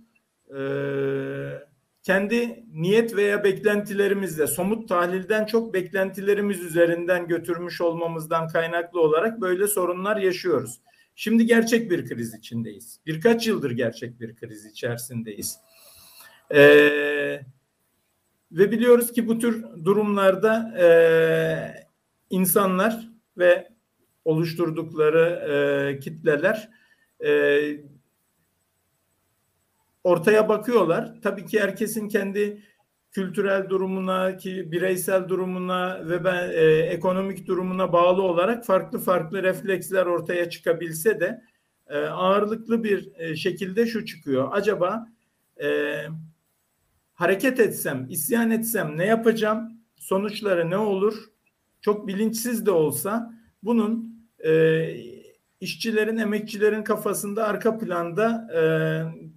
kendi 2.03 2.63
niyet 2.73 3.15
veya 3.15 3.43
beklentilerimizle 3.43 4.47
somut 4.47 4.89
tahlilden 4.89 5.45
çok 5.45 5.73
beklentilerimiz 5.73 6.63
üzerinden 6.63 7.27
götürmüş 7.27 7.81
olmamızdan 7.81 8.47
kaynaklı 8.47 9.01
olarak 9.01 9.41
böyle 9.41 9.67
sorunlar 9.67 10.17
yaşıyoruz. 10.17 10.79
Şimdi 11.15 11.45
gerçek 11.45 11.91
bir 11.91 12.09
kriz 12.09 12.33
içindeyiz. 12.33 12.99
Birkaç 13.05 13.47
yıldır 13.47 13.71
gerçek 13.71 14.19
bir 14.19 14.35
kriz 14.35 14.65
içerisindeyiz. 14.65 15.57
Ee, 16.53 17.41
ve 18.51 18.71
biliyoruz 18.71 19.11
ki 19.11 19.27
bu 19.27 19.39
tür 19.39 19.65
durumlarda 19.85 20.73
e, 20.79 20.87
insanlar 22.29 23.09
ve 23.37 23.67
oluşturdukları 24.25 25.29
e, 25.29 25.99
kitleler 25.99 26.69
e, 27.25 27.61
ortaya 30.03 30.49
bakıyorlar. 30.49 31.13
Tabii 31.23 31.45
ki 31.45 31.59
herkesin 31.59 32.07
kendi 32.07 32.61
kültürel 33.11 33.69
durumuna 33.69 34.37
ki 34.37 34.71
bireysel 34.71 35.29
durumuna 35.29 36.09
ve 36.09 36.23
ben 36.23 36.49
e, 36.49 36.63
ekonomik 36.79 37.47
durumuna 37.47 37.93
bağlı 37.93 38.21
olarak 38.21 38.65
farklı 38.65 38.99
farklı 38.99 39.43
refleksler 39.43 40.05
ortaya 40.05 40.49
çıkabilse 40.49 41.19
de 41.19 41.41
e, 41.87 41.97
ağırlıklı 41.97 42.83
bir 42.83 43.11
e, 43.17 43.35
şekilde 43.35 43.85
şu 43.85 44.05
çıkıyor. 44.05 44.47
Acaba 44.51 45.07
e, 45.63 45.95
hareket 47.15 47.59
etsem, 47.59 48.07
isyan 48.09 48.51
etsem 48.51 48.97
ne 48.97 49.05
yapacağım? 49.05 49.81
Sonuçları 49.95 50.69
ne 50.69 50.77
olur? 50.77 51.15
Çok 51.81 52.07
bilinçsiz 52.07 52.65
de 52.65 52.71
olsa 52.71 53.33
bunun 53.63 54.15
e, 54.45 54.85
işçilerin, 55.59 56.17
emekçilerin 56.17 56.83
kafasında 56.83 57.47
arka 57.47 57.77
planda 57.77 58.47
e, 58.53 58.59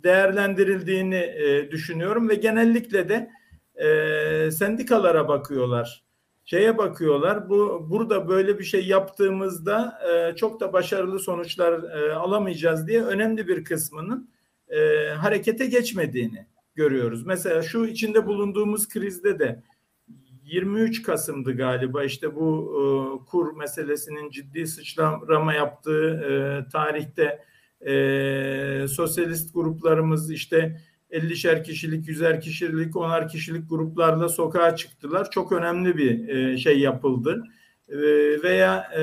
değerlendirildiğini 0.02 1.14
e, 1.14 1.70
düşünüyorum 1.70 2.28
ve 2.28 2.34
genellikle 2.34 3.08
de 3.08 3.30
e, 3.74 4.50
sendikalara 4.50 5.28
bakıyorlar. 5.28 6.04
Şeye 6.44 6.78
bakıyorlar. 6.78 7.48
Bu 7.48 7.86
burada 7.90 8.28
böyle 8.28 8.58
bir 8.58 8.64
şey 8.64 8.86
yaptığımızda 8.86 9.98
e, 10.10 10.36
çok 10.36 10.60
da 10.60 10.72
başarılı 10.72 11.18
sonuçlar 11.18 11.82
e, 11.82 12.12
alamayacağız 12.12 12.86
diye 12.86 13.02
önemli 13.02 13.48
bir 13.48 13.64
kısmının 13.64 14.30
e, 14.68 15.08
harekete 15.08 15.66
geçmediğini 15.66 16.46
görüyoruz. 16.78 17.26
Mesela 17.26 17.62
şu 17.62 17.86
içinde 17.86 18.26
bulunduğumuz 18.26 18.88
krizde 18.88 19.38
de 19.38 19.62
23 20.44 21.02
Kasım'dı 21.02 21.56
galiba 21.56 22.04
işte 22.04 22.34
bu 22.36 22.48
e, 22.74 22.82
kur 23.24 23.56
meselesinin 23.56 24.30
ciddi 24.30 24.66
sıçrama 24.66 25.54
yaptığı 25.54 26.10
e, 26.10 26.30
tarihte 26.70 27.44
e, 27.86 28.88
sosyalist 28.88 29.54
gruplarımız 29.54 30.30
işte 30.30 30.80
50'şer 31.10 31.62
kişilik, 31.62 32.08
100'er 32.08 32.40
kişilik, 32.40 32.94
10'ar 32.94 33.28
kişilik 33.28 33.70
gruplarla 33.70 34.28
sokağa 34.28 34.76
çıktılar. 34.76 35.30
Çok 35.30 35.52
önemli 35.52 35.96
bir 35.96 36.28
e, 36.28 36.58
şey 36.58 36.80
yapıldı. 36.80 37.44
E, 37.88 37.98
veya 38.42 38.90
e, 38.98 39.02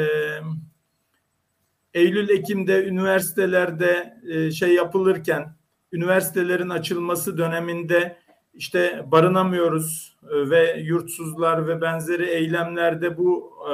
Eylül-Ekim'de 1.93 2.86
üniversitelerde 2.86 4.17
e, 4.30 4.51
şey 4.51 4.73
yapılırken, 4.73 5.55
üniversitelerin 5.96 6.70
açılması 6.70 7.38
döneminde 7.38 8.18
işte 8.54 9.06
barınamıyoruz 9.12 10.18
e, 10.32 10.50
ve 10.50 10.80
yurtsuzlar 10.80 11.68
ve 11.68 11.82
benzeri 11.82 12.26
eylemlerde 12.26 13.18
bu 13.18 13.54
e, 13.72 13.74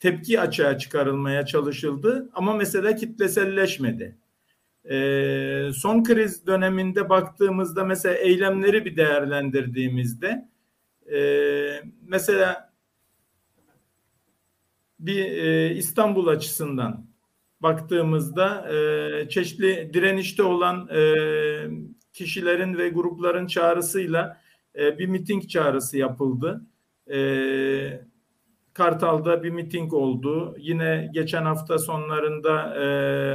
tepki 0.00 0.40
açığa 0.40 0.78
çıkarılmaya 0.78 1.46
çalışıldı 1.46 2.30
ama 2.34 2.54
mesela 2.54 2.96
kitleselleşmedi. 2.96 4.18
E, 4.90 5.70
son 5.76 6.04
kriz 6.04 6.46
döneminde 6.46 7.08
baktığımızda 7.08 7.84
mesela 7.84 8.14
eylemleri 8.14 8.84
bir 8.84 8.96
değerlendirdiğimizde 8.96 10.48
mesela 12.02 12.72
bir 15.00 15.24
İstanbul 15.70 16.26
açısından 16.26 17.06
baktığımızda 17.64 18.68
çeşitli 19.28 19.90
direnişte 19.94 20.42
olan 20.42 20.88
kişilerin 22.12 22.78
ve 22.78 22.88
grupların 22.88 23.46
çağrısıyla 23.46 24.40
e, 24.78 24.98
bir 24.98 25.06
miting 25.06 25.48
çağrısı 25.48 25.98
yapıldı. 25.98 26.66
E, 27.12 28.00
Kartal'da 28.72 29.42
bir 29.42 29.50
miting 29.50 29.92
oldu. 29.92 30.56
Yine 30.58 31.10
geçen 31.14 31.42
hafta 31.42 31.78
sonlarında 31.78 32.74
e, 32.74 32.84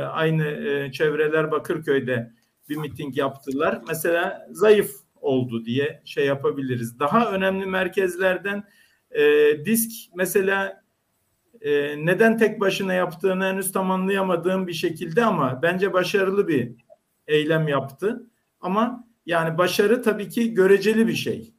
aynı 0.05 0.45
e, 0.45 0.91
çevreler 0.91 1.51
Bakırköy'de 1.51 2.31
bir 2.69 2.77
miting 2.77 3.17
yaptılar. 3.17 3.81
Mesela 3.87 4.47
zayıf 4.51 4.91
oldu 5.15 5.65
diye 5.65 6.01
şey 6.05 6.25
yapabiliriz. 6.25 6.99
Daha 6.99 7.31
önemli 7.31 7.65
merkezlerden 7.65 8.63
e, 9.11 9.21
disk 9.65 9.91
mesela 10.15 10.83
e, 11.61 12.05
neden 12.05 12.37
tek 12.37 12.59
başına 12.59 12.93
yaptığını 12.93 13.43
henüz 13.43 13.71
tam 13.71 13.91
anlayamadığım 13.91 14.67
bir 14.67 14.73
şekilde 14.73 15.25
ama 15.25 15.59
bence 15.61 15.93
başarılı 15.93 16.47
bir 16.47 16.71
eylem 17.27 17.67
yaptı. 17.67 18.27
Ama 18.61 19.07
yani 19.25 19.57
başarı 19.57 20.01
tabii 20.01 20.29
ki 20.29 20.53
göreceli 20.53 21.07
bir 21.07 21.15
şey. 21.15 21.53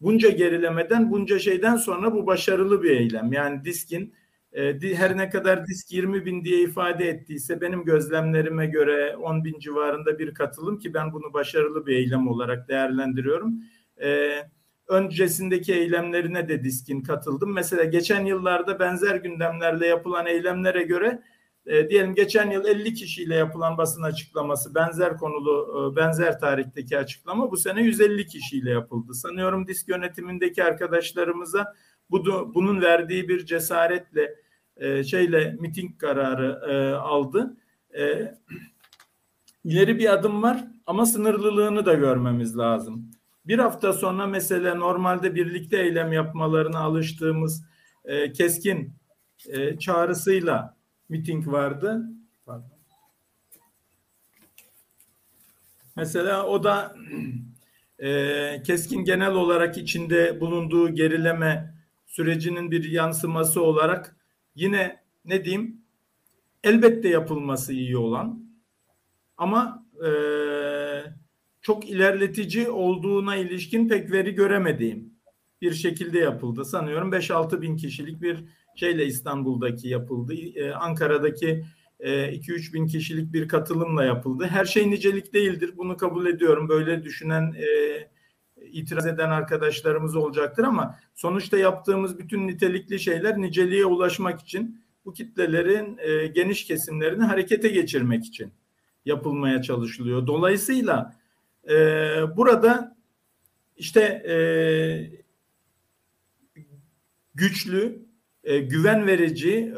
Bunca 0.00 0.28
gerilemeden, 0.28 1.10
bunca 1.10 1.38
şeyden 1.38 1.76
sonra 1.76 2.12
bu 2.12 2.26
başarılı 2.26 2.82
bir 2.82 2.90
eylem. 2.90 3.32
Yani 3.32 3.64
diskin 3.64 4.14
e, 4.52 4.94
her 4.94 5.16
ne 5.16 5.30
kadar 5.30 5.66
disk 5.66 5.92
20 5.92 6.24
bin 6.24 6.44
diye 6.44 6.62
ifade 6.62 7.08
ettiyse 7.08 7.60
benim 7.60 7.84
gözlemlerime 7.84 8.66
göre 8.66 9.16
10 9.16 9.44
bin 9.44 9.58
civarında 9.58 10.18
bir 10.18 10.34
katılım 10.34 10.78
ki 10.78 10.94
ben 10.94 11.12
bunu 11.12 11.32
başarılı 11.32 11.86
bir 11.86 11.96
eylem 11.96 12.28
olarak 12.28 12.68
değerlendiriyorum. 12.68 13.54
E, 14.02 14.30
öncesindeki 14.92 15.74
eylemlerine 15.74 16.48
de 16.48 16.64
diskin 16.64 17.02
katıldım. 17.02 17.52
Mesela 17.52 17.84
geçen 17.84 18.24
yıllarda 18.24 18.78
benzer 18.78 19.16
gündemlerle 19.16 19.86
yapılan 19.86 20.26
eylemlere 20.26 20.82
göre 20.82 21.22
e, 21.66 21.90
diyelim 21.90 22.14
geçen 22.14 22.50
yıl 22.50 22.64
50 22.64 22.94
kişiyle 22.94 23.34
yapılan 23.34 23.78
basın 23.78 24.02
açıklaması 24.02 24.74
benzer 24.74 25.16
konulu 25.16 25.92
e, 25.92 25.96
benzer 25.96 26.40
tarihteki 26.40 26.98
açıklama 26.98 27.50
bu 27.50 27.56
sene 27.56 27.82
150 27.82 28.26
kişiyle 28.26 28.70
yapıldı. 28.70 29.14
Sanıyorum 29.14 29.66
disk 29.66 29.88
yönetimindeki 29.88 30.64
arkadaşlarımıza 30.64 31.74
bu 32.10 32.54
bunun 32.54 32.80
verdiği 32.80 33.28
bir 33.28 33.46
cesaretle 33.46 34.34
e, 34.76 35.04
şeyle 35.04 35.56
miting 35.60 35.98
kararı 35.98 36.60
e, 36.70 36.94
aldı. 36.94 37.56
E, 37.98 38.34
ileri 39.64 39.98
bir 39.98 40.12
adım 40.12 40.42
var 40.42 40.64
ama 40.86 41.06
sınırlılığını 41.06 41.86
da 41.86 41.94
görmemiz 41.94 42.58
lazım. 42.58 43.10
Bir 43.46 43.58
hafta 43.58 43.92
sonra 43.92 44.26
mesela 44.26 44.74
normalde 44.74 45.34
birlikte 45.34 45.78
eylem 45.78 46.12
yapmalarına 46.12 46.78
alıştığımız 46.78 47.64
e, 48.04 48.32
keskin 48.32 48.94
e, 49.48 49.78
çağrısıyla 49.78 50.76
miting 51.08 51.48
vardı. 51.48 52.02
Pardon. 52.46 52.72
Mesela 55.96 56.46
o 56.46 56.64
da 56.64 56.96
e, 57.98 58.62
keskin 58.62 59.04
genel 59.04 59.34
olarak 59.34 59.78
içinde 59.78 60.40
bulunduğu 60.40 60.94
gerileme 60.94 61.74
sürecinin 62.06 62.70
bir 62.70 62.90
yansıması 62.90 63.62
olarak 63.62 64.16
yine 64.54 65.02
ne 65.24 65.44
diyeyim 65.44 65.82
elbette 66.64 67.08
yapılması 67.08 67.72
iyi 67.72 67.96
olan 67.96 68.44
ama 69.36 69.86
e, 70.04 70.08
çok 71.62 71.90
ilerletici 71.90 72.68
olduğuna 72.68 73.36
ilişkin 73.36 73.88
pek 73.88 74.12
veri 74.12 74.34
göremediğim 74.34 75.12
bir 75.60 75.72
şekilde 75.72 76.18
yapıldı. 76.18 76.64
Sanıyorum 76.64 77.12
5-6 77.12 77.62
bin 77.62 77.76
kişilik 77.76 78.22
bir 78.22 78.44
şeyle 78.76 79.06
İstanbul'daki 79.06 79.88
yapıldı. 79.88 80.34
Ee, 80.34 80.72
Ankara'daki 80.72 81.64
2-3 82.00 82.70
e, 82.70 82.72
bin 82.72 82.86
kişilik 82.86 83.32
bir 83.32 83.48
katılımla 83.48 84.04
yapıldı. 84.04 84.46
Her 84.46 84.64
şey 84.64 84.90
nicelik 84.90 85.34
değildir. 85.34 85.70
Bunu 85.76 85.96
kabul 85.96 86.26
ediyorum. 86.26 86.68
Böyle 86.68 87.04
düşünen 87.04 87.54
e, 87.58 87.66
itiraz 88.72 89.06
eden 89.06 89.30
arkadaşlarımız 89.30 90.16
olacaktır 90.16 90.64
ama 90.64 90.98
sonuçta 91.14 91.58
yaptığımız 91.58 92.18
bütün 92.18 92.48
nitelikli 92.48 93.00
şeyler 93.00 93.40
niceliğe 93.40 93.86
ulaşmak 93.86 94.40
için 94.40 94.82
bu 95.04 95.12
kitlelerin 95.12 95.98
e, 95.98 96.26
geniş 96.26 96.64
kesimlerini 96.64 97.22
harekete 97.22 97.68
geçirmek 97.68 98.24
için 98.24 98.52
yapılmaya 99.04 99.62
çalışılıyor. 99.62 100.26
Dolayısıyla 100.26 101.21
e, 101.70 101.76
burada 102.36 102.96
işte 103.76 104.00
e, 104.00 104.36
güçlü 107.34 108.02
e, 108.44 108.58
güven 108.58 109.06
verici 109.06 109.74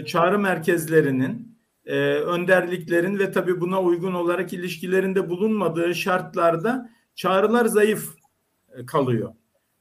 e, 0.00 0.04
çağrı 0.04 0.38
merkezlerinin 0.38 1.58
e, 1.86 1.96
önderliklerin 2.14 3.18
ve 3.18 3.32
tabii 3.32 3.60
buna 3.60 3.82
uygun 3.82 4.14
olarak 4.14 4.52
ilişkilerinde 4.52 5.28
bulunmadığı 5.28 5.94
şartlarda 5.94 6.90
çağrılar 7.14 7.66
zayıf 7.66 8.14
e, 8.74 8.86
kalıyor. 8.86 9.32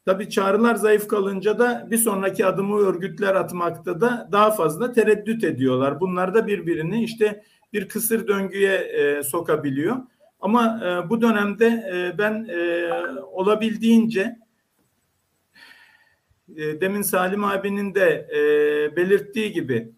Tabii 0.05 0.29
çağrılar 0.29 0.75
zayıf 0.75 1.07
kalınca 1.07 1.59
da 1.59 1.87
bir 1.91 1.97
sonraki 1.97 2.45
adımı 2.45 2.77
örgütler 2.77 3.35
atmakta 3.35 4.01
da 4.01 4.29
daha 4.31 4.51
fazla 4.51 4.93
tereddüt 4.93 5.43
ediyorlar. 5.43 5.99
Bunlar 5.99 6.33
da 6.33 6.47
birbirini 6.47 7.03
işte 7.03 7.43
bir 7.73 7.89
kısır 7.89 8.27
döngüye 8.27 8.75
e, 8.75 9.23
sokabiliyor. 9.23 9.97
Ama 10.39 10.81
e, 10.85 11.09
bu 11.09 11.21
dönemde 11.21 11.65
e, 11.67 12.17
ben 12.17 12.47
e, 12.49 12.89
olabildiğince 13.21 14.39
e, 16.55 16.81
demin 16.81 17.01
Salim 17.01 17.43
abinin 17.43 17.95
de 17.95 18.27
e, 18.33 18.95
belirttiği 18.95 19.51
gibi 19.51 19.91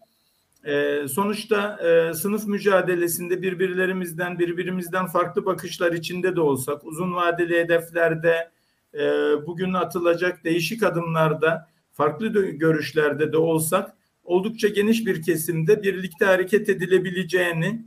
e, 0.64 1.02
sonuçta 1.08 1.78
e, 1.86 2.14
sınıf 2.14 2.46
mücadelesinde 2.46 3.42
birbirlerimizden 3.42 4.38
birbirimizden 4.38 5.06
farklı 5.06 5.46
bakışlar 5.46 5.92
içinde 5.92 6.36
de 6.36 6.40
olsak 6.40 6.84
uzun 6.84 7.14
vadeli 7.14 7.60
hedeflerde 7.60 8.50
e, 8.94 9.00
bugün 9.46 9.72
atılacak 9.72 10.44
değişik 10.44 10.82
adımlarda 10.82 11.68
farklı 11.92 12.28
görüşlerde 12.42 13.32
de 13.32 13.36
olsak 13.36 13.96
oldukça 14.24 14.68
geniş 14.68 15.06
bir 15.06 15.22
kesimde 15.22 15.82
birlikte 15.82 16.24
hareket 16.24 16.68
edilebileceğini 16.68 17.86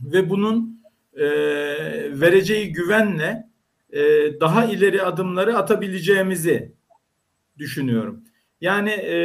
ve 0.00 0.30
bunun 0.30 0.77
e, 1.18 1.26
vereceği 2.20 2.72
güvenle 2.72 3.48
e, 3.92 4.00
daha 4.40 4.64
ileri 4.64 5.02
adımları 5.02 5.56
atabileceğimizi 5.56 6.72
düşünüyorum. 7.58 8.24
Yani 8.60 8.90
e, 8.90 9.18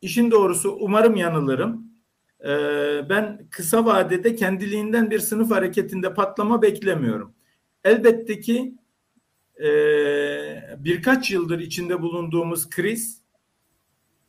işin 0.00 0.30
doğrusu 0.30 0.76
umarım 0.80 1.16
yanılırım. 1.16 1.84
E, 2.40 2.48
ben 3.08 3.46
kısa 3.50 3.84
vadede 3.84 4.36
kendiliğinden 4.36 5.10
bir 5.10 5.18
sınıf 5.18 5.50
hareketinde 5.50 6.14
patlama 6.14 6.62
beklemiyorum. 6.62 7.34
Elbette 7.84 8.40
ki 8.40 8.74
e, 9.64 9.68
birkaç 10.78 11.30
yıldır 11.30 11.58
içinde 11.58 12.02
bulunduğumuz 12.02 12.70
kriz 12.70 13.22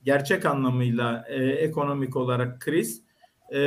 gerçek 0.03 0.45
anlamıyla 0.45 1.26
e, 1.28 1.43
ekonomik 1.43 2.16
olarak 2.16 2.62
kriz 2.62 3.01
e, 3.53 3.62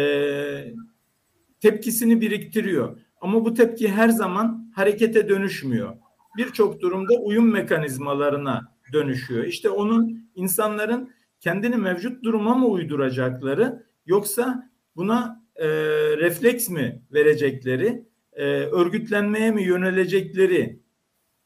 tepkisini 1.61 2.21
biriktiriyor. 2.21 2.99
Ama 3.21 3.45
bu 3.45 3.55
tepki 3.55 3.89
her 3.89 4.09
zaman 4.09 4.73
harekete 4.75 5.29
dönüşmüyor. 5.29 5.97
Birçok 6.37 6.81
durumda 6.81 7.15
uyum 7.15 7.53
mekanizmalarına 7.53 8.73
dönüşüyor. 8.93 9.45
İşte 9.45 9.71
onun 9.71 10.31
insanların 10.35 11.11
kendini 11.41 11.77
mevcut 11.77 12.25
duruma 12.25 12.55
mı 12.55 12.67
uyduracakları 12.67 13.87
yoksa 14.07 14.71
buna 14.97 15.45
e, 15.57 15.69
refleks 16.17 16.69
mi 16.69 17.03
verecekleri, 17.13 18.05
e, 18.33 18.45
örgütlenmeye 18.53 19.51
mi 19.51 19.63
yönelecekleri 19.63 20.81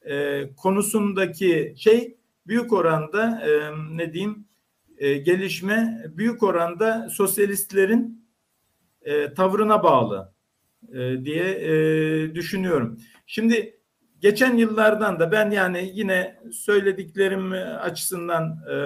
e, 0.02 0.42
konusundaki 0.56 1.74
şey 1.76 2.16
büyük 2.46 2.72
oranda 2.72 3.40
e, 3.40 3.72
ne 3.96 4.12
diyeyim 4.12 4.44
e, 4.98 5.16
gelişme 5.16 6.04
büyük 6.16 6.42
oranda 6.42 7.08
sosyalistlerin 7.10 8.21
e, 9.05 9.34
tavrına 9.34 9.82
bağlı 9.82 10.32
e, 10.92 11.24
diye 11.24 11.44
e, 11.44 12.34
düşünüyorum. 12.34 12.98
Şimdi 13.26 13.80
geçen 14.20 14.57
yıllardan 14.57 15.20
da 15.20 15.32
ben 15.32 15.50
yani 15.50 15.90
yine 15.94 16.40
söylediklerim 16.53 17.53
açısından 17.80 18.59
e, 18.70 18.76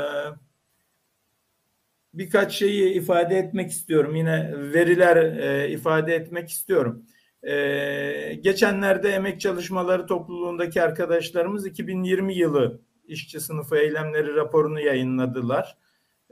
birkaç 2.14 2.53
şeyi 2.53 2.95
ifade 2.95 3.37
etmek 3.37 3.71
istiyorum. 3.71 4.17
Yine 4.17 4.53
veriler 4.57 5.17
e, 5.17 5.71
ifade 5.71 6.14
etmek 6.14 6.49
istiyorum. 6.49 7.07
E, 7.43 8.35
geçenlerde 8.41 9.11
emek 9.11 9.41
çalışmaları 9.41 10.07
topluluğundaki 10.07 10.83
arkadaşlarımız 10.83 11.67
2020 11.67 12.35
yılı 12.35 12.81
işçi 13.05 13.41
sınıfı 13.41 13.77
eylemleri 13.77 14.35
raporunu 14.35 14.81
yayınladılar. 14.81 15.77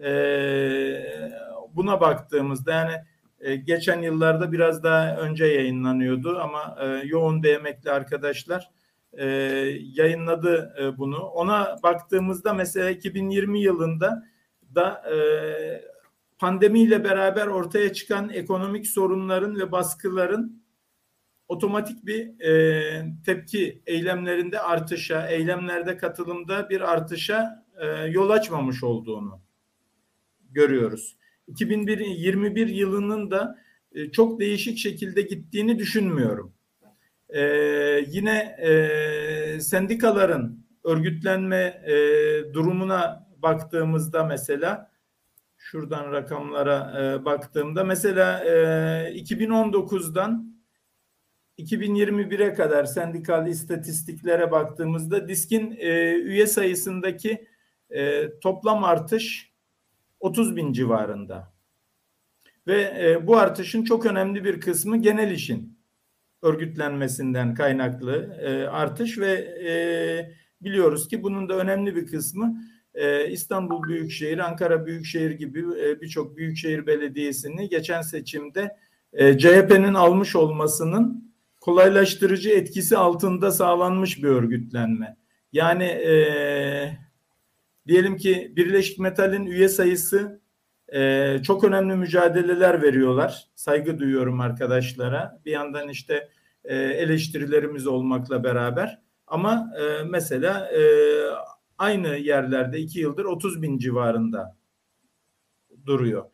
E, 0.02 0.10
buna 1.72 2.00
baktığımızda 2.00 2.72
yani 2.72 2.92
e, 3.44 3.56
geçen 3.56 4.02
yıllarda 4.02 4.52
biraz 4.52 4.82
daha 4.82 5.16
önce 5.16 5.44
yayınlanıyordu 5.44 6.38
ama 6.38 6.76
e, 6.80 6.86
yoğun 7.06 7.42
bir 7.42 7.54
emekli 7.54 7.90
arkadaşlar 7.90 8.70
e, 9.12 9.26
yayınladı 9.94 10.74
e, 10.80 10.98
bunu. 10.98 11.18
Ona 11.18 11.76
baktığımızda 11.82 12.54
mesela 12.54 12.90
2020 12.90 13.60
yılında 13.60 14.24
da 14.74 15.02
e, 15.14 15.16
pandemiyle 16.38 17.04
beraber 17.04 17.46
ortaya 17.46 17.92
çıkan 17.92 18.30
ekonomik 18.30 18.86
sorunların 18.86 19.56
ve 19.56 19.72
baskıların 19.72 20.62
otomatik 21.48 22.06
bir 22.06 22.40
e, 22.40 23.14
tepki 23.26 23.82
eylemlerinde 23.86 24.60
artışa, 24.60 25.28
eylemlerde 25.28 25.96
katılımda 25.96 26.70
bir 26.70 26.80
artışa 26.80 27.64
e, 27.76 27.86
yol 27.86 28.30
açmamış 28.30 28.82
olduğunu 28.82 29.40
görüyoruz. 30.50 31.16
2021 31.46 32.66
yılının 32.66 33.30
da 33.30 33.58
e, 33.92 34.10
çok 34.10 34.40
değişik 34.40 34.78
şekilde 34.78 35.22
gittiğini 35.22 35.78
düşünmüyorum. 35.78 36.54
E, 37.28 37.42
yine 38.08 38.56
e, 38.62 39.60
sendikaların 39.60 40.64
örgütlenme 40.84 41.82
durumuna 42.54 43.28
baktığımızda 43.42 44.24
mesela 44.24 44.90
şuradan 45.56 46.12
rakamlara 46.12 47.24
baktığımda 47.24 47.84
mesela 47.84 48.44
e, 48.44 48.50
2019'dan 49.16 50.54
2021'e 51.58 52.54
kadar 52.54 52.84
sendikal 52.84 53.46
istatistiklere 53.46 54.50
baktığımızda 54.50 55.28
diskin 55.28 55.76
e, 55.78 56.14
üye 56.14 56.46
sayısındaki 56.46 57.46
e, 57.90 58.30
toplam 58.40 58.84
artış 58.84 59.53
30 60.24 60.56
bin 60.56 60.72
civarında. 60.72 61.52
Ve 62.66 62.82
e, 62.82 63.26
bu 63.26 63.36
artışın 63.36 63.84
çok 63.84 64.06
önemli 64.06 64.44
bir 64.44 64.60
kısmı 64.60 64.96
genel 64.96 65.30
işin 65.30 65.78
örgütlenmesinden 66.42 67.54
kaynaklı 67.54 68.38
e, 68.42 68.68
artış 68.68 69.18
ve 69.18 69.32
e, 69.68 69.74
biliyoruz 70.60 71.08
ki 71.08 71.22
bunun 71.22 71.48
da 71.48 71.54
önemli 71.56 71.96
bir 71.96 72.06
kısmı 72.06 72.60
e, 72.94 73.30
İstanbul 73.30 73.82
Büyükşehir, 73.82 74.38
Ankara 74.38 74.86
Büyükşehir 74.86 75.30
gibi 75.30 75.60
e, 75.60 76.00
birçok 76.00 76.36
büyükşehir 76.36 76.86
belediyesini 76.86 77.68
geçen 77.68 78.02
seçimde 78.02 78.76
e, 79.12 79.38
CHP'nin 79.38 79.94
almış 79.94 80.36
olmasının 80.36 81.34
kolaylaştırıcı 81.60 82.50
etkisi 82.50 82.96
altında 82.96 83.50
sağlanmış 83.50 84.22
bir 84.22 84.28
örgütlenme. 84.28 85.16
Yani 85.52 85.84
e, 85.84 87.03
diyelim 87.86 88.16
ki 88.16 88.52
Birleşik 88.56 88.98
Metal'in 88.98 89.46
üye 89.46 89.68
sayısı 89.68 90.40
e, 90.94 91.38
çok 91.42 91.64
önemli 91.64 91.96
mücadeleler 91.96 92.82
veriyorlar. 92.82 93.48
Saygı 93.54 93.98
duyuyorum 93.98 94.40
arkadaşlara. 94.40 95.40
Bir 95.44 95.52
yandan 95.52 95.88
işte 95.88 96.28
e, 96.64 96.76
eleştirilerimiz 96.76 97.86
olmakla 97.86 98.44
beraber. 98.44 99.00
Ama 99.26 99.72
e, 99.80 100.04
mesela 100.04 100.70
e, 100.72 100.82
aynı 101.78 102.08
yerlerde 102.08 102.78
iki 102.78 103.00
yıldır 103.00 103.24
30 103.24 103.62
bin 103.62 103.78
civarında 103.78 104.56
duruyor. 105.86 106.24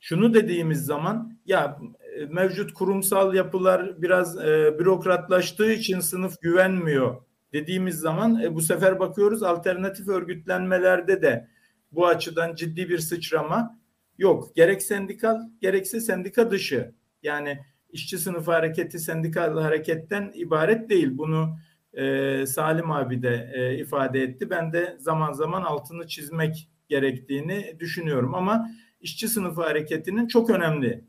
Şunu 0.00 0.34
dediğimiz 0.34 0.84
zaman 0.84 1.38
ya 1.46 1.78
e, 2.16 2.26
mevcut 2.26 2.72
kurumsal 2.74 3.34
yapılar 3.34 4.02
biraz 4.02 4.38
e, 4.38 4.78
bürokratlaştığı 4.78 5.72
için 5.72 6.00
sınıf 6.00 6.40
güvenmiyor 6.40 7.25
dediğimiz 7.56 7.98
zaman 7.98 8.42
e, 8.42 8.54
bu 8.54 8.60
sefer 8.60 9.00
bakıyoruz 9.00 9.42
alternatif 9.42 10.08
örgütlenmelerde 10.08 11.22
de 11.22 11.48
bu 11.92 12.06
açıdan 12.06 12.54
ciddi 12.54 12.88
bir 12.88 12.98
sıçrama 12.98 13.80
yok. 14.18 14.56
Gerek 14.56 14.82
sendikal 14.82 15.40
gerekse 15.60 16.00
sendika 16.00 16.50
dışı. 16.50 16.94
Yani 17.22 17.58
işçi 17.90 18.18
sınıfı 18.18 18.52
hareketi 18.52 18.98
sendikal 18.98 19.58
hareketten 19.58 20.32
ibaret 20.34 20.90
değil. 20.90 21.08
Bunu 21.12 21.58
e, 21.92 22.46
Salim 22.46 22.90
abi 22.90 23.22
de 23.22 23.50
e, 23.54 23.78
ifade 23.78 24.22
etti. 24.22 24.50
Ben 24.50 24.72
de 24.72 24.96
zaman 24.98 25.32
zaman 25.32 25.62
altını 25.62 26.06
çizmek 26.06 26.68
gerektiğini 26.88 27.76
düşünüyorum. 27.80 28.34
Ama 28.34 28.70
işçi 29.00 29.28
sınıfı 29.28 29.62
hareketinin 29.62 30.26
çok 30.28 30.50
önemli 30.50 31.04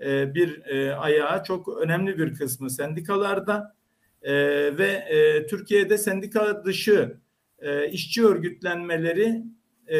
e, 0.00 0.34
bir 0.34 0.64
e, 0.64 0.94
ayağı, 0.94 1.44
çok 1.44 1.68
önemli 1.68 2.18
bir 2.18 2.34
kısmı 2.34 2.70
sendikalarda 2.70 3.76
e, 4.24 4.34
ve 4.78 4.86
e, 4.86 5.46
Türkiye'de 5.46 5.98
sendika 5.98 6.64
dışı 6.64 7.16
e, 7.58 7.88
işçi 7.88 8.26
örgütlenmeleri 8.26 9.42
e, 9.88 9.98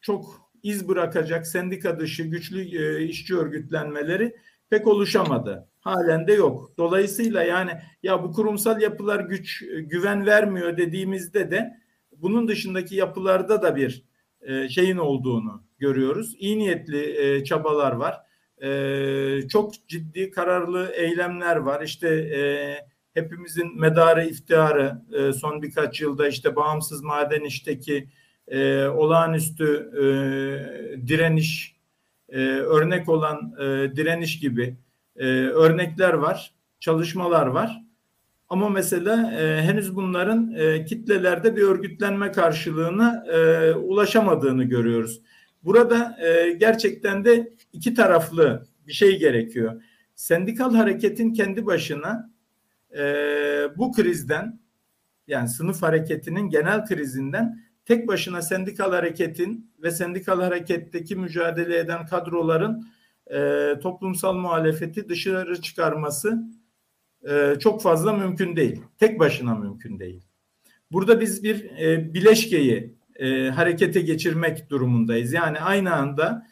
çok 0.00 0.50
iz 0.62 0.88
bırakacak 0.88 1.46
sendika 1.46 2.00
dışı 2.00 2.22
güçlü 2.22 2.60
e, 2.60 3.04
işçi 3.04 3.36
örgütlenmeleri 3.36 4.36
pek 4.70 4.86
oluşamadı. 4.86 5.68
Halen 5.80 6.26
de 6.26 6.32
yok. 6.32 6.72
Dolayısıyla 6.78 7.42
yani 7.42 7.70
ya 8.02 8.22
bu 8.22 8.32
kurumsal 8.32 8.82
yapılar 8.82 9.20
güç 9.20 9.64
güven 9.76 10.26
vermiyor 10.26 10.76
dediğimizde 10.76 11.50
de 11.50 11.76
bunun 12.16 12.48
dışındaki 12.48 12.96
yapılarda 12.96 13.62
da 13.62 13.76
bir 13.76 14.04
e, 14.40 14.68
şeyin 14.68 14.96
olduğunu 14.96 15.62
görüyoruz. 15.78 16.36
İyi 16.38 16.58
niyetli 16.58 17.20
e, 17.20 17.44
çabalar 17.44 17.92
var. 17.92 18.20
E, 18.62 19.48
çok 19.48 19.88
ciddi 19.88 20.30
kararlı 20.30 20.92
eylemler 20.94 21.56
var. 21.56 21.82
İşte 21.82 22.08
e, 22.08 22.40
hepimizin 23.14 23.80
medarı 23.80 24.24
iftiharı 24.26 25.02
e, 25.12 25.32
son 25.32 25.62
birkaç 25.62 26.00
yılda 26.00 26.28
işte 26.28 26.56
bağımsız 26.56 27.02
maden 27.02 27.44
işteki 27.44 28.08
e, 28.48 28.84
olağanüstü 28.86 29.90
e, 29.96 30.02
direniş 31.08 31.76
e, 32.28 32.38
örnek 32.48 33.08
olan 33.08 33.54
e, 33.58 33.96
direniş 33.96 34.40
gibi 34.40 34.76
e, 35.16 35.26
örnekler 35.34 36.12
var, 36.12 36.54
çalışmalar 36.80 37.46
var. 37.46 37.82
Ama 38.48 38.68
mesela 38.68 39.32
e, 39.32 39.62
henüz 39.62 39.96
bunların 39.96 40.54
e, 40.56 40.84
kitlelerde 40.84 41.56
bir 41.56 41.62
örgütlenme 41.62 42.32
karşılığına 42.32 43.24
e, 43.32 43.72
ulaşamadığını 43.74 44.64
görüyoruz. 44.64 45.20
Burada 45.64 46.16
e, 46.26 46.52
gerçekten 46.52 47.24
de 47.24 47.52
iki 47.72 47.94
taraflı 47.94 48.66
bir 48.86 48.92
şey 48.92 49.18
gerekiyor. 49.18 49.82
Sendikal 50.14 50.74
hareketin 50.74 51.32
kendi 51.32 51.66
başına 51.66 52.30
e, 52.96 53.04
bu 53.76 53.92
krizden 53.92 54.60
yani 55.26 55.48
sınıf 55.48 55.82
hareketinin 55.82 56.48
genel 56.48 56.84
krizinden 56.84 57.62
tek 57.84 58.08
başına 58.08 58.42
sendikal 58.42 58.92
hareketin 58.92 59.72
ve 59.82 59.90
sendikal 59.90 60.40
hareketteki 60.40 61.16
mücadele 61.16 61.78
eden 61.78 62.06
kadroların 62.06 62.86
e, 63.26 63.72
toplumsal 63.82 64.34
muhalefeti 64.34 65.08
dışarı 65.08 65.60
çıkarması 65.60 66.42
e, 67.28 67.54
çok 67.60 67.82
fazla 67.82 68.12
mümkün 68.12 68.56
değil. 68.56 68.82
Tek 68.98 69.20
başına 69.20 69.54
mümkün 69.54 69.98
değil. 69.98 70.22
Burada 70.92 71.20
biz 71.20 71.44
bir 71.44 71.64
e, 71.64 72.14
bileşkeyi 72.14 72.94
e, 73.16 73.48
harekete 73.48 74.00
geçirmek 74.00 74.70
durumundayız. 74.70 75.32
Yani 75.32 75.60
aynı 75.60 75.94
anda 75.94 76.46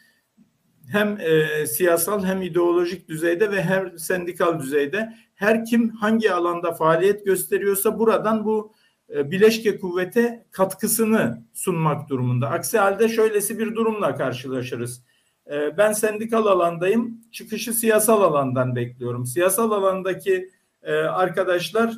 hem 0.91 1.17
e, 1.19 1.65
siyasal 1.67 2.25
hem 2.25 2.41
ideolojik 2.41 3.09
düzeyde 3.09 3.51
ve 3.51 3.61
her 3.61 3.97
sendikal 3.97 4.59
düzeyde 4.59 5.13
her 5.35 5.65
kim 5.65 5.89
hangi 5.89 6.33
alanda 6.33 6.71
faaliyet 6.71 7.25
gösteriyorsa 7.25 7.99
buradan 7.99 8.45
bu 8.45 8.73
e, 9.15 9.31
bileşke 9.31 9.79
kuvvete 9.79 10.45
katkısını 10.51 11.43
sunmak 11.53 12.09
durumunda. 12.09 12.49
Aksi 12.49 12.77
halde 12.77 13.09
şöylesi 13.09 13.59
bir 13.59 13.75
durumla 13.75 14.15
karşılaşırız. 14.15 15.03
E, 15.51 15.77
ben 15.77 15.93
sendikal 15.93 16.45
alandayım, 16.45 17.21
çıkışı 17.31 17.73
siyasal 17.73 18.21
alandan 18.21 18.75
bekliyorum. 18.75 19.25
Siyasal 19.25 19.71
alandaki 19.71 20.49
e, 20.83 20.93
arkadaşlar 20.93 21.93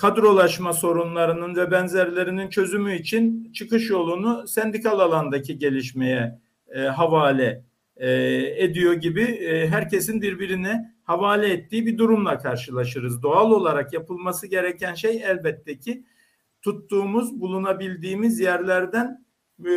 kadrolaşma 0.00 0.72
sorunlarının 0.72 1.56
ve 1.56 1.70
benzerlerinin 1.70 2.50
çözümü 2.50 2.94
için 2.94 3.52
çıkış 3.52 3.90
yolunu 3.90 4.48
sendikal 4.48 4.98
alandaki 4.98 5.58
gelişmeye 5.58 6.38
havale 6.76 7.64
ediyor 8.56 8.92
gibi 8.94 9.24
herkesin 9.70 10.22
birbirine 10.22 10.94
havale 11.04 11.52
ettiği 11.52 11.86
bir 11.86 11.98
durumla 11.98 12.38
karşılaşırız. 12.38 13.22
Doğal 13.22 13.50
olarak 13.50 13.92
yapılması 13.92 14.46
gereken 14.46 14.94
şey 14.94 15.22
elbette 15.24 15.78
ki 15.78 16.04
tuttuğumuz, 16.62 17.40
bulunabildiğimiz 17.40 18.40
yerlerden 18.40 19.24
e, 19.66 19.70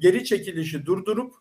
geri 0.00 0.24
çekilişi 0.24 0.86
durdurup 0.86 1.34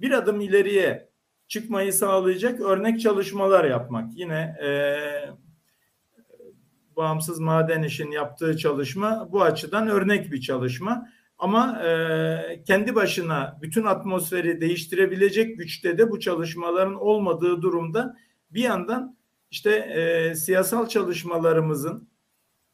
bir 0.00 0.10
adım 0.10 0.40
ileriye 0.40 1.08
çıkmayı 1.48 1.92
sağlayacak 1.92 2.60
örnek 2.60 3.00
çalışmalar 3.00 3.64
yapmak. 3.64 4.10
Yine 4.14 4.56
e, 4.62 4.70
bağımsız 6.96 7.38
maden 7.38 7.82
işin 7.82 8.10
yaptığı 8.10 8.56
çalışma 8.56 9.28
bu 9.32 9.42
açıdan 9.42 9.88
örnek 9.88 10.32
bir 10.32 10.40
çalışma. 10.40 11.08
Ama 11.38 11.82
e, 11.86 12.62
kendi 12.66 12.94
başına 12.94 13.58
bütün 13.62 13.84
atmosferi 13.84 14.60
değiştirebilecek 14.60 15.58
güçte 15.58 15.98
de 15.98 16.10
bu 16.10 16.20
çalışmaların 16.20 16.94
olmadığı 16.94 17.62
durumda 17.62 18.16
bir 18.50 18.62
yandan 18.62 19.16
işte 19.50 19.70
e, 19.70 20.34
siyasal 20.34 20.88
çalışmalarımızın 20.88 22.08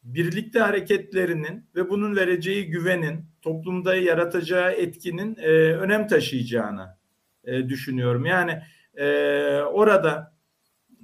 birlikte 0.03 0.59
hareketlerinin 0.59 1.65
ve 1.75 1.89
bunun 1.89 2.15
vereceği 2.15 2.69
güvenin 2.69 3.25
toplumda 3.41 3.95
yaratacağı 3.95 4.71
etkinin 4.71 5.35
e, 5.35 5.49
önem 5.73 6.07
taşıyacağını 6.07 6.97
e, 7.43 7.69
düşünüyorum. 7.69 8.25
Yani 8.25 8.61
e, 8.95 9.07
orada 9.61 10.33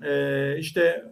e, 0.05 0.55
işte 0.59 1.05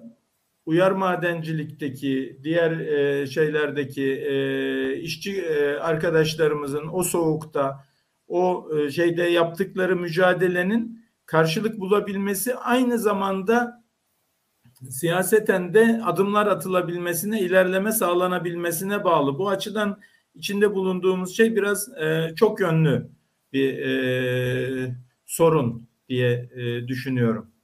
uyar 0.67 0.91
madencilikteki 0.91 2.39
diğer 2.43 2.71
e, 2.71 3.27
şeylerdeki 3.27 4.11
e, 4.11 4.99
işçi 4.99 5.41
e, 5.41 5.75
arkadaşlarımızın 5.75 6.87
o 6.91 7.03
soğukta 7.03 7.85
o 8.27 8.69
e, 8.77 8.91
şeyde 8.91 9.23
yaptıkları 9.23 9.95
mücadelenin 9.95 11.05
karşılık 11.25 11.79
bulabilmesi 11.79 12.55
aynı 12.55 12.99
zamanda 12.99 13.83
siyaseten 14.89 15.73
de 15.73 16.01
adımlar 16.05 16.47
atılabilmesine, 16.47 17.41
ilerleme 17.41 17.91
sağlanabilmesine 17.91 19.03
bağlı. 19.03 19.39
Bu 19.39 19.49
açıdan 19.49 19.99
içinde 20.35 20.75
bulunduğumuz 20.75 21.37
şey 21.37 21.55
biraz 21.55 21.97
e, 21.97 22.33
çok 22.35 22.59
yönlü 22.59 23.09
bir 23.53 23.77
e, 23.77 24.95
sorun 25.25 25.89
diye 26.09 26.49
e, 26.55 26.87
düşünüyorum. 26.87 27.56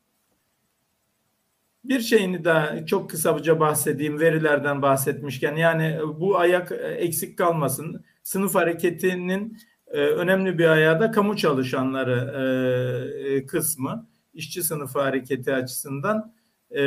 Bir 1.83 1.99
şeyini 1.99 2.45
daha 2.45 2.85
çok 2.85 3.09
kısaca 3.09 3.59
bahsedeyim 3.59 4.19
verilerden 4.19 4.81
bahsetmişken 4.81 5.55
yani 5.55 5.99
bu 6.19 6.37
ayak 6.37 6.71
eksik 6.97 7.37
kalmasın. 7.37 8.05
Sınıf 8.23 8.55
hareketinin 8.55 9.57
e, 9.87 9.97
önemli 9.97 10.57
bir 10.57 10.65
ayağı 10.65 10.99
da 10.99 11.11
kamu 11.11 11.37
çalışanları 11.37 12.33
e, 12.35 13.33
e, 13.33 13.45
kısmı 13.45 14.07
işçi 14.33 14.63
sınıfı 14.63 14.99
hareketi 15.01 15.53
açısından 15.53 16.33
e, 16.71 16.81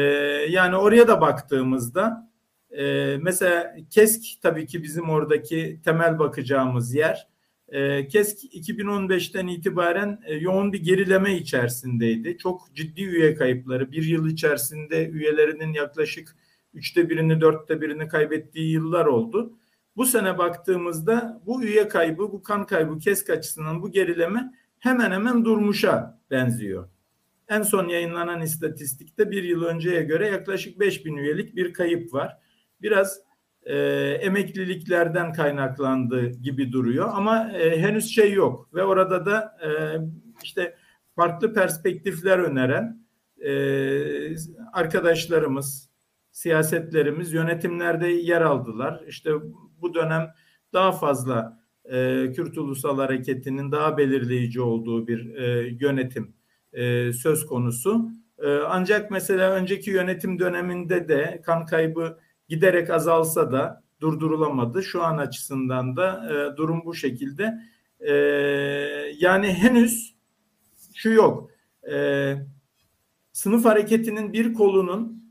yani 0.49 0.77
oraya 0.77 1.09
da 1.09 1.21
baktığımızda 1.21 2.31
e, 2.71 3.17
mesela 3.21 3.77
KESK 3.91 4.43
tabii 4.43 4.67
ki 4.67 4.83
bizim 4.83 5.11
oradaki 5.11 5.81
temel 5.85 6.19
bakacağımız 6.19 6.95
yer. 6.95 7.29
E, 7.69 8.09
KESK 8.09 8.45
2015'ten 8.45 9.47
itibaren 9.47 10.21
yoğun 10.41 10.73
bir 10.73 10.83
gerileme 10.83 11.37
içerisindeydi. 11.37 12.39
Çok 12.39 12.75
ciddi 12.75 13.03
üye 13.03 13.35
kayıpları. 13.35 13.93
Bir 13.93 14.03
yıl 14.03 14.29
içerisinde 14.29 15.09
üyelerinin 15.09 15.73
yaklaşık 15.73 16.37
üçte 16.75 17.11
birini, 17.11 17.41
dörtte 17.41 17.81
birini 17.81 18.09
kaybettiği 18.09 18.73
yıllar 18.73 19.07
oldu. 19.07 19.59
Bu 19.97 20.07
sene 20.07 20.39
baktığımızda 20.39 21.43
bu 21.47 21.63
üye 21.63 21.89
kaybı, 21.89 22.23
bu 22.23 22.43
kan 22.43 22.67
kaybı 22.67 22.99
KESK 22.99 23.31
açısından 23.31 23.83
bu 23.83 23.91
gerileme 23.91 24.53
hemen 24.79 25.11
hemen 25.11 25.45
durmuşa 25.45 26.21
benziyor. 26.31 26.89
En 27.49 27.63
son 27.63 27.89
yayınlanan 27.89 28.41
istatistikte 28.41 29.31
bir 29.31 29.43
yıl 29.43 29.63
önceye 29.63 30.03
göre 30.03 30.29
yaklaşık 30.29 30.81
5 30.81 31.05
bin 31.05 31.17
üyelik 31.17 31.57
bir 31.57 31.73
kayıp 31.73 32.15
var. 32.15 32.39
Biraz 32.83 33.21
e, 33.67 33.77
emekliliklerden 34.21 35.33
kaynaklandığı 35.33 36.27
gibi 36.27 36.73
duruyor 36.73 37.09
ama 37.13 37.51
e, 37.53 37.81
henüz 37.81 38.15
şey 38.15 38.33
yok 38.33 38.75
ve 38.75 38.85
orada 38.85 39.27
da 39.27 39.57
e, 39.67 39.69
işte 40.45 40.75
farklı 41.17 41.55
perspektifler 41.55 42.39
öneren 42.39 43.07
e, 43.45 43.51
arkadaşlarımız, 44.73 45.91
siyasetlerimiz 46.31 47.33
yönetimlerde 47.33 48.09
yer 48.09 48.41
aldılar. 48.41 49.05
İşte 49.09 49.31
bu 49.81 49.95
dönem 49.95 50.31
daha 50.73 50.93
fazla 50.93 51.61
e, 51.85 52.33
Kürt 52.33 52.59
Ulusal 52.59 52.99
Hareketi'nin 52.99 53.73
daha 53.73 53.99
belirleyici 53.99 54.61
olduğu 54.61 55.07
bir 55.07 55.35
e, 55.35 55.77
yönetim 55.81 56.35
e, 56.73 57.13
söz 57.13 57.47
konusu. 57.47 58.11
E, 58.39 58.49
ancak 58.57 59.11
mesela 59.11 59.53
önceki 59.53 59.91
yönetim 59.91 60.39
döneminde 60.39 61.09
de 61.09 61.43
kan 61.45 61.67
kaybı 61.67 62.19
giderek 62.49 62.91
azalsa 62.91 63.53
da 63.53 63.83
durdurulamadı. 64.01 64.83
Şu 64.83 65.03
an 65.03 65.19
açısından 65.19 65.97
da 65.97 66.29
e, 66.31 66.57
durum 66.57 66.83
bu 66.85 66.95
şekilde. 66.95 67.55
E, 68.01 68.13
yani 69.19 69.53
henüz 69.53 70.17
şu 70.95 71.11
yok. 71.11 71.51
E, 71.93 72.35
sınıf 73.33 73.65
hareketinin 73.65 74.33
bir 74.33 74.55
kolunun 74.55 75.27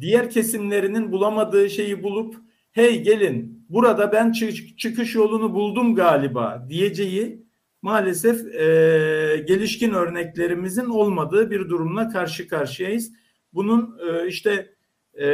diğer 0.00 0.30
kesimlerinin 0.30 1.12
bulamadığı 1.12 1.70
şeyi 1.70 2.02
bulup 2.02 2.36
hey 2.72 3.02
gelin 3.02 3.66
burada 3.68 4.12
ben 4.12 4.32
çıkış 4.76 5.14
yolunu 5.14 5.54
buldum 5.54 5.94
galiba 5.94 6.66
diyeceği 6.68 7.46
maalesef 7.82 8.54
e, 8.54 9.44
gelişkin 9.48 9.92
örneklerimizin 9.92 10.86
olmadığı 10.86 11.50
bir 11.50 11.68
durumla 11.68 12.08
karşı 12.08 12.48
karşıyayız. 12.48 13.12
Bunun 13.52 13.98
e, 14.08 14.28
işte 14.28 14.75
e, 15.20 15.26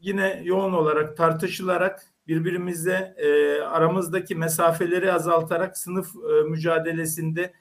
yine 0.00 0.42
yoğun 0.44 0.72
olarak 0.72 1.16
tartışılarak 1.16 2.06
birbirimizle 2.28 3.14
e, 3.16 3.60
aramızdaki 3.60 4.34
mesafeleri 4.34 5.12
azaltarak 5.12 5.78
sınıf 5.78 6.08
e, 6.16 6.48
mücadelesinde 6.48 7.52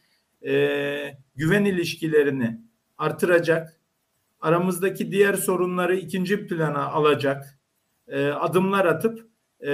e, 0.45 1.17
güven 1.35 1.65
ilişkilerini 1.65 2.61
artıracak, 2.97 3.79
aramızdaki 4.41 5.11
diğer 5.11 5.33
sorunları 5.33 5.95
ikinci 5.95 6.47
plana 6.47 6.85
alacak 6.85 7.59
e, 8.07 8.27
adımlar 8.27 8.85
atıp 8.85 9.27
e, 9.65 9.73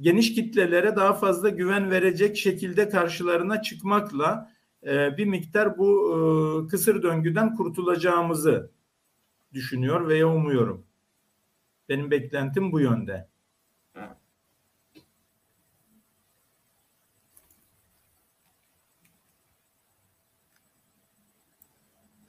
geniş 0.00 0.34
kitlelere 0.34 0.96
daha 0.96 1.12
fazla 1.12 1.48
güven 1.48 1.90
verecek 1.90 2.36
şekilde 2.36 2.88
karşılarına 2.88 3.62
çıkmakla 3.62 4.50
e, 4.86 5.16
bir 5.16 5.26
miktar 5.26 5.78
bu 5.78 6.14
e, 6.14 6.68
kısır 6.68 7.02
döngüden 7.02 7.54
kurtulacağımızı 7.56 8.70
düşünüyor 9.54 10.08
veya 10.08 10.28
umuyorum. 10.28 10.86
Benim 11.88 12.10
beklentim 12.10 12.72
bu 12.72 12.80
yönde. 12.80 13.28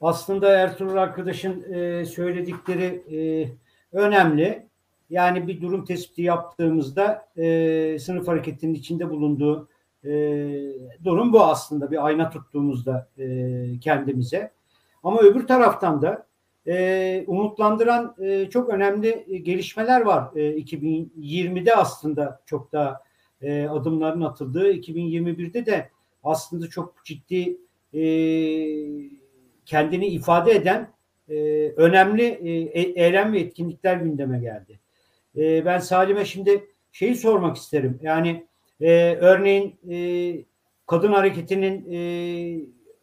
Aslında 0.01 0.51
Ertuğrul 0.51 0.95
arkadaşın 0.95 1.73
e, 1.73 2.05
söyledikleri 2.05 3.03
e, 3.11 3.19
önemli. 3.97 4.67
Yani 5.09 5.47
bir 5.47 5.61
durum 5.61 5.85
tespiti 5.85 6.21
yaptığımızda 6.21 7.27
e, 7.37 7.99
sınıf 7.99 8.27
hareketinin 8.27 8.73
içinde 8.73 9.09
bulunduğu 9.09 9.69
durum 11.03 11.33
bu 11.33 11.43
aslında 11.43 11.91
bir 11.91 12.05
ayna 12.05 12.29
tuttuğumuzda 12.29 13.09
kendimize. 13.81 14.51
Ama 15.03 15.21
öbür 15.21 15.47
taraftan 15.47 16.01
da 16.01 16.27
e, 16.67 17.23
umutlandıran 17.27 18.15
e, 18.21 18.49
çok 18.49 18.69
önemli 18.69 19.43
gelişmeler 19.43 20.01
var. 20.01 20.35
E, 20.35 20.57
2020'de 20.57 21.75
aslında 21.75 22.41
çok 22.45 22.71
daha 22.71 23.01
e, 23.41 23.67
adımların 23.67 24.21
atıldığı, 24.21 24.73
2021'de 24.73 25.65
de 25.65 25.89
aslında 26.23 26.69
çok 26.69 27.05
ciddi 27.05 27.57
e, 27.93 28.03
kendini 29.65 30.07
ifade 30.07 30.51
eden 30.51 30.89
e, 31.29 31.35
önemli 31.77 32.23
e, 32.23 32.51
e, 32.51 32.81
eylem 33.05 33.33
ve 33.33 33.39
etkinlikler 33.39 33.97
gündeme 33.97 34.39
geldi. 34.39 34.79
E, 35.37 35.65
ben 35.65 35.79
Salim'e 35.79 36.25
şimdi 36.25 36.65
şeyi 36.91 37.15
sormak 37.15 37.57
isterim. 37.57 37.99
Yani 38.01 38.45
e, 38.81 39.15
örneğin 39.15 39.75
e, 39.89 39.97
kadın 40.87 41.11
hareketinin 41.11 41.91
e, 41.91 41.99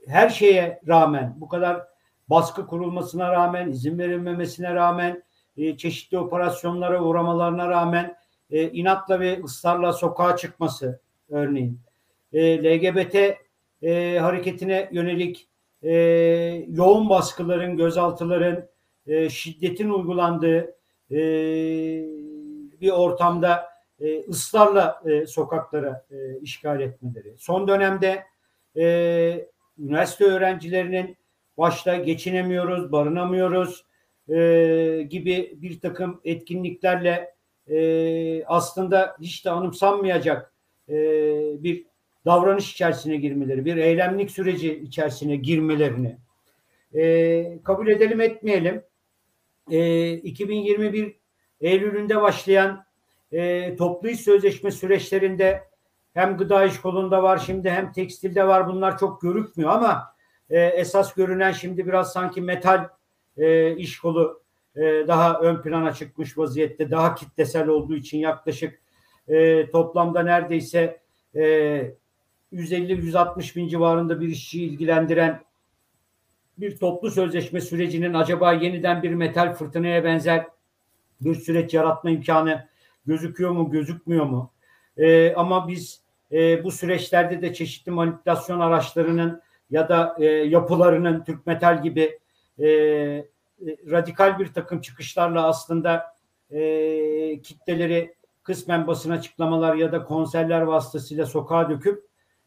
her 0.06 0.28
şeye 0.28 0.80
rağmen 0.88 1.34
bu 1.36 1.48
kadar 1.48 1.91
baskı 2.32 2.66
kurulmasına 2.66 3.32
rağmen 3.32 3.70
izin 3.70 3.98
verilmemesine 3.98 4.74
rağmen 4.74 5.22
e, 5.56 5.76
çeşitli 5.76 6.18
operasyonlara 6.18 7.02
uğramalarına 7.02 7.68
rağmen 7.68 8.16
e, 8.50 8.70
inatla 8.70 9.20
ve 9.20 9.42
ısrarla 9.44 9.92
sokağa 9.92 10.36
çıkması 10.36 11.00
örneğin 11.30 11.80
e, 12.32 12.64
LGBT 12.64 13.14
e, 13.82 14.18
hareketine 14.18 14.88
yönelik 14.92 15.48
e, 15.82 15.92
yoğun 16.68 17.10
baskıların, 17.10 17.76
gözaltıların, 17.76 18.66
e, 19.06 19.30
şiddetin 19.30 19.90
uygulandığı 19.90 20.74
e, 21.10 21.16
bir 22.80 22.90
ortamda 22.90 23.68
e, 24.00 24.20
ısrarla 24.20 25.02
e, 25.06 25.26
sokaklara 25.26 26.06
e, 26.10 26.40
işgal 26.40 26.80
etmeleri. 26.80 27.34
Son 27.38 27.68
dönemde 27.68 28.24
e, 28.76 29.48
üniversite 29.78 30.24
öğrencilerinin 30.24 31.16
başta 31.58 31.96
geçinemiyoruz, 31.96 32.92
barınamıyoruz 32.92 33.84
e, 34.28 35.06
gibi 35.10 35.54
bir 35.56 35.80
takım 35.80 36.20
etkinliklerle 36.24 37.34
e, 37.66 38.44
aslında 38.44 39.16
hiç 39.20 39.44
de 39.44 39.50
anımsanmayacak 39.50 40.52
e, 40.88 40.94
bir 41.62 41.86
davranış 42.24 42.72
içerisine 42.72 43.16
girmeleri, 43.16 43.64
bir 43.64 43.76
eylemlik 43.76 44.30
süreci 44.30 44.74
içerisine 44.74 45.36
girmelerini 45.36 46.18
e, 46.94 47.62
kabul 47.64 47.88
edelim 47.88 48.20
etmeyelim. 48.20 48.82
E, 49.70 50.12
2021 50.12 51.16
Eylül'ünde 51.60 52.22
başlayan 52.22 52.84
e, 53.32 53.76
toplu 53.76 54.08
iş 54.08 54.20
sözleşme 54.20 54.70
süreçlerinde 54.70 55.64
hem 56.14 56.36
gıda 56.36 56.64
iş 56.64 56.80
kolunda 56.80 57.22
var 57.22 57.38
şimdi 57.38 57.70
hem 57.70 57.92
tekstilde 57.92 58.46
var 58.46 58.68
bunlar 58.68 58.98
çok 58.98 59.20
görükmüyor 59.20 59.70
ama 59.70 60.11
e, 60.52 60.60
esas 60.60 61.14
görünen 61.14 61.52
şimdi 61.52 61.86
biraz 61.86 62.12
sanki 62.12 62.40
metal 62.40 62.88
e, 63.36 63.76
iş 63.76 63.98
kolu 63.98 64.42
e, 64.76 64.80
daha 64.82 65.40
ön 65.40 65.62
plana 65.62 65.92
çıkmış 65.92 66.38
vaziyette 66.38 66.90
daha 66.90 67.14
kitlesel 67.14 67.68
olduğu 67.68 67.96
için 67.96 68.18
yaklaşık 68.18 68.80
e, 69.28 69.70
toplamda 69.70 70.22
neredeyse 70.22 71.00
e, 71.34 71.42
150-160 72.52 73.56
bin 73.56 73.68
civarında 73.68 74.20
bir 74.20 74.28
işçi 74.28 74.64
ilgilendiren 74.64 75.42
bir 76.58 76.76
toplu 76.76 77.10
sözleşme 77.10 77.60
sürecinin 77.60 78.14
acaba 78.14 78.52
yeniden 78.52 79.02
bir 79.02 79.14
metal 79.14 79.54
fırtınaya 79.54 80.04
benzer 80.04 80.46
bir 81.20 81.34
süreç 81.34 81.74
yaratma 81.74 82.10
imkanı 82.10 82.68
gözüküyor 83.06 83.50
mu, 83.50 83.70
gözükmüyor 83.70 84.24
mu? 84.24 84.52
E, 84.96 85.34
ama 85.34 85.68
biz 85.68 86.00
e, 86.32 86.64
bu 86.64 86.70
süreçlerde 86.70 87.42
de 87.42 87.54
çeşitli 87.54 87.92
manipülasyon 87.92 88.60
araçlarının 88.60 89.42
ya 89.72 89.88
da 89.88 90.16
e, 90.18 90.24
yapılarının 90.24 91.24
Türk 91.24 91.46
Metal 91.46 91.82
gibi 91.82 92.18
e, 92.58 92.68
e, 92.68 93.26
radikal 93.90 94.38
bir 94.38 94.46
takım 94.46 94.80
çıkışlarla 94.80 95.46
aslında 95.46 96.14
e, 96.50 96.60
kitleleri 97.42 98.14
kısmen 98.42 98.86
basın 98.86 99.10
açıklamalar 99.10 99.74
ya 99.74 99.92
da 99.92 100.04
konserler 100.04 100.60
vasıtasıyla 100.60 101.26
sokağa 101.26 101.70
döküp 101.70 102.04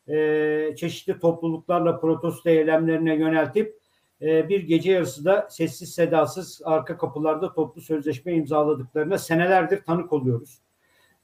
e, 0.07 0.75
çeşitli 0.77 1.19
topluluklarla 1.19 1.99
protesto 1.99 2.49
eylemlerine 2.49 3.15
yöneltip 3.15 3.79
e, 4.21 4.49
bir 4.49 4.63
gece 4.63 4.91
yarısı 4.91 5.25
da 5.25 5.47
sessiz 5.49 5.93
sedasız 5.93 6.61
arka 6.65 6.97
kapılarda 6.97 7.53
toplu 7.53 7.81
sözleşme 7.81 8.33
imzaladıklarına 8.33 9.17
senelerdir 9.17 9.83
tanık 9.83 10.13
oluyoruz. 10.13 10.59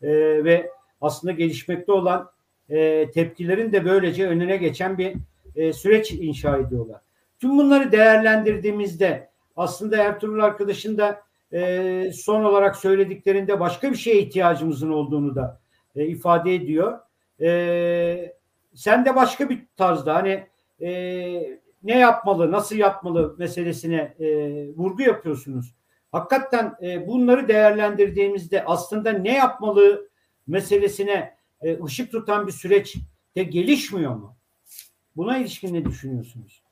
E, 0.02 0.10
ve 0.44 0.72
aslında 1.02 1.32
gelişmekte 1.32 1.92
olan 1.92 2.32
e, 2.70 3.12
tepkilerin 3.12 3.72
de 3.72 3.86
böylece 3.86 4.28
önüne 4.28 4.58
geçen 4.58 4.98
bir 4.98 5.16
e, 5.56 5.74
süreç 5.74 6.12
inşa 6.12 6.58
ediyorlar. 6.58 7.02
Tüm 7.40 7.58
bunları 7.58 7.92
değerlendirdiğimizde 7.92 9.30
aslında 9.56 9.98
Ertuğrul 9.98 10.44
arkadaşın 10.44 10.98
da 10.98 11.22
e, 11.54 12.12
son 12.16 12.44
olarak 12.44 12.76
söylediklerinde 12.76 13.60
başka 13.60 13.92
bir 13.92 13.98
şeye 13.98 14.20
ihtiyacımızın 14.20 14.92
olduğunu 14.92 15.36
da 15.36 15.62
e, 15.96 16.08
ifade 16.08 16.56
ediyor. 16.56 17.00
E, 17.42 18.36
sen 18.74 19.06
de 19.06 19.16
başka 19.16 19.50
bir 19.50 19.66
tarzda 19.78 20.16
hani 20.16 20.48
e, 20.82 20.92
ne 21.84 22.00
yapmalı, 22.00 22.52
nasıl 22.52 22.76
yapmalı 22.76 23.36
meselesine 23.38 24.16
e, 24.20 24.28
vurgu 24.76 25.02
yapıyorsunuz. 25.02 25.76
Hakikaten 26.12 26.76
e, 26.82 27.08
bunları 27.08 27.48
değerlendirdiğimizde 27.48 28.66
aslında 28.66 29.12
ne 29.12 29.38
yapmalı 29.38 30.10
meselesine 30.48 31.38
e, 31.62 31.84
ışık 31.84 32.12
tutan 32.12 32.48
bir 32.48 32.52
süreç 32.52 32.96
de 33.36 33.44
gelişmiyor 33.44 34.16
mu? 34.16 34.36
Buna 35.22 35.38
ilişkin 35.38 35.74
ne 35.74 35.86
düşünüyorsunuz? 35.86 36.64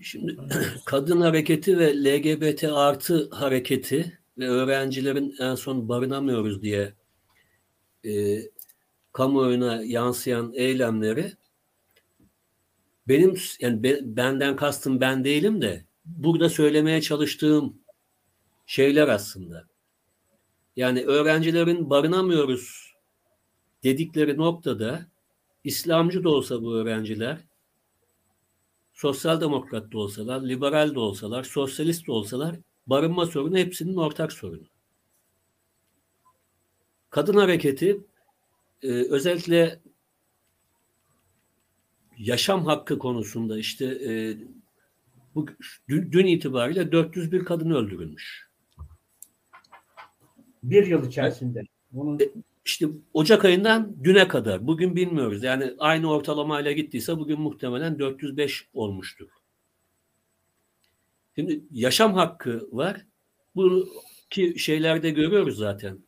Şimdi 0.00 0.36
kadın 0.84 1.20
hareketi 1.20 1.78
ve 1.78 2.04
LGBT 2.04 2.64
artı 2.64 3.30
hareketi 3.30 4.18
ve 4.38 4.48
öğrencilerin 4.48 5.34
en 5.40 5.54
son 5.54 5.88
barınamıyoruz 5.88 6.62
diye 6.62 6.94
e, 8.04 8.40
kamuoyuna 9.12 9.84
yansıyan 9.84 10.52
eylemleri 10.54 11.32
benim 13.08 13.36
yani 13.60 13.82
be, 13.82 13.98
benden 14.02 14.56
kastım 14.56 15.00
ben 15.00 15.24
değilim 15.24 15.62
de 15.62 15.84
burada 16.04 16.48
söylemeye 16.48 17.00
çalıştığım 17.00 17.78
şeyler 18.66 19.08
aslında. 19.08 19.64
Yani 20.76 21.04
öğrencilerin 21.04 21.90
barınamıyoruz 21.90 22.94
dedikleri 23.82 24.36
noktada 24.36 25.13
İslamcı 25.64 26.24
da 26.24 26.28
olsa 26.28 26.62
bu 26.62 26.74
öğrenciler, 26.74 27.40
sosyal 28.92 29.40
demokrat 29.40 29.92
da 29.92 29.98
olsalar, 29.98 30.40
liberal 30.40 30.94
de 30.94 30.98
olsalar, 30.98 31.44
sosyalist 31.44 32.06
de 32.06 32.12
olsalar 32.12 32.56
barınma 32.86 33.26
sorunu 33.26 33.58
hepsinin 33.58 33.96
ortak 33.96 34.32
sorunu. 34.32 34.66
Kadın 37.10 37.36
hareketi 37.36 38.00
e, 38.82 38.88
özellikle 38.88 39.80
yaşam 42.18 42.64
hakkı 42.64 42.98
konusunda 42.98 43.58
işte 43.58 43.84
e, 43.84 44.36
bu 45.34 45.46
dün, 45.88 46.12
dün 46.12 46.26
itibariyle 46.26 46.92
401 46.92 47.44
kadın 47.44 47.70
öldürülmüş. 47.70 48.48
Bir 50.62 50.86
yıl 50.86 51.08
içerisinde. 51.08 51.62
Bunun... 51.92 52.20
E, 52.20 52.28
işte 52.64 52.86
Ocak 53.14 53.44
ayından 53.44 54.04
düne 54.04 54.28
kadar. 54.28 54.66
Bugün 54.66 54.96
bilmiyoruz. 54.96 55.42
Yani 55.42 55.74
aynı 55.78 56.10
ortalamayla 56.10 56.72
gittiyse 56.72 57.18
bugün 57.18 57.40
muhtemelen 57.40 57.98
405 57.98 58.68
olmuştur. 58.74 59.28
Şimdi 61.34 61.64
yaşam 61.70 62.14
hakkı 62.14 62.68
var. 62.72 63.06
Bu 63.56 63.88
ki 64.30 64.54
şeylerde 64.58 65.10
görüyoruz 65.10 65.56
zaten. 65.56 65.98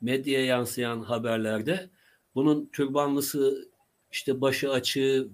Medyaya 0.00 0.44
yansıyan 0.44 1.02
haberlerde. 1.02 1.90
Bunun 2.34 2.66
türbanlısı, 2.66 3.70
işte 4.12 4.40
başı 4.40 4.70
açığı, 4.70 5.28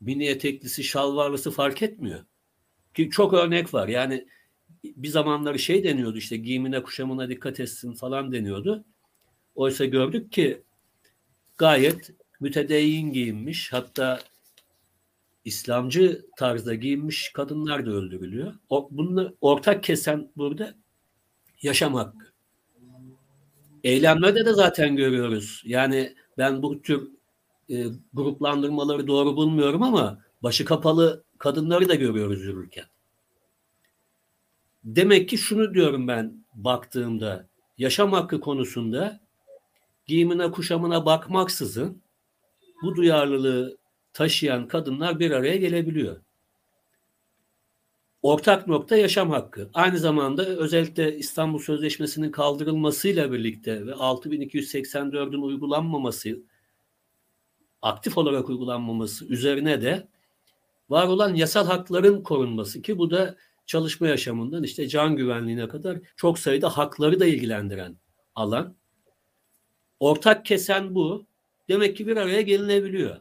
mini 0.00 0.26
eteklisi, 0.26 0.84
şalvarlısı 0.84 1.50
fark 1.50 1.82
etmiyor. 1.82 2.24
Ki 2.94 3.10
çok 3.10 3.34
örnek 3.34 3.74
var. 3.74 3.88
Yani 3.88 4.26
bir 4.84 5.08
zamanları 5.08 5.58
şey 5.58 5.84
deniyordu 5.84 6.18
işte 6.18 6.36
giyimine 6.36 6.82
kuşamına 6.82 7.28
dikkat 7.28 7.60
etsin 7.60 7.92
falan 7.92 8.32
deniyordu. 8.32 8.84
Oysa 9.60 9.84
gördük 9.84 10.32
ki 10.32 10.62
gayet 11.58 12.10
mütedeyyin 12.40 13.12
giyinmiş 13.12 13.72
hatta 13.72 14.20
İslamcı 15.44 16.26
tarzda 16.36 16.74
giyinmiş 16.74 17.32
kadınlar 17.32 17.86
da 17.86 17.90
öldürülüyor. 17.90 18.54
O, 18.68 18.88
bunu 18.90 19.36
ortak 19.40 19.82
kesen 19.84 20.30
burada 20.36 20.74
yaşam 21.62 21.94
hakkı. 21.94 22.32
Eylemlerde 23.84 24.46
de 24.46 24.52
zaten 24.52 24.96
görüyoruz. 24.96 25.62
Yani 25.64 26.14
ben 26.38 26.62
bu 26.62 26.82
tür 26.82 27.10
e, 27.70 27.86
gruplandırmaları 28.12 29.06
doğru 29.06 29.36
bulmuyorum 29.36 29.82
ama 29.82 30.18
başı 30.42 30.64
kapalı 30.64 31.24
kadınları 31.38 31.88
da 31.88 31.94
görüyoruz 31.94 32.44
yürürken. 32.44 32.86
Demek 34.84 35.28
ki 35.28 35.38
şunu 35.38 35.74
diyorum 35.74 36.08
ben 36.08 36.44
baktığımda 36.54 37.48
yaşam 37.78 38.12
hakkı 38.12 38.40
konusunda 38.40 39.29
giyimine 40.10 40.50
kuşamına 40.50 41.06
bakmaksızın 41.06 42.02
bu 42.82 42.96
duyarlılığı 42.96 43.78
taşıyan 44.12 44.68
kadınlar 44.68 45.18
bir 45.18 45.30
araya 45.30 45.56
gelebiliyor. 45.56 46.20
Ortak 48.22 48.66
nokta 48.66 48.96
yaşam 48.96 49.30
hakkı. 49.30 49.70
Aynı 49.74 49.98
zamanda 49.98 50.46
özellikle 50.46 51.16
İstanbul 51.16 51.58
Sözleşmesi'nin 51.58 52.30
kaldırılmasıyla 52.30 53.32
birlikte 53.32 53.86
ve 53.86 53.90
6284'ün 53.90 55.42
uygulanmaması, 55.42 56.42
aktif 57.82 58.18
olarak 58.18 58.48
uygulanmaması 58.48 59.26
üzerine 59.26 59.82
de 59.82 60.08
var 60.88 61.06
olan 61.06 61.34
yasal 61.34 61.66
hakların 61.66 62.22
korunması 62.22 62.82
ki 62.82 62.98
bu 62.98 63.10
da 63.10 63.36
çalışma 63.66 64.08
yaşamından 64.08 64.62
işte 64.62 64.88
can 64.88 65.16
güvenliğine 65.16 65.68
kadar 65.68 65.98
çok 66.16 66.38
sayıda 66.38 66.68
hakları 66.68 67.20
da 67.20 67.26
ilgilendiren 67.26 67.96
alan. 68.34 68.79
Ortak 70.00 70.44
kesen 70.46 70.94
bu. 70.94 71.26
Demek 71.68 71.96
ki 71.96 72.06
bir 72.06 72.16
araya 72.16 72.40
gelinebiliyor. 72.40 73.16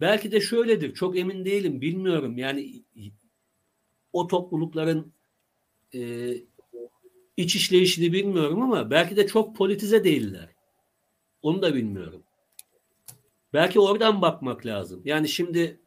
Belki 0.00 0.32
de 0.32 0.40
şöyledir. 0.40 0.94
Çok 0.94 1.18
emin 1.18 1.44
değilim. 1.44 1.80
Bilmiyorum. 1.80 2.38
Yani 2.38 2.82
o 4.12 4.26
toplulukların 4.26 5.12
e, 5.94 6.32
iç 7.36 7.56
işleyişini 7.56 8.12
bilmiyorum 8.12 8.62
ama 8.62 8.90
belki 8.90 9.16
de 9.16 9.26
çok 9.26 9.56
politize 9.56 10.04
değiller. 10.04 10.48
Onu 11.42 11.62
da 11.62 11.74
bilmiyorum. 11.74 12.22
Belki 13.52 13.80
oradan 13.80 14.22
bakmak 14.22 14.66
lazım. 14.66 15.02
Yani 15.04 15.28
şimdi 15.28 15.80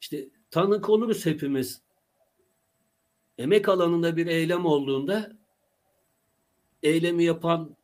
işte 0.00 0.28
tanık 0.50 0.90
oluruz 0.90 1.26
hepimiz. 1.26 1.82
Emek 3.38 3.68
alanında 3.68 4.16
bir 4.16 4.26
eylem 4.26 4.66
olduğunda 4.66 5.36
eylemi 6.82 7.24
yapan 7.24 7.76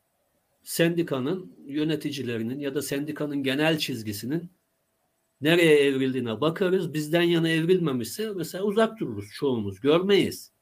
sendikanın 0.62 1.56
yöneticilerinin 1.66 2.58
ya 2.58 2.74
da 2.74 2.82
sendikanın 2.82 3.42
genel 3.42 3.78
çizgisinin 3.78 4.50
nereye 5.40 5.78
evrildiğine 5.78 6.40
bakarız. 6.40 6.94
Bizden 6.94 7.22
yana 7.22 7.48
evrilmemişse 7.48 8.32
mesela 8.36 8.64
uzak 8.64 9.00
dururuz 9.00 9.30
çoğumuz. 9.32 9.80
Görmeyiz. 9.80 10.52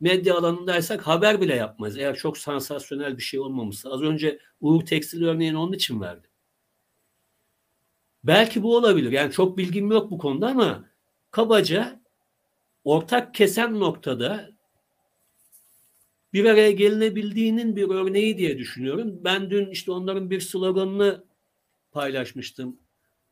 Medya 0.00 0.38
alanındaysak 0.38 1.06
haber 1.06 1.40
bile 1.40 1.54
yapmayız. 1.54 1.98
Eğer 1.98 2.16
çok 2.16 2.38
sansasyonel 2.38 3.16
bir 3.16 3.22
şey 3.22 3.40
olmamışsa. 3.40 3.90
Az 3.90 4.02
önce 4.02 4.38
Uğur 4.60 4.86
Tekstil 4.86 5.24
örneğini 5.24 5.58
onun 5.58 5.72
için 5.72 6.00
verdim. 6.00 6.30
Belki 8.24 8.62
bu 8.62 8.76
olabilir. 8.76 9.12
Yani 9.12 9.32
çok 9.32 9.58
bilgim 9.58 9.90
yok 9.90 10.10
bu 10.10 10.18
konuda 10.18 10.48
ama 10.48 10.84
kabaca 11.30 12.00
ortak 12.84 13.34
kesen 13.34 13.80
noktada 13.80 14.50
bir 16.32 16.44
araya 16.44 16.70
gelinebildiğinin 16.70 17.76
bir 17.76 17.88
örneği 17.88 18.38
diye 18.38 18.58
düşünüyorum. 18.58 19.20
Ben 19.24 19.50
dün 19.50 19.70
işte 19.70 19.92
onların 19.92 20.30
bir 20.30 20.40
sloganını 20.40 21.24
paylaşmıştım 21.92 22.76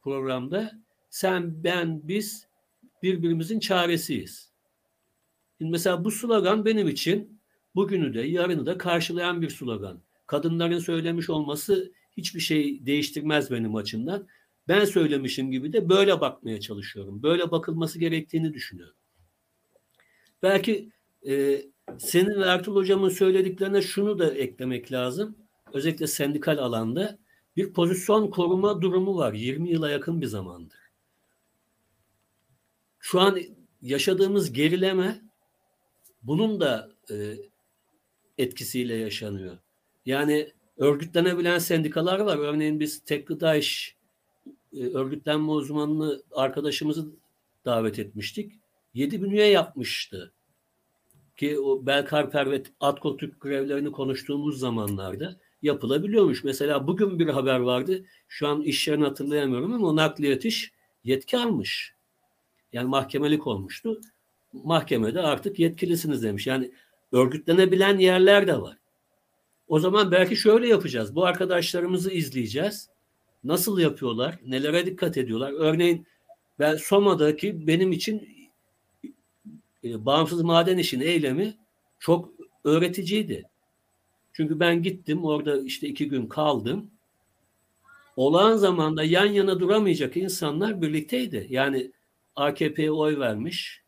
programda. 0.03 0.73
Sen, 1.11 1.65
ben, 1.65 2.09
biz 2.09 2.49
birbirimizin 3.03 3.61
çaresiyiz. 3.61 4.53
Şimdi 5.59 5.71
mesela 5.71 6.05
bu 6.05 6.11
slogan 6.11 6.65
benim 6.65 6.89
için 6.89 7.41
bugünü 7.75 8.15
de 8.15 8.21
yarını 8.21 8.67
da 8.67 8.79
karşılayan 8.79 9.43
bir 9.43 9.51
slogan. 9.51 10.03
Kadınların 10.27 10.79
söylemiş 10.79 11.31
olması 11.31 11.93
hiçbir 12.17 12.41
şey 12.41 12.87
değiştirmez 12.87 13.51
benim 13.51 13.75
açımdan. 13.75 14.27
Ben 14.69 14.85
söylemişim 14.85 15.51
gibi 15.51 15.73
de 15.73 15.89
böyle 15.89 16.21
bakmaya 16.21 16.61
çalışıyorum. 16.61 17.23
Böyle 17.23 17.51
bakılması 17.51 17.99
gerektiğini 17.99 18.55
düşünüyorum. 18.55 18.97
Belki 20.43 20.91
e, 21.29 21.63
senin 21.99 22.41
ve 22.41 22.45
Ertuğrul 22.45 22.77
Hocam'ın 22.77 23.09
söylediklerine 23.09 23.83
şunu 23.83 24.19
da 24.19 24.35
eklemek 24.35 24.93
lazım. 24.93 25.37
Özellikle 25.73 26.07
sendikal 26.07 26.59
alanda 26.59 27.19
bir 27.57 27.73
pozisyon 27.73 28.31
koruma 28.31 28.83
durumu 28.83 29.17
var. 29.17 29.33
20 29.33 29.71
yıla 29.71 29.91
yakın 29.91 30.21
bir 30.21 30.27
zamandır. 30.27 30.79
Şu 32.99 33.21
an 33.21 33.39
yaşadığımız 33.83 34.53
gerileme 34.53 35.23
bunun 36.23 36.61
da 36.61 36.91
e, 37.11 37.35
etkisiyle 38.39 38.95
yaşanıyor. 38.95 39.59
Yani 40.07 40.53
örgütlenebilen 40.77 41.59
sendikalar 41.59 42.21
var. 42.21 42.39
Örneğin 42.39 42.81
biz 42.81 43.05
Tekgıdaş 43.05 43.97
e, 44.73 44.87
örgütlenme 44.87 45.51
uzmanını 45.51 46.23
arkadaşımızı 46.33 47.07
davet 47.65 47.99
etmiştik. 47.99 48.53
7 48.95 49.23
bin 49.23 49.31
üye 49.31 49.47
yapmıştı. 49.47 50.33
Ki 51.39 51.61
o 51.61 51.87
Belkarper 51.87 52.51
ve 52.51 52.63
Atko 52.81 53.17
Türk 53.17 53.41
grevlerini 53.41 53.93
konuştuğumuz 53.93 54.59
zamanlarda 54.59 55.37
yapılabiliyormuş. 55.63 56.45
Mesela 56.45 56.87
bugün 56.87 57.19
bir 57.19 57.29
haber 57.29 57.59
vardı. 57.59 58.05
Şu 58.29 58.49
an 58.49 58.63
iş 58.63 58.89
yerini 58.89 59.05
hatırlayamıyorum 59.05 59.73
ama 59.73 59.97
nakliyat 59.97 60.45
iş 60.45 60.73
yetki 61.05 61.39
almış. 61.39 61.95
Yani 62.73 62.89
mahkemelik 62.89 63.47
olmuştu. 63.47 64.01
Mahkemede 64.53 65.21
artık 65.21 65.59
yetkilisiniz 65.59 66.23
demiş. 66.23 66.47
Yani 66.47 66.73
örgütlenebilen 67.13 67.99
yerler 67.99 68.47
de 68.47 68.61
var. 68.61 68.77
O 69.69 69.79
zaman 69.79 70.11
belki 70.11 70.37
şöyle 70.37 70.69
yapacağız. 70.69 71.15
Bu 71.15 71.25
arkadaşlarımızı 71.25 72.11
izleyeceğiz. 72.11 72.89
Nasıl 73.45 73.79
yapıyorlar? 73.79 74.39
Nelere 74.47 74.87
dikkat 74.87 75.17
ediyorlar? 75.17 75.53
Örneğin 75.53 76.07
ben 76.59 76.77
Soma'daki 76.77 77.67
benim 77.67 77.93
için 77.93 78.38
e, 79.85 80.07
bağımsız 80.07 80.43
maden 80.43 80.79
işin 80.79 81.01
eylemi 81.01 81.57
çok 81.99 82.31
öğreticiydi. 82.65 83.45
Çünkü 84.33 84.61
ben 84.61 84.83
gittim 84.83 85.25
orada 85.25 85.63
işte 85.63 85.89
iki 85.89 86.09
gün 86.09 86.27
kaldım. 86.27 86.91
Olağan 88.17 88.57
zamanda 88.57 89.05
yan 89.05 89.27
yana 89.27 89.61
duramayacak 89.61 90.17
insanlar 90.17 90.83
birlikteydi. 90.83 91.47
Yani 91.51 91.93
AKP'ye 92.37 92.93
oy 92.93 93.19
vermiş. 93.19 93.83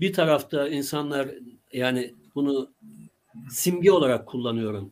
Bir 0.00 0.12
tarafta 0.12 0.68
insanlar 0.68 1.28
yani 1.72 2.14
bunu 2.34 2.70
simge 3.50 3.92
olarak 3.92 4.26
kullanıyorum. 4.26 4.90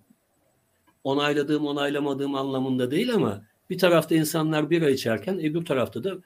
Onayladığım 1.05 1.67
onaylamadığım 1.67 2.35
anlamında 2.35 2.91
değil 2.91 3.15
ama 3.15 3.43
bir 3.71 3.79
tarafta 3.79 4.15
insanlar 4.15 4.71
bira 4.71 4.91
içerken 4.91 5.39
öbür 5.39 5.65
tarafta 5.65 6.05
da 6.05 6.19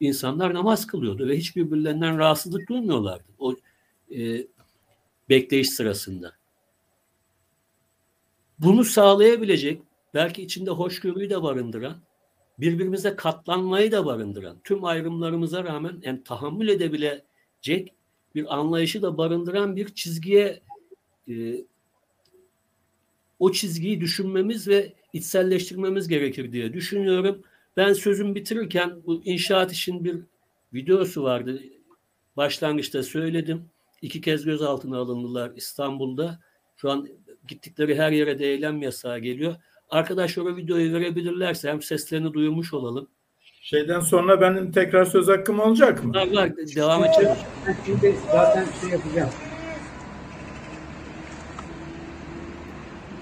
insanlar 0.00 0.54
namaz 0.54 0.86
kılıyordu 0.86 1.28
ve 1.28 1.36
hiç 1.36 1.56
birbirlerinden 1.56 2.18
rahatsızlık 2.18 2.68
duymuyorlardı 2.68 3.24
o 3.38 3.54
e, 4.16 4.46
bekleyiş 5.28 5.70
sırasında. 5.70 6.32
Bunu 8.58 8.84
sağlayabilecek 8.84 9.82
belki 10.14 10.42
içinde 10.42 10.70
hoşgörüyü 10.70 11.30
de 11.30 11.42
barındıran 11.42 11.96
birbirimize 12.58 13.16
katlanmayı 13.16 13.92
da 13.92 14.06
barındıran, 14.06 14.56
tüm 14.64 14.84
ayrımlarımıza 14.84 15.64
rağmen 15.64 16.00
yani 16.02 16.24
tahammül 16.24 16.68
edebilecek 16.68 17.92
bir 18.34 18.54
anlayışı 18.54 19.02
da 19.02 19.18
barındıran 19.18 19.76
bir 19.76 19.94
çizgiye 19.94 20.60
e, 21.28 21.64
o 23.38 23.52
çizgiyi 23.52 24.00
düşünmemiz 24.00 24.68
ve 24.68 24.92
içselleştirmemiz 25.12 26.08
gerekir 26.08 26.52
diye 26.52 26.72
düşünüyorum. 26.72 27.42
Ben 27.76 27.92
sözüm 27.92 28.34
bitirirken 28.34 29.02
bu 29.06 29.22
inşaat 29.24 29.72
işin 29.72 30.04
bir 30.04 30.16
videosu 30.74 31.22
vardı. 31.22 31.62
Başlangıçta 32.36 33.02
söyledim. 33.02 33.70
İki 34.02 34.20
kez 34.20 34.44
gözaltına 34.44 34.98
alındılar 34.98 35.52
İstanbul'da. 35.56 36.38
Şu 36.76 36.90
an 36.90 37.08
gittikleri 37.48 37.98
her 37.98 38.12
yere 38.12 38.38
de 38.38 38.46
eylem 38.46 38.82
yasağı 38.82 39.18
geliyor. 39.18 39.54
Arkadaşlar 39.90 40.56
videoyu 40.56 40.92
verebilirlerse 40.92 41.68
hem 41.70 41.82
seslerini 41.82 42.32
duymuş 42.32 42.74
olalım. 42.74 43.08
Şeyden 43.62 44.00
sonra 44.00 44.40
benim 44.40 44.72
tekrar 44.72 45.04
söz 45.04 45.28
hakkım 45.28 45.60
olacak 45.60 46.04
mı? 46.04 46.14
Var 46.14 46.32
var 46.32 46.56
devam 46.56 47.04
edeceğim. 47.04 47.36
Ben 47.66 47.76
şimdi 47.86 48.16
zaten 48.32 48.66
şey 48.80 48.90
yapacağım. 48.90 49.30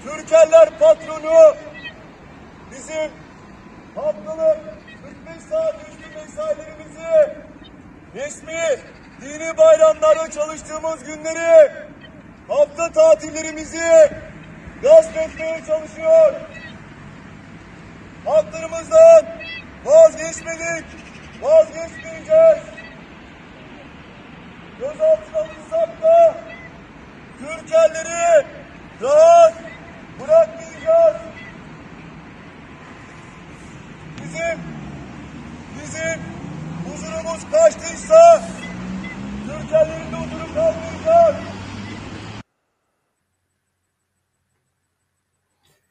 Türkeller 0.03 0.79
patronu 0.79 1.55
bizim 2.71 3.24
haftalık 3.95 4.57
45 5.25 5.43
saat 5.49 5.75
üstü 5.87 6.15
mesailerimizi 6.15 7.35
resmi 8.15 8.79
dini 9.21 9.57
bayramlarda 9.57 10.31
çalıştığımız 10.31 11.03
günleri 11.03 11.71
hafta 12.47 12.91
tatillerimizi 12.91 14.11
gasp 14.81 15.17
etmeye 15.17 15.61
çalışıyor. 15.67 16.33
haklarımızdan 18.25 19.25
vazgeçmedik, 19.85 20.85
vazgeçmeyeceğiz. 21.41 22.63
Gözaltına 24.79 25.37
alınsak 25.37 26.01
da 26.01 26.35
Türkerleri 27.39 28.45
rahat 29.01 29.53
bırakmayacağız. 30.19 31.34
Bizim, 34.25 34.59
bizim 35.81 36.19
huzurumuz 36.85 37.51
kaçtıysa 37.51 38.41
Türkerlerin 39.47 40.11
de 40.11 40.15
huzuru 40.15 40.53
kalmayacak. 40.53 41.35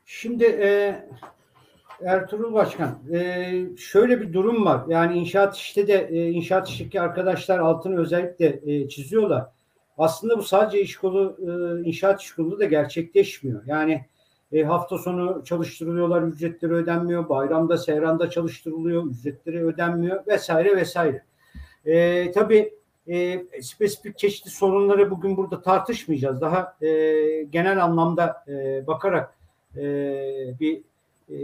Şimdi 0.05 0.45
e, 0.45 1.01
Ertuğrul 2.05 2.55
Başkan, 2.55 2.99
e, 3.13 3.53
şöyle 3.77 4.21
bir 4.21 4.33
durum 4.33 4.65
var. 4.65 4.85
Yani 4.89 5.19
inşaat 5.19 5.57
işte 5.57 5.87
de 5.87 6.09
e, 6.11 6.31
inşaat 6.31 6.69
işindeki 6.69 7.01
arkadaşlar 7.01 7.59
altını 7.59 8.01
özellikle 8.01 8.61
e, 8.67 8.89
çiziyorlar. 8.89 9.47
Aslında 9.99 10.39
bu 10.39 10.43
sadece 10.43 10.81
iş 10.81 10.97
kolu 10.97 11.37
e, 11.41 11.89
inşaat 11.89 12.23
iş 12.23 12.33
kolu 12.33 12.59
da 12.59 12.65
gerçekleşmiyor. 12.65 13.63
Yani 13.67 14.07
e, 14.55 14.65
hafta 14.65 14.99
sonu 14.99 15.43
çalıştırılıyorlar, 15.45 16.23
ücretleri 16.23 16.73
ödenmiyor. 16.73 17.29
Bayramda, 17.29 17.79
seyranda 17.79 18.31
çalıştırılıyor, 18.31 19.07
ücretleri 19.07 19.65
ödenmiyor 19.65 20.27
vesaire 20.27 20.77
vesaire. 20.77 21.23
E, 21.87 22.33
tabii 22.33 22.75
e, 23.09 23.45
spesifik 23.63 24.19
çeşitli 24.19 24.51
sorunları 24.51 25.11
bugün 25.11 25.37
burada 25.37 25.63
tartışmayacağız. 25.63 26.41
Daha 26.41 26.77
e, 26.83 26.89
genel 27.43 27.85
anlamda 27.85 28.45
e, 28.49 28.87
bakarak 28.87 29.35
e, 29.77 29.83
bir 30.61 30.81
e, 31.31 31.37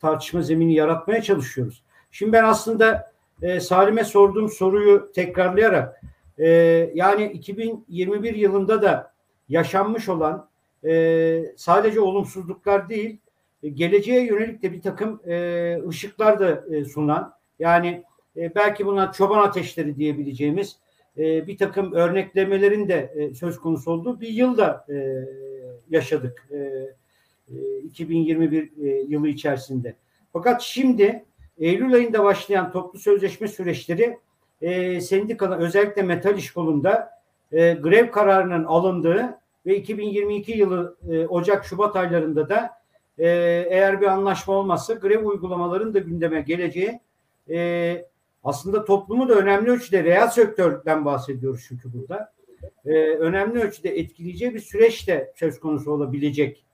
tartışma 0.00 0.42
zemini 0.42 0.74
yaratmaya 0.74 1.22
çalışıyoruz. 1.22 1.82
Şimdi 2.10 2.32
ben 2.32 2.44
aslında 2.44 3.12
e, 3.42 3.60
Salim'e 3.60 4.04
sorduğum 4.04 4.48
soruyu 4.48 5.12
tekrarlayarak 5.14 6.00
e, 6.38 6.48
yani 6.94 7.24
2021 7.24 8.34
yılında 8.34 8.82
da 8.82 9.12
yaşanmış 9.48 10.08
olan 10.08 10.48
e, 10.84 11.54
sadece 11.56 12.00
olumsuzluklar 12.00 12.88
değil 12.88 13.18
e, 13.62 13.68
geleceğe 13.68 14.26
yönelik 14.26 14.62
de 14.62 14.72
bir 14.72 14.82
takım 14.82 15.20
e, 15.26 15.78
ışıklar 15.88 16.40
da 16.40 16.64
e, 16.76 16.84
sunan 16.84 17.34
yani 17.58 18.02
e, 18.36 18.54
belki 18.54 18.86
buna 18.86 19.12
çoban 19.12 19.38
ateşleri 19.38 19.96
diyebileceğimiz 19.96 20.76
e, 21.18 21.46
bir 21.46 21.58
takım 21.58 21.92
örneklemelerin 21.92 22.88
de 22.88 23.12
e, 23.16 23.34
söz 23.34 23.58
konusu 23.58 23.90
olduğu 23.90 24.20
bir 24.20 24.28
yılda 24.28 24.86
e, 24.88 25.24
yaşadık. 25.90 26.48
E, 26.52 26.84
2021 27.84 28.70
e, 28.82 28.88
yılı 29.08 29.28
içerisinde. 29.28 29.94
Fakat 30.32 30.62
şimdi 30.62 31.24
Eylül 31.58 31.94
ayında 31.94 32.24
başlayan 32.24 32.72
toplu 32.72 32.98
sözleşme 32.98 33.48
süreçleri 33.48 34.18
e, 34.62 35.00
sendikalar 35.00 35.58
özellikle 35.58 36.02
metal 36.02 36.38
iş 36.38 36.52
kolunda 36.52 37.10
e, 37.52 37.72
grev 37.72 38.10
kararının 38.10 38.64
alındığı 38.64 39.38
ve 39.66 39.76
2022 39.76 40.52
yılı 40.52 40.96
e, 41.10 41.26
Ocak-Şubat 41.26 41.96
aylarında 41.96 42.48
da 42.48 42.70
e, 43.18 43.28
eğer 43.70 44.00
bir 44.00 44.06
anlaşma 44.06 44.54
olmazsa 44.54 44.94
grev 44.94 45.24
uygulamaların 45.24 45.94
da 45.94 45.98
gündeme 45.98 46.40
geleceği 46.40 47.00
e, 47.50 48.06
aslında 48.44 48.84
toplumu 48.84 49.28
da 49.28 49.34
önemli 49.34 49.70
ölçüde 49.70 50.04
reel 50.04 50.28
sektörden 50.28 51.04
bahsediyoruz 51.04 51.64
çünkü 51.68 51.92
burada. 51.92 52.32
E, 52.86 52.90
önemli 53.14 53.62
ölçüde 53.62 53.98
etkileyeceği 53.98 54.54
bir 54.54 54.60
süreç 54.60 55.08
de 55.08 55.32
söz 55.36 55.60
konusu 55.60 55.92
olabilecek 55.92 56.64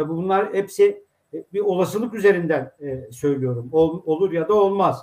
Tabii 0.00 0.08
bunlar 0.08 0.54
hepsi 0.54 1.04
e, 1.34 1.44
bir 1.52 1.60
olasılık 1.60 2.14
üzerinden 2.14 2.72
e, 2.82 3.12
söylüyorum. 3.12 3.68
Ol, 3.72 4.02
olur 4.06 4.32
ya 4.32 4.48
da 4.48 4.54
olmaz. 4.54 5.00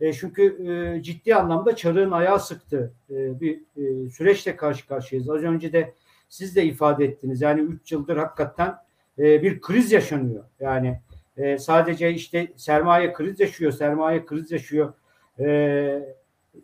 E, 0.00 0.12
çünkü 0.12 0.42
e, 0.68 1.02
ciddi 1.02 1.34
anlamda 1.34 1.76
çarığın 1.76 2.10
ayağı 2.10 2.40
sıktı 2.40 2.92
e, 3.10 3.40
bir 3.40 3.60
e, 3.76 4.10
süreçle 4.10 4.56
karşı 4.56 4.88
karşıyayız. 4.88 5.30
Az 5.30 5.42
önce 5.42 5.72
de 5.72 5.94
siz 6.28 6.56
de 6.56 6.64
ifade 6.64 7.04
ettiniz. 7.04 7.40
Yani 7.40 7.60
3 7.60 7.92
yıldır 7.92 8.16
hakikaten 8.16 8.74
e, 9.18 9.42
bir 9.42 9.60
kriz 9.60 9.92
yaşanıyor. 9.92 10.44
Yani 10.60 11.00
e, 11.36 11.58
sadece 11.58 12.12
işte 12.12 12.52
sermaye 12.56 13.12
kriz 13.12 13.40
yaşıyor, 13.40 13.72
sermaye 13.72 14.26
kriz 14.26 14.50
yaşıyor 14.50 14.92
e, 15.38 16.16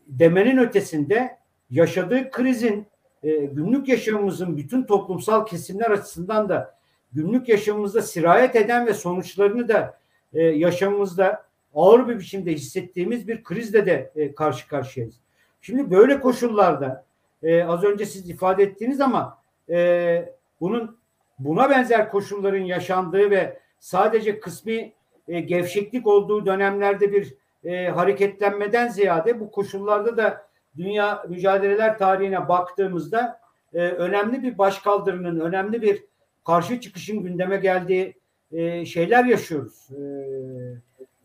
demenin 0.07 0.59
ötesinde 0.59 1.39
yaşadığı 1.71 2.31
krizin 2.31 2.87
e, 3.23 3.31
günlük 3.37 3.89
yaşamımızın 3.89 4.57
bütün 4.57 4.83
toplumsal 4.83 5.47
kesimler 5.47 5.91
açısından 5.91 6.49
da 6.49 6.79
günlük 7.13 7.49
yaşamımızda 7.49 8.03
sirayet 8.03 8.57
eden 8.57 8.87
ve 8.87 8.95
sonuçlarını 8.95 9.69
da 9.69 9.99
e, 10.35 10.43
yaşamımızda 10.43 11.47
ağır 11.75 12.09
bir 12.09 12.19
biçimde 12.19 12.53
hissettiğimiz 12.53 13.29
bir 13.29 13.45
krizle 13.45 13.87
de 13.87 14.13
e, 14.17 14.35
karşı 14.35 14.69
karşıyayız. 14.69 15.15
Şimdi 15.61 15.91
böyle 15.91 16.21
koşullarda 16.21 17.05
e, 17.43 17.65
az 17.65 17.85
önce 17.85 18.07
siz 18.07 18.31
ifade 18.31 18.63
ettiğiniz 18.63 19.01
ama 19.01 19.42
e, 19.71 20.35
bunun 20.61 20.99
buna 21.39 21.71
benzer 21.71 22.11
koşulların 22.11 22.65
yaşandığı 22.65 23.31
ve 23.31 23.59
sadece 23.79 24.41
kısmi 24.41 24.93
e, 25.29 25.41
gevşeklik 25.41 26.07
olduğu 26.07 26.47
dönemlerde 26.47 27.13
bir 27.13 27.35
e, 27.65 27.89
hareketlenmeden 27.89 28.89
ziyade 28.89 29.41
bu 29.41 29.51
koşullarda 29.51 30.17
da 30.17 30.47
dünya 30.77 31.25
mücadeleler 31.29 31.99
tarihine 31.99 32.49
baktığımızda 32.49 33.41
e, 33.75 33.79
önemli 33.79 34.43
bir 34.43 34.59
başkaldırının, 34.59 35.41
önemli 35.41 35.83
bir 35.83 36.05
karşı 36.45 36.81
çıkışın 36.81 37.23
gündeme 37.23 37.57
geldiği 37.57 38.15
e, 38.53 38.87
şeyler 38.87 39.25
yaşıyoruz. 39.25 39.89
E, 39.91 40.03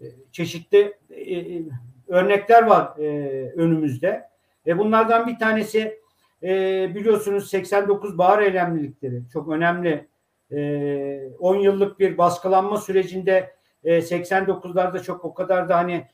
e, 0.01 0.05
çeşitli 0.31 0.93
e, 1.09 1.35
e, 1.35 1.63
örnekler 2.07 2.63
var 2.63 2.97
e, 2.97 3.07
önümüzde. 3.55 4.29
E, 4.67 4.77
bunlardan 4.77 5.27
bir 5.27 5.39
tanesi 5.39 5.99
e, 6.43 6.49
biliyorsunuz 6.95 7.49
89 7.49 8.17
bahar 8.17 8.41
eylemlilikleri 8.41 9.21
çok 9.33 9.49
önemli. 9.49 10.07
E, 10.51 11.29
10 11.39 11.55
yıllık 11.55 11.99
bir 11.99 12.17
baskılanma 12.17 12.77
sürecinde 12.77 13.51
e, 13.83 13.97
89'larda 13.97 15.03
çok 15.03 15.25
o 15.25 15.33
kadar 15.33 15.69
da 15.69 15.77
hani 15.77 16.07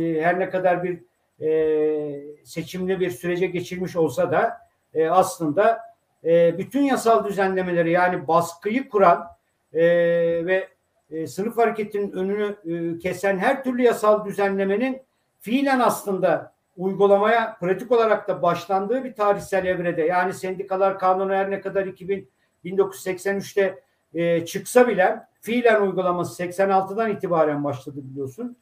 e, 0.00 0.22
her 0.22 0.38
ne 0.38 0.50
kadar 0.50 0.82
bir 0.82 1.02
e, 1.40 2.44
seçimli 2.44 3.00
bir 3.00 3.10
sürece 3.10 3.46
geçirmiş 3.46 3.96
olsa 3.96 4.32
da 4.32 4.58
e, 4.94 5.08
aslında 5.08 5.80
e, 6.24 6.58
bütün 6.58 6.82
yasal 6.82 7.24
düzenlemeleri 7.24 7.90
yani 7.90 8.28
baskıyı 8.28 8.88
kuran 8.88 9.26
e, 9.72 9.82
ve 10.46 10.68
e, 11.10 11.26
sınıf 11.26 11.56
hareketinin 11.56 12.12
önünü 12.12 12.56
e, 12.64 12.98
kesen 12.98 13.38
her 13.38 13.64
türlü 13.64 13.82
yasal 13.82 14.24
düzenlemenin 14.24 15.02
fiilen 15.40 15.80
aslında 15.80 16.55
uygulamaya 16.76 17.56
pratik 17.60 17.92
olarak 17.92 18.28
da 18.28 18.42
başlandığı 18.42 19.04
bir 19.04 19.14
tarihsel 19.14 19.66
evrede 19.66 20.02
yani 20.02 20.32
sendikalar 20.32 20.98
kanunu 20.98 21.32
her 21.32 21.50
ne 21.50 21.60
kadar 21.60 21.86
2000 21.86 22.30
1983'te 22.64 23.82
e, 24.14 24.46
çıksa 24.46 24.88
bile 24.88 25.20
fiilen 25.40 25.82
uygulaması 25.82 26.42
86'dan 26.42 27.10
itibaren 27.10 27.64
başladı 27.64 28.00
biliyorsun. 28.02 28.56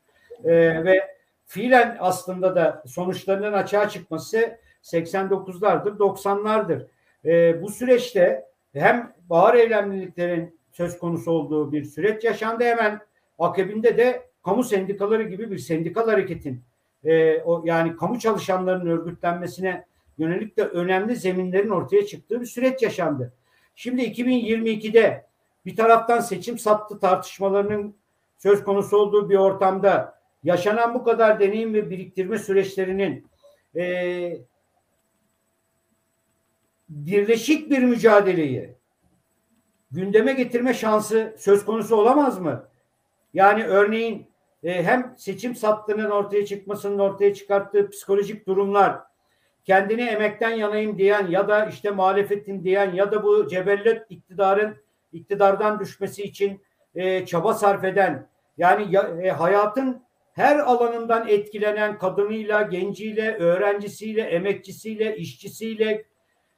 E, 0.44 0.54
ve 0.84 1.16
fiilen 1.46 1.96
aslında 2.00 2.56
da 2.56 2.82
sonuçlarının 2.86 3.52
açığa 3.52 3.88
çıkması 3.88 4.58
89'lardır, 4.82 5.98
90'lardır. 5.98 6.86
E, 7.24 7.62
bu 7.62 7.68
süreçte 7.70 8.44
hem 8.72 9.12
bahar 9.30 9.54
eylemliliklerin 9.54 10.60
söz 10.72 10.98
konusu 10.98 11.30
olduğu 11.30 11.72
bir 11.72 11.84
süreç 11.84 12.24
yaşandı 12.24 12.64
hemen 12.64 13.00
akabinde 13.38 13.98
de 13.98 14.22
kamu 14.44 14.64
sendikaları 14.64 15.22
gibi 15.22 15.50
bir 15.50 15.58
sendikal 15.58 16.08
hareketin 16.08 16.62
e, 17.04 17.42
o 17.42 17.62
yani 17.64 17.96
kamu 17.96 18.18
çalışanlarının 18.18 18.90
örgütlenmesine 18.90 19.84
yönelik 20.18 20.56
de 20.56 20.64
önemli 20.64 21.16
zeminlerin 21.16 21.70
ortaya 21.70 22.06
çıktığı 22.06 22.40
bir 22.40 22.46
süreç 22.46 22.82
yaşandı. 22.82 23.32
Şimdi 23.74 24.02
2022'de 24.02 25.26
bir 25.66 25.76
taraftan 25.76 26.20
seçim 26.20 26.58
sattı 26.58 26.98
tartışmalarının 26.98 27.94
söz 28.38 28.64
konusu 28.64 28.96
olduğu 28.96 29.30
bir 29.30 29.36
ortamda 29.36 30.18
yaşanan 30.44 30.94
bu 30.94 31.04
kadar 31.04 31.40
deneyim 31.40 31.74
ve 31.74 31.90
biriktirme 31.90 32.38
süreçlerinin 32.38 33.26
e, 33.76 34.36
birleşik 36.88 37.70
bir 37.70 37.78
mücadeleyi 37.78 38.74
gündeme 39.90 40.32
getirme 40.32 40.74
şansı 40.74 41.34
söz 41.38 41.64
konusu 41.64 41.96
olamaz 41.96 42.40
mı? 42.40 42.68
Yani 43.34 43.64
örneğin 43.64 44.26
e, 44.64 44.82
hem 44.82 45.14
seçim 45.16 45.54
sattığının 45.54 46.10
ortaya 46.10 46.46
çıkmasının 46.46 46.98
ortaya 46.98 47.34
çıkarttığı 47.34 47.90
psikolojik 47.90 48.46
durumlar, 48.46 49.00
kendini 49.64 50.02
emekten 50.02 50.50
yanayım 50.50 50.98
diyen 50.98 51.26
ya 51.26 51.48
da 51.48 51.66
işte 51.66 51.90
muhalefetin 51.90 52.64
diyen 52.64 52.92
ya 52.92 53.12
da 53.12 53.22
bu 53.22 53.48
cebellet 53.48 54.02
iktidarın 54.10 54.76
iktidardan 55.12 55.80
düşmesi 55.80 56.22
için 56.22 56.62
e, 56.94 57.26
çaba 57.26 57.54
sarf 57.54 57.84
eden 57.84 58.28
yani 58.58 58.86
ya, 58.90 59.02
e, 59.22 59.30
hayatın 59.30 60.02
her 60.32 60.58
alanından 60.58 61.28
etkilenen 61.28 61.98
kadınıyla, 61.98 62.62
genciyle, 62.62 63.36
öğrencisiyle, 63.36 64.22
emekçisiyle, 64.22 65.16
işçisiyle, 65.16 66.04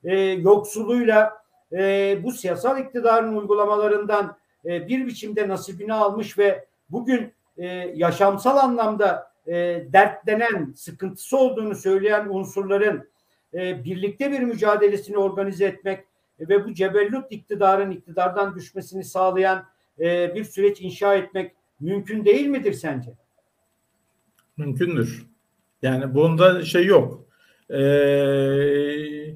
e, 0.05 0.19
yoksuluyla 0.21 1.43
e, 1.73 2.19
bu 2.23 2.33
siyasal 2.33 2.79
iktidarın 2.79 3.37
uygulamalarından 3.37 4.37
e, 4.65 4.89
bir 4.89 5.07
biçimde 5.07 5.49
nasibini 5.49 5.95
almış 5.95 6.39
ve 6.39 6.65
bugün 6.91 7.33
e, 7.59 7.67
yaşamsal 7.95 8.57
anlamda 8.57 9.33
e, 9.47 9.53
dertlenen, 9.93 10.73
sıkıntısı 10.77 11.39
olduğunu 11.39 11.75
söyleyen 11.75 12.29
unsurların 12.29 13.09
e, 13.55 13.85
birlikte 13.85 14.33
bir 14.33 14.41
mücadelesini 14.41 15.19
organize 15.19 15.65
etmek 15.65 16.05
ve 16.41 16.65
bu 16.65 16.75
cebellut 16.75 17.33
iktidarın 17.33 17.91
iktidardan 17.91 18.55
düşmesini 18.55 19.05
sağlayan 19.05 19.65
e, 20.01 20.35
bir 20.35 20.45
süreç 20.45 20.81
inşa 20.81 21.15
etmek 21.15 21.53
mümkün 21.81 22.25
değil 22.25 22.47
midir 22.47 22.73
sence? 22.73 23.11
Mümkündür. 24.57 25.27
Yani 25.83 26.15
bunda 26.15 26.65
şey 26.65 26.87
yok. 26.87 27.27
Ee, 27.71 29.35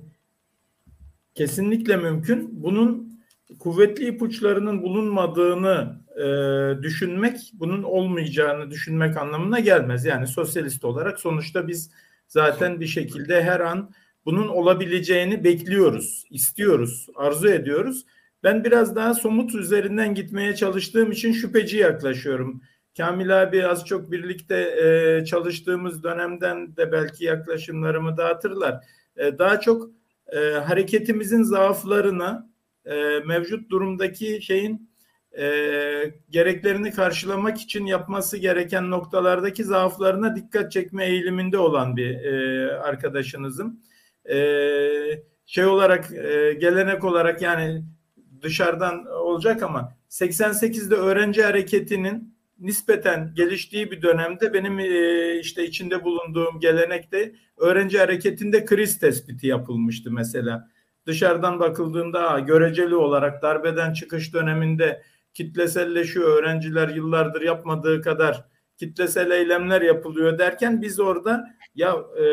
kesinlikle 1.35 1.97
mümkün. 1.97 2.63
Bunun 2.63 3.21
kuvvetli 3.59 4.09
ipuçlarının 4.09 4.83
bulunmadığını 4.83 6.01
e, 6.21 6.83
düşünmek, 6.83 7.51
bunun 7.53 7.83
olmayacağını 7.83 8.71
düşünmek 8.71 9.17
anlamına 9.17 9.61
gelmez. 9.61 10.05
Yani 10.05 10.27
sosyalist 10.27 10.85
olarak 10.85 11.21
sonuçta 11.21 11.69
biz 11.69 11.91
zaten 12.29 12.81
bir 12.81 12.87
şekilde 12.87 13.43
her 13.43 13.61
an 13.61 13.91
bunun 14.25 14.49
olabileceğini 14.49 15.45
bekliyoruz, 15.45 16.25
istiyoruz, 16.31 17.07
arzu 17.17 17.49
ediyoruz. 17.49 18.07
Ben 18.43 18.65
biraz 18.65 18.97
daha 18.97 19.15
somut 19.15 19.55
üzerinden 19.55 20.15
gitmeye 20.15 20.55
çalıştığım 20.55 21.13
için 21.13 21.33
şüpheci 21.33 21.77
yaklaşıyorum. 21.77 22.63
Kamil 22.97 23.43
abi 23.43 23.67
az 23.67 23.87
çok 23.87 24.13
birlikte 24.13 24.57
e, 24.57 25.25
çalıştığımız 25.25 26.03
dönemden 26.03 26.77
de 26.77 26.93
belki 26.93 27.25
yaklaşımlarımı 27.25 28.17
dağıtırlar. 28.17 28.85
E, 29.17 29.39
daha 29.39 29.61
çok 29.61 29.91
e, 30.33 30.39
hareketimizin 30.39 31.43
zaaflarına 31.43 32.51
e, 32.85 33.21
mevcut 33.27 33.71
durumdaki 33.71 34.43
şeyin 34.43 34.90
e, 35.39 35.45
gereklerini 36.31 36.91
karşılamak 36.91 37.61
için 37.61 37.87
yapması 37.87 38.37
gereken 38.37 38.91
noktalardaki 38.91 39.65
zaaflarına 39.65 40.37
dikkat 40.37 40.73
çekme 40.73 41.07
eğiliminde 41.07 41.59
olan 41.59 41.97
bir 41.97 42.25
e, 42.25 42.73
arkadaşınızım. 42.73 43.81
E, 44.31 44.37
şey 45.47 45.67
olarak 45.67 46.13
e, 46.13 46.53
gelenek 46.53 47.05
olarak 47.05 47.43
yani 47.43 47.85
dışarıdan 48.43 49.07
olacak 49.07 49.63
ama 49.63 49.97
88'de 50.09 50.95
öğrenci 50.95 51.43
hareketinin 51.43 52.35
nispeten 52.59 53.33
geliştiği 53.35 53.91
bir 53.91 54.03
dönemde 54.03 54.53
benim 54.53 54.79
e, 54.79 55.39
işte 55.41 55.65
içinde 55.65 56.05
bulunduğum 56.05 56.61
gelenekte 56.61 57.33
öğrenci 57.57 57.99
hareketinde 57.99 58.65
kriz 58.65 58.99
tespiti 58.99 59.47
yapılmıştı 59.47 60.11
mesela. 60.11 60.69
Dışarıdan 61.07 61.61
bakıldığında 61.61 62.39
göreceli 62.39 62.95
olarak 62.95 63.43
darbeden 63.43 63.93
çıkış 63.93 64.35
döneminde 64.35 65.03
kitleselleşiyor 65.35 66.39
öğrenciler 66.39 66.89
yıllardır 66.89 67.43
yapmadığı 67.43 68.03
kadar 68.03 68.45
kitlesel 68.77 69.31
eylemler 69.31 69.83
yapılıyor 69.83 70.39
derken 70.39 70.83
biz 70.83 71.01
orada 71.01 71.45
ya 71.75 71.97
e, 72.17 72.25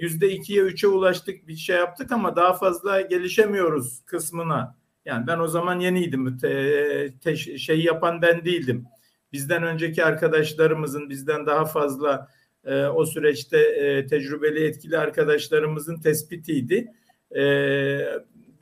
yüzde 0.00 0.30
ikiye 0.32 0.62
üçe 0.62 0.88
ulaştık 0.88 1.48
bir 1.48 1.56
şey 1.56 1.76
yaptık 1.76 2.12
ama 2.12 2.36
daha 2.36 2.52
fazla 2.52 3.00
gelişemiyoruz 3.00 4.04
kısmına. 4.06 4.76
Yani 5.04 5.26
ben 5.26 5.38
o 5.38 5.46
zaman 5.46 5.80
yeniydim. 5.80 6.38
Te, 6.38 7.14
te, 7.24 7.36
şey 7.36 7.80
yapan 7.80 8.22
ben 8.22 8.44
değildim 8.44 8.86
bizden 9.34 9.62
önceki 9.62 10.04
arkadaşlarımızın 10.04 11.10
bizden 11.10 11.46
daha 11.46 11.64
fazla 11.64 12.28
e, 12.64 12.84
o 12.84 13.06
süreçte 13.06 13.58
e, 13.58 14.06
tecrübeli 14.06 14.64
etkili 14.66 14.98
arkadaşlarımızın 14.98 16.00
tespitiydi. 16.00 16.92
E, 17.36 17.42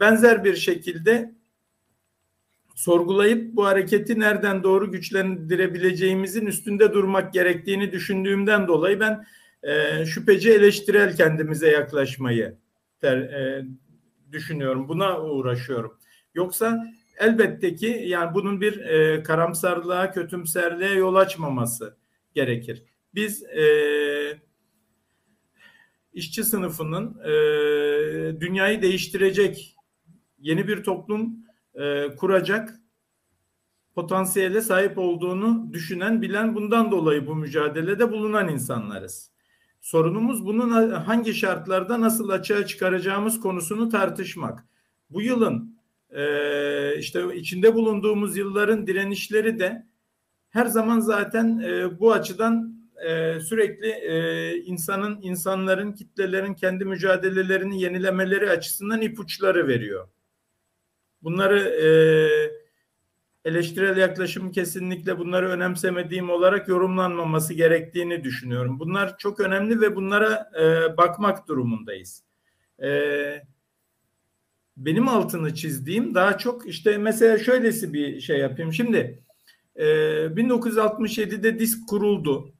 benzer 0.00 0.44
bir 0.44 0.56
şekilde 0.56 1.34
sorgulayıp 2.82 3.56
bu 3.56 3.66
hareketi 3.66 4.20
nereden 4.20 4.62
doğru 4.62 4.90
güçlendirebileceğimizin 4.90 6.46
üstünde 6.46 6.92
durmak 6.92 7.32
gerektiğini 7.32 7.92
düşündüğümden 7.92 8.68
dolayı 8.68 9.00
ben 9.00 9.26
e, 9.62 10.06
şüpheci 10.06 10.50
eleştirel 10.50 11.16
kendimize 11.16 11.70
yaklaşmayı 11.70 12.56
ter, 13.00 13.16
e, 13.16 13.64
düşünüyorum. 14.32 14.88
Buna 14.88 15.20
uğraşıyorum. 15.20 15.98
Yoksa 16.34 16.86
elbette 17.18 17.74
ki 17.74 18.02
yani 18.06 18.34
bunun 18.34 18.60
bir 18.60 18.80
e, 18.80 19.22
karamsarlığa, 19.22 20.10
kötümserliğe 20.10 20.94
yol 20.94 21.14
açmaması 21.14 21.96
gerekir. 22.34 22.82
Biz 23.14 23.42
e, 23.42 23.64
işçi 26.12 26.44
sınıfının 26.44 27.20
e, 27.24 27.30
dünyayı 28.40 28.82
değiştirecek 28.82 29.76
yeni 30.38 30.68
bir 30.68 30.82
toplum 30.82 31.42
e, 31.74 32.16
kuracak 32.16 32.80
potansiyele 33.94 34.60
sahip 34.60 34.98
olduğunu 34.98 35.72
düşünen, 35.72 36.22
bilen 36.22 36.54
bundan 36.54 36.90
dolayı 36.90 37.26
bu 37.26 37.34
mücadelede 37.34 38.12
bulunan 38.12 38.48
insanlarız. 38.48 39.32
Sorunumuz 39.80 40.46
bunun 40.46 40.90
hangi 40.90 41.34
şartlarda 41.34 42.00
nasıl 42.00 42.28
açığa 42.28 42.66
çıkaracağımız 42.66 43.40
konusunu 43.40 43.88
tartışmak. 43.88 44.64
Bu 45.10 45.22
yılın 45.22 45.78
e, 46.10 46.98
işte 46.98 47.36
içinde 47.36 47.74
bulunduğumuz 47.74 48.36
yılların 48.36 48.86
direnişleri 48.86 49.58
de 49.58 49.86
her 50.50 50.66
zaman 50.66 51.00
zaten 51.00 51.58
e, 51.58 52.00
bu 52.00 52.12
açıdan 52.12 52.82
e, 53.06 53.40
sürekli 53.40 53.88
e, 53.88 54.56
insanın, 54.56 55.18
insanların, 55.22 55.92
kitlelerin 55.92 56.54
kendi 56.54 56.84
mücadelelerini 56.84 57.82
yenilemeleri 57.82 58.50
açısından 58.50 59.00
ipuçları 59.00 59.68
veriyor. 59.68 60.08
Bunları 61.22 61.58
e, 61.58 61.88
eleştirel 63.44 63.96
yaklaşım 63.96 64.52
kesinlikle 64.52 65.18
bunları 65.18 65.48
önemsemediğim 65.48 66.30
olarak 66.30 66.68
yorumlanmaması 66.68 67.54
gerektiğini 67.54 68.24
düşünüyorum. 68.24 68.80
Bunlar 68.80 69.18
çok 69.18 69.40
önemli 69.40 69.80
ve 69.80 69.96
bunlara 69.96 70.50
e, 70.60 70.96
bakmak 70.96 71.48
durumundayız. 71.48 72.24
E, 72.82 72.88
benim 74.76 75.08
altını 75.08 75.54
çizdiğim 75.54 76.14
daha 76.14 76.38
çok 76.38 76.68
işte 76.68 76.98
mesela 76.98 77.38
şöylesi 77.38 77.92
bir 77.92 78.20
şey 78.20 78.38
yapayım. 78.38 78.72
Şimdi 78.72 79.22
e, 79.76 79.84
1967'de 79.84 81.58
disk 81.58 81.88
kuruldu. 81.88 82.52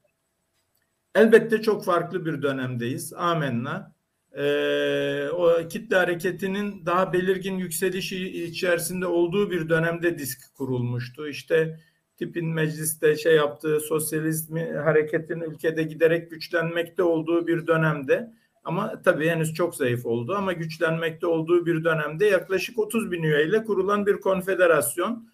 Elbette 1.15 1.63
çok 1.63 1.85
farklı 1.85 2.27
bir 2.27 2.43
dönemdeyiz. 2.43 3.13
Amenna. 3.13 3.93
E, 4.39 5.29
o 5.29 5.69
kitle 5.69 5.97
hareketinin 5.97 6.87
daha 6.87 7.13
belirgin 7.13 7.59
yükselişi 7.59 8.45
içerisinde 8.45 9.07
olduğu 9.07 9.51
bir 9.51 9.69
dönemde 9.69 10.19
disk 10.19 10.55
kurulmuştu. 10.55 11.29
İşte 11.29 11.79
tipin 12.17 12.49
mecliste 12.49 13.17
şey 13.17 13.37
yaptığı 13.37 13.81
sosyalizm 13.81 14.57
hareketin 14.57 15.41
ülkede 15.41 15.83
giderek 15.83 16.31
güçlenmekte 16.31 17.03
olduğu 17.03 17.47
bir 17.47 17.67
dönemde 17.67 18.33
ama 18.65 19.03
tabii 19.03 19.29
henüz 19.29 19.55
çok 19.55 19.75
zayıf 19.75 20.07
oldu 20.07 20.35
ama 20.35 20.53
güçlenmekte 20.53 21.27
olduğu 21.27 21.67
bir 21.67 21.85
dönemde 21.85 22.27
yaklaşık 22.27 22.79
30 22.79 23.11
bin 23.11 23.23
üyeyle 23.23 23.65
kurulan 23.65 24.07
bir 24.07 24.21
konfederasyon 24.21 25.29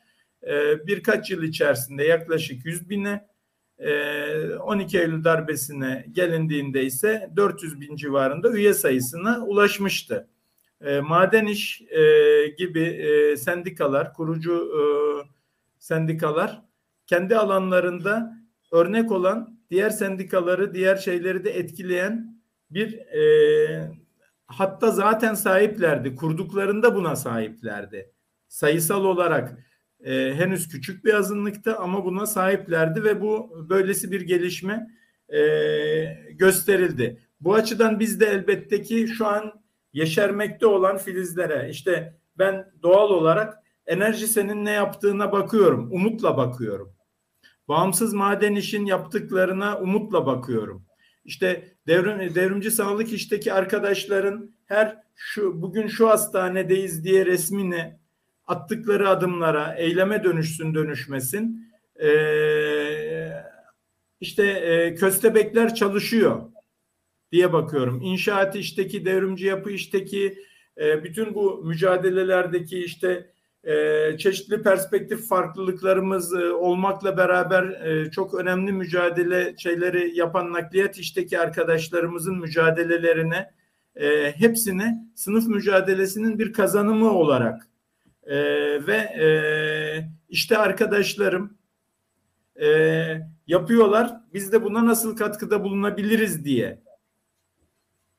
e, 0.47 0.87
birkaç 0.87 1.31
yıl 1.31 1.43
içerisinde 1.43 2.05
yaklaşık 2.05 2.67
100 2.67 2.91
bine 2.91 3.29
12 3.79 4.99
e, 4.99 5.01
Eylül 5.01 5.25
darbesine 5.25 6.07
gelindiğinde 6.13 6.85
ise 6.85 7.31
400 7.37 7.81
bin 7.81 7.97
civarında 7.97 8.51
üye 8.51 8.75
sayısına 8.75 9.45
ulaşmıştı. 9.47 10.29
E, 10.81 11.01
maden 11.01 11.47
iş 11.47 11.83
gibi 12.59 13.05
sendikalar, 13.39 14.13
kurucu 14.15 14.73
sendikalar 15.79 16.63
kendi 17.07 17.37
alanlarında 17.37 18.39
örnek 18.73 19.13
olan 19.13 19.59
diğer 19.71 19.91
sendikaları, 19.91 20.75
diğer 20.75 20.97
şeyleri 20.97 21.45
de 21.45 21.51
etkileyen 21.51 22.41
bir 22.71 22.99
e, 22.99 23.91
hatta 24.47 24.91
zaten 24.91 25.35
sahiplerdi. 25.35 26.15
Kurduklarında 26.15 26.95
buna 26.95 27.17
sahiplerdi. 27.17 28.13
Sayısal 28.49 29.05
olarak 29.05 29.68
e, 30.05 30.35
henüz 30.35 30.69
küçük 30.69 31.05
bir 31.05 31.15
azınlıkta 31.15 31.77
ama 31.79 32.05
buna 32.05 32.27
sahiplerdi 32.27 33.05
ve 33.05 33.21
bu 33.21 33.67
böylesi 33.69 34.11
bir 34.11 34.21
gelişme 34.21 34.87
e, 35.29 35.41
gösterildi. 36.33 37.21
Bu 37.41 37.55
açıdan 37.55 38.01
biz 38.01 38.21
de 38.21 38.27
elbette 38.27 38.83
ki 38.83 39.09
şu 39.09 39.27
an 39.27 39.63
yeşermekte 39.93 40.67
olan 40.67 40.99
filizlere 40.99 41.69
işte 41.71 42.19
ben 42.39 42.73
doğal 42.83 43.11
olarak 43.11 43.59
enerji 43.87 44.27
senin 44.27 44.65
ne 44.65 44.71
yaptığına 44.71 45.33
bakıyorum. 45.33 45.93
Umutla 45.93 46.37
bakıyorum. 46.37 46.95
Bağımsız 47.69 48.15
maden 48.15 48.55
işin 48.55 48.87
yaptıklarına 48.87 49.79
umutla 49.79 50.27
bakıyorum. 50.27 50.87
İşte 51.25 51.77
devrim, 51.87 52.35
devrimci 52.35 52.71
sağlık 52.71 53.13
işteki 53.13 53.53
arkadaşların 53.53 54.55
her 54.67 54.99
şu 55.15 55.63
bugün 55.63 55.87
şu 55.87 56.09
hastanedeyiz 56.09 57.05
diye 57.05 57.27
resmini 57.27 57.99
attıkları 58.49 59.09
adımlara 59.09 59.75
eyleme 59.75 60.25
dönüşsün 60.25 60.75
dönüşmesin. 60.75 61.69
Ee, 62.03 63.31
işte 64.21 64.45
e, 64.47 64.95
köstebekler 64.95 65.75
çalışıyor 65.75 66.43
diye 67.33 67.53
bakıyorum. 67.53 68.01
İnşaat 68.03 68.57
işteki 68.57 69.05
devrimci 69.05 69.47
yapı 69.47 69.71
işteki 69.71 70.39
e, 70.81 71.05
bütün 71.05 71.35
bu 71.35 71.65
mücadelelerdeki 71.65 72.85
işte 72.85 73.31
e, 73.65 74.19
çeşitli 74.19 74.63
perspektif 74.63 75.29
farklılıklarımız 75.29 76.35
e, 76.35 76.53
olmakla 76.53 77.17
beraber 77.17 77.65
e, 77.65 78.11
çok 78.11 78.35
önemli 78.35 78.73
mücadele 78.73 79.55
şeyleri 79.59 80.17
yapan 80.19 80.53
nakliyat 80.53 80.99
işteki 80.99 81.39
arkadaşlarımızın 81.39 82.39
mücadelelerine 82.39 83.51
e, 83.97 84.33
hepsini 84.33 84.99
sınıf 85.15 85.47
mücadelesinin 85.47 86.39
bir 86.39 86.53
kazanımı 86.53 87.11
olarak 87.11 87.68
e, 88.29 88.37
ve 88.87 88.97
e, 88.97 89.29
işte 90.29 90.59
arkadaşlarım 90.59 91.59
e, 92.63 92.69
yapıyorlar. 93.47 94.21
Biz 94.35 94.53
de 94.53 94.63
buna 94.65 94.87
nasıl 94.87 95.17
katkıda 95.17 95.65
bulunabiliriz 95.65 96.45
diye 96.45 96.83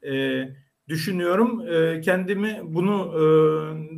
e, 0.05 0.43
düşünüyorum. 0.87 1.67
E, 1.67 2.01
kendimi 2.01 2.59
bunu 2.63 3.13
e, 3.15 3.21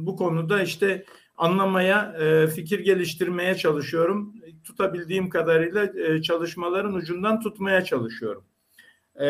bu 0.05 0.15
konuda 0.15 0.63
işte 0.63 1.05
anlamaya, 1.37 2.15
e, 2.19 2.47
fikir 2.47 2.79
geliştirmeye 2.79 3.55
çalışıyorum. 3.55 4.35
Tutabildiğim 4.63 5.29
kadarıyla 5.29 5.99
e, 5.99 6.21
çalışmaların 6.21 6.93
ucundan 6.93 7.39
tutmaya 7.39 7.83
çalışıyorum. 7.83 8.43
E, 9.21 9.27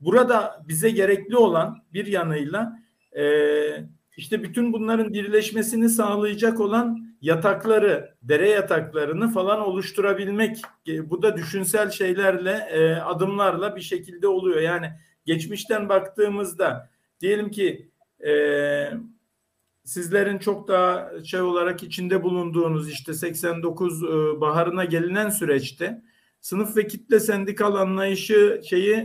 burada 0.00 0.64
bize 0.68 0.90
gerekli 0.90 1.36
olan 1.36 1.84
bir 1.92 2.06
yanıyla 2.06 2.78
e, 3.16 3.24
işte 4.20 4.42
bütün 4.42 4.72
bunların 4.72 5.12
birleşmesini 5.12 5.88
sağlayacak 5.88 6.60
olan 6.60 7.16
yatakları, 7.20 8.14
dere 8.22 8.48
yataklarını 8.48 9.32
falan 9.32 9.60
oluşturabilmek. 9.60 10.62
E, 10.88 11.10
bu 11.10 11.22
da 11.22 11.36
düşünsel 11.36 11.90
şeylerle, 11.90 12.68
e, 12.70 12.94
adımlarla 12.94 13.76
bir 13.76 13.80
şekilde 13.80 14.28
oluyor. 14.28 14.60
Yani 14.60 14.92
geçmişten 15.26 15.88
baktığımızda 15.88 16.90
diyelim 17.20 17.50
ki 17.50 17.90
e, 18.26 18.32
sizlerin 19.84 20.38
çok 20.38 20.68
daha 20.68 21.10
şey 21.24 21.40
olarak 21.40 21.82
içinde 21.82 22.22
bulunduğunuz 22.22 22.90
işte 22.90 23.14
89 23.14 24.02
e, 24.04 24.06
baharına 24.40 24.84
gelinen 24.84 25.30
süreçte 25.30 26.02
sınıf 26.40 26.76
ve 26.76 26.86
kitle 26.86 27.20
sendikal 27.20 27.74
anlayışı 27.74 28.60
şeyi 28.64 28.96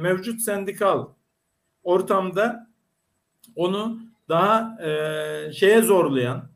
mevcut 0.00 0.40
sendikal 0.40 1.06
ortamda 1.82 2.68
onu 3.54 4.07
daha 4.28 4.78
e, 4.82 5.52
şeye 5.52 5.82
zorlayan 5.82 6.50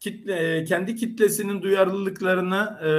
kitle 0.00 0.56
e, 0.58 0.64
kendi 0.64 0.96
kitlesinin 0.96 1.62
duyarlılıklarına 1.62 2.80
e, 2.84 2.90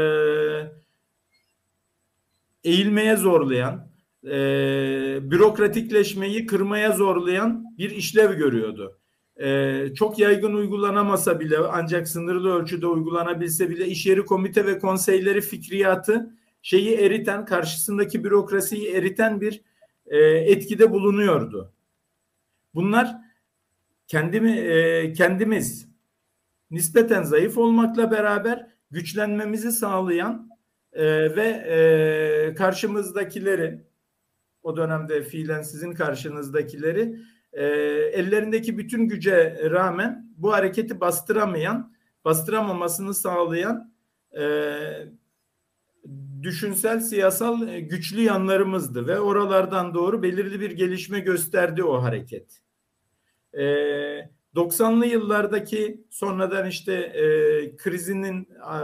eğilmeye 2.64 3.16
zorlayan 3.16 3.90
e, 4.24 4.32
bürokratikleşmeyi 5.32 6.46
kırmaya 6.46 6.92
zorlayan 6.92 7.78
bir 7.78 7.90
işlev 7.90 8.34
görüyordu 8.34 9.00
e, 9.40 9.86
çok 9.96 10.20
yaygın 10.20 10.54
uygulanamasa 10.54 11.40
bile 11.40 11.58
ancak 11.58 12.08
sınırlı 12.08 12.54
ölçüde 12.54 12.88
uygulanabilse 12.88 13.70
bile 13.70 13.88
iş 13.88 14.06
yeri 14.06 14.26
komite 14.26 14.66
ve 14.66 14.80
konseyleri 14.80 15.42
fikriyatı 15.42 16.36
şeyi 16.62 16.96
eriten 16.96 17.46
karşısındaki 17.46 18.24
bürokrasiyi 18.24 18.88
eriten 18.90 19.42
bir 19.42 19.62
e, 20.06 20.18
etkide 20.28 20.92
bulunuyordu. 20.92 21.74
Bunlar 22.76 23.16
kendimi 24.10 24.52
e, 24.52 25.14
kendimiz 25.14 25.90
nispeten 26.72 27.24
zayıf 27.24 27.58
olmakla 27.58 28.12
beraber 28.12 28.68
güçlenmemizi 28.92 29.72
sağlayan 29.72 30.50
e, 30.94 31.36
ve 31.36 31.48
e, 31.48 32.56
karşımızdakileri 32.56 33.84
o 34.64 34.78
dönemde 34.78 35.24
fiilen 35.24 35.62
sizin 35.62 35.94
karşınızdakileri 35.94 37.20
e, 37.54 37.66
ellerindeki 38.14 38.78
bütün 38.78 39.08
güce 39.08 39.70
rağmen 39.72 40.34
bu 40.38 40.54
hareketi 40.54 41.00
bastıramayan, 41.00 41.94
bastıramamasını 42.26 43.14
sağlayan 43.14 43.94
e, 44.40 44.44
düşünsel, 46.42 47.00
siyasal 47.00 47.68
e, 47.68 47.80
güçlü 47.80 48.22
yanlarımızdı 48.22 49.08
ve 49.08 49.20
oralardan 49.20 49.94
doğru 49.94 50.24
belirli 50.24 50.60
bir 50.60 50.72
gelişme 50.72 51.20
gösterdi 51.20 51.84
o 51.84 52.04
hareket. 52.04 52.69
E, 53.54 53.64
90'lı 54.56 55.06
yıllardaki 55.06 56.04
sonradan 56.10 56.68
işte 56.68 56.94
e, 56.94 57.24
krizinin 57.78 58.42
e, 58.44 58.78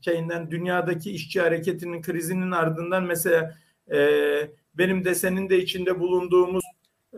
şeyinden 0.00 0.50
dünyadaki 0.50 1.10
işçi 1.10 1.40
hareketinin 1.40 2.02
krizinin 2.02 2.50
ardından 2.50 3.04
mesela 3.04 3.54
e, 3.92 3.98
benim 4.74 5.04
de 5.04 5.14
senin 5.14 5.48
de 5.48 5.58
içinde 5.58 6.00
bulunduğumuz 6.00 6.64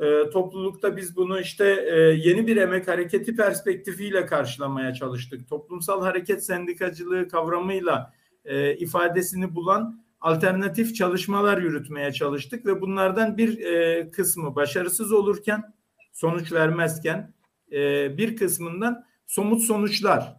e, 0.01 0.31
toplulukta 0.31 0.97
biz 0.97 1.16
bunu 1.16 1.41
işte 1.41 1.87
e, 1.91 1.97
yeni 1.99 2.47
bir 2.47 2.57
emek 2.57 2.89
hareketi 2.89 3.37
perspektifiyle 3.37 4.27
karşılamaya 4.27 4.95
çalıştık. 4.95 5.49
Toplumsal 5.49 6.03
hareket 6.03 6.45
sendikacılığı 6.45 7.29
kavramıyla 7.29 8.12
e, 8.45 8.77
ifadesini 8.77 9.55
bulan 9.55 10.05
alternatif 10.21 10.95
çalışmalar 10.95 11.59
yürütmeye 11.59 12.12
çalıştık 12.12 12.66
ve 12.66 12.81
bunlardan 12.81 13.39
bir 13.39 13.59
e, 13.59 14.11
kısmı 14.11 14.55
başarısız 14.55 15.12
olurken 15.12 15.75
sonuç 16.15 16.53
vermezken 16.53 17.35
e, 17.73 18.19
bir 18.19 18.36
kısmından 18.36 19.05
somut 19.27 19.62
sonuçlar 19.62 20.36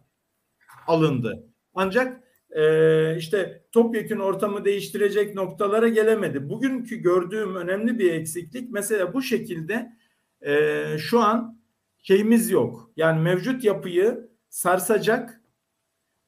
alındı. 0.86 1.46
Ancak 1.74 2.20
e, 2.50 3.16
işte 3.16 3.62
topyekun 3.72 4.18
ortamı 4.18 4.64
değiştirecek 4.64 5.34
noktalara 5.34 5.88
gelemedi. 5.88 6.48
Bugünkü 6.48 6.96
gördüğüm 6.96 7.56
önemli 7.56 7.98
bir 7.98 8.12
eksiklik 8.12 8.70
mesela 8.70 9.14
bu 9.14 9.22
şekilde 9.22 9.92
e, 10.40 10.84
şu 10.98 11.20
an 11.20 11.60
şeyimiz 12.02 12.50
yok. 12.50 12.90
Yani 12.96 13.20
mevcut 13.22 13.64
yapıyı 13.64 14.28
sarsacak 14.48 15.40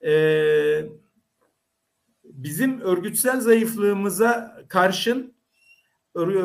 e, 0.04 0.12
bizim 2.24 2.80
örgütsel 2.80 3.40
zayıflığımıza 3.40 4.62
karşın 4.68 5.38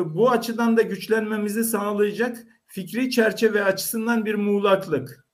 bu 0.04 0.30
açıdan 0.30 0.76
da 0.76 0.82
güçlenmemizi 0.82 1.64
sağlayacak 1.64 2.46
fikri 2.74 3.10
çerçeve 3.10 3.64
açısından 3.64 4.24
bir 4.24 4.34
muğlaklık 4.34 5.26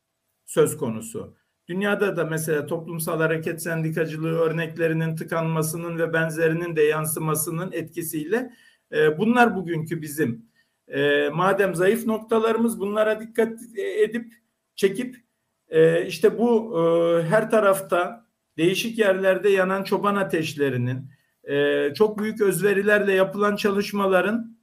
söz 0.47 0.77
konusu. 0.77 1.37
Dünyada 1.69 2.17
da 2.17 2.25
mesela 2.25 2.67
toplumsal 2.67 3.21
hareket 3.21 3.63
sendikacılığı 3.63 4.39
örneklerinin 4.39 5.17
tıkanmasının 5.17 5.99
ve 5.99 6.13
benzerinin 6.13 6.77
de 6.77 6.83
yansımasının 6.83 7.73
etkisiyle 7.73 8.51
e, 8.93 9.19
bunlar 9.19 9.57
bugünkü 9.57 10.03
bizim 10.03 10.47
e, 10.89 11.29
madem 11.29 11.75
zayıf 11.75 12.07
noktalarımız 12.07 12.81
bunlara 12.81 13.21
dikkat 13.21 13.59
edip 13.77 14.33
çekip 14.75 15.17
e, 15.69 16.07
işte 16.07 16.39
bu 16.39 16.79
e, 16.79 17.23
her 17.23 17.51
tarafta 17.51 18.27
değişik 18.57 18.99
yerlerde 18.99 19.49
yanan 19.49 19.85
çoban 19.85 20.17
ateşlerinin 20.17 21.11
e, 21.45 21.95
çok 21.95 22.19
büyük 22.19 22.41
özverilerle 22.41 23.13
yapılan 23.13 23.57
çalışmaların 23.57 24.57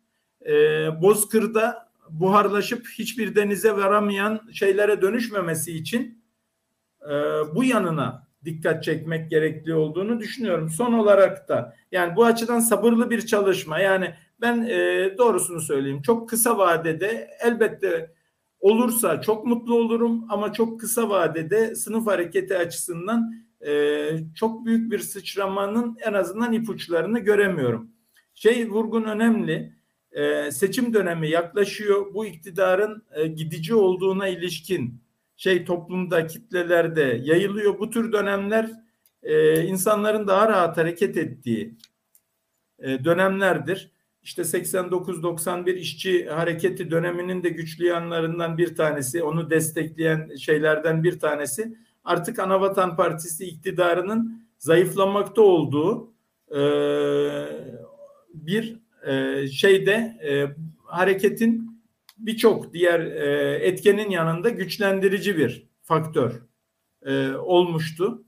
e, 0.46 0.54
bozkırda 1.02 1.87
buharlaşıp 2.10 2.88
hiçbir 2.98 3.36
denize 3.36 3.72
varamayan 3.72 4.42
şeylere 4.54 5.02
dönüşmemesi 5.02 5.74
için 5.74 6.24
e, 7.02 7.14
bu 7.56 7.64
yanına 7.64 8.28
dikkat 8.46 8.84
çekmek 8.84 9.30
gerekli 9.30 9.74
olduğunu 9.74 10.20
düşünüyorum. 10.20 10.70
Son 10.70 10.94
olarak 10.94 11.50
da 11.50 11.76
yani 11.92 12.16
bu 12.16 12.26
açıdan 12.26 12.60
sabırlı 12.60 13.10
bir 13.10 13.26
çalışma. 13.26 13.80
Yani 13.80 14.14
ben 14.42 14.62
e, 14.62 15.18
doğrusunu 15.18 15.62
söyleyeyim. 15.62 16.02
Çok 16.02 16.30
kısa 16.30 16.58
vadede 16.58 17.30
elbette 17.46 18.12
olursa 18.60 19.22
çok 19.22 19.46
mutlu 19.46 19.76
olurum 19.76 20.26
ama 20.30 20.54
çok 20.54 20.80
kısa 20.80 21.10
vadede 21.10 21.76
sınıf 21.76 22.08
hareketi 22.08 22.58
açısından 22.58 23.34
e, 23.68 24.10
çok 24.36 24.66
büyük 24.66 24.92
bir 24.92 25.00
sıçramanın 25.00 25.98
en 26.06 26.14
azından 26.14 26.54
ipuçlarını 26.54 27.20
göremiyorum. 27.20 27.92
Şey 28.34 28.70
vurgun 28.70 29.04
önemli. 29.04 29.77
E, 30.18 30.52
seçim 30.52 30.94
dönemi 30.94 31.30
yaklaşıyor. 31.30 32.14
Bu 32.14 32.26
iktidarın 32.26 33.04
e, 33.16 33.28
gidici 33.28 33.76
olduğuna 33.76 34.28
ilişkin 34.28 35.02
şey 35.36 35.66
toplumda 35.66 36.28
kitlelerde 36.28 37.22
yayılıyor. 37.24 37.80
Bu 37.80 37.90
tür 37.90 38.12
dönemler 38.12 38.72
e, 39.24 39.64
insanların 39.64 40.28
daha 40.28 40.50
rahat 40.50 40.78
hareket 40.78 41.18
ettiği 41.18 41.78
dönemlerdir. 42.82 43.92
İşte 44.24 44.42
89-91 44.42 45.74
işçi 45.74 46.30
hareketi 46.30 46.92
döneminin 46.92 47.44
de 47.44 47.50
güçlü 47.50 47.86
yanlarından 47.86 48.58
bir 48.58 48.76
tanesi, 48.76 49.24
onu 49.24 49.50
destekleyen 49.50 50.36
şeylerden 50.36 51.04
bir 51.04 51.20
tanesi 51.20 51.78
artık 52.04 52.40
Anavatan 52.40 52.96
Partisi 52.96 53.46
iktidarının 53.46 54.48
zayıflamakta 54.58 55.42
olduğu 55.42 56.14
bir 58.34 58.87
e, 59.06 59.48
şeyde 59.48 60.18
e, 60.28 60.46
hareketin 60.84 61.82
birçok 62.18 62.74
diğer 62.74 63.00
e, 63.00 63.56
etkenin 63.56 64.10
yanında 64.10 64.50
güçlendirici 64.50 65.38
bir 65.38 65.68
faktör 65.84 66.42
e, 67.06 67.32
olmuştu. 67.32 68.24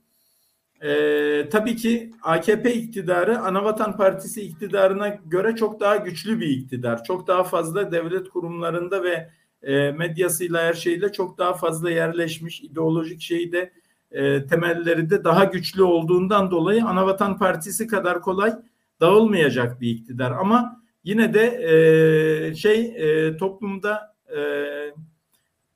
E, 0.82 1.48
tabii 1.50 1.76
ki 1.76 2.10
AKP 2.22 2.74
iktidarı 2.74 3.38
Anavatan 3.38 3.96
Partisi 3.96 4.42
iktidarına 4.42 5.08
göre 5.08 5.56
çok 5.56 5.80
daha 5.80 5.96
güçlü 5.96 6.40
bir 6.40 6.48
iktidar. 6.48 7.04
Çok 7.04 7.26
daha 7.26 7.44
fazla 7.44 7.92
devlet 7.92 8.28
kurumlarında 8.28 9.02
ve 9.02 9.30
e, 9.62 9.90
medyasıyla 9.90 10.62
her 10.62 10.74
şeyle 10.74 11.12
çok 11.12 11.38
daha 11.38 11.54
fazla 11.54 11.90
yerleşmiş 11.90 12.60
ideolojik 12.60 13.20
şeyi 13.20 13.52
de 13.52 13.72
e, 14.10 14.46
temelleri 14.46 15.10
de 15.10 15.24
daha 15.24 15.44
güçlü 15.44 15.82
olduğundan 15.82 16.50
dolayı 16.50 16.84
Anavatan 16.84 17.38
Partisi 17.38 17.86
kadar 17.86 18.20
kolay 18.20 18.52
dağılmayacak 19.00 19.80
bir 19.80 19.90
iktidar. 19.90 20.30
Ama 20.30 20.82
yine 21.04 21.34
de 21.34 21.44
e, 21.44 22.54
şey 22.54 22.80
e, 22.96 23.36
toplumda 23.36 24.16
e, 24.36 24.40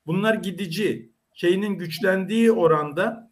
bunlar 0.07 0.35
gidici 0.35 1.13
şeyinin 1.35 1.79
güçlendiği 1.79 2.53
oranda 2.53 3.31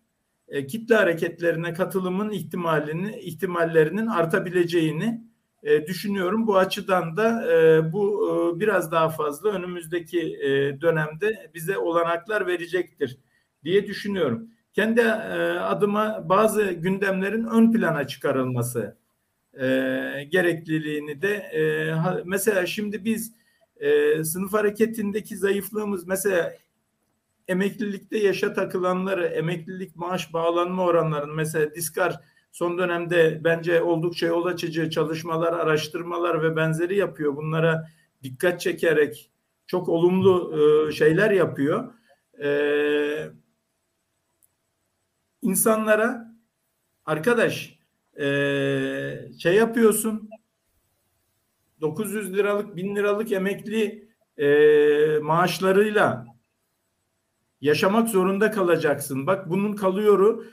e, 0.48 0.66
kitle 0.66 0.94
hareketlerine 0.94 1.72
katılımın 1.72 2.30
ihtimalini 2.30 3.18
ihtimallerinin 3.20 4.06
artabileceğini 4.06 5.24
e, 5.62 5.86
düşünüyorum. 5.86 6.46
Bu 6.46 6.56
açıdan 6.56 7.16
da 7.16 7.52
e, 7.52 7.92
bu 7.92 8.28
e, 8.56 8.60
biraz 8.60 8.92
daha 8.92 9.08
fazla 9.08 9.50
önümüzdeki 9.50 10.20
e, 10.20 10.80
dönemde 10.80 11.50
bize 11.54 11.78
olanaklar 11.78 12.46
verecektir 12.46 13.18
diye 13.64 13.86
düşünüyorum. 13.86 14.48
Kendi 14.72 15.00
e, 15.00 15.04
adıma 15.58 16.28
bazı 16.28 16.72
gündemlerin 16.72 17.44
ön 17.44 17.72
plana 17.72 18.06
çıkarılması 18.06 19.01
e, 19.54 19.66
gerekliliğini 20.28 21.22
de 21.22 21.34
e, 21.34 21.90
ha, 21.90 22.20
mesela 22.24 22.66
şimdi 22.66 23.04
biz 23.04 23.32
e, 23.76 24.24
sınıf 24.24 24.52
hareketindeki 24.52 25.36
zayıflığımız 25.36 26.06
mesela 26.06 26.52
emeklilikte 27.48 28.18
yaşa 28.18 28.52
takılanları, 28.52 29.26
emeklilik 29.26 29.96
maaş 29.96 30.32
bağlanma 30.32 30.84
oranlarını 30.84 31.32
mesela 31.32 31.74
Diskar 31.74 32.20
son 32.52 32.78
dönemde 32.78 33.40
bence 33.44 33.82
oldukça 33.82 34.26
yol 34.26 34.46
açıcı 34.46 34.90
çalışmalar, 34.90 35.52
araştırmalar 35.52 36.42
ve 36.42 36.56
benzeri 36.56 36.96
yapıyor. 36.96 37.36
Bunlara 37.36 37.88
dikkat 38.22 38.60
çekerek 38.60 39.30
çok 39.66 39.88
olumlu 39.88 40.54
e, 40.88 40.92
şeyler 40.92 41.30
yapıyor. 41.30 41.92
E, 42.42 43.30
insanlara 45.42 46.34
arkadaş 47.04 47.78
e, 48.20 48.24
şey 49.38 49.54
yapıyorsun 49.54 50.30
900 51.80 52.32
liralık 52.34 52.76
1000 52.76 52.96
liralık 52.96 53.32
emekli 53.32 54.08
e, 54.38 54.48
maaşlarıyla 55.22 56.26
yaşamak 57.60 58.08
zorunda 58.08 58.50
kalacaksın. 58.50 59.26
Bak 59.26 59.50
bunun 59.50 59.72
kalıyoru 59.72 60.46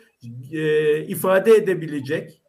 e, 0.51 1.03
ifade 1.03 1.51
edebilecek 1.51 2.41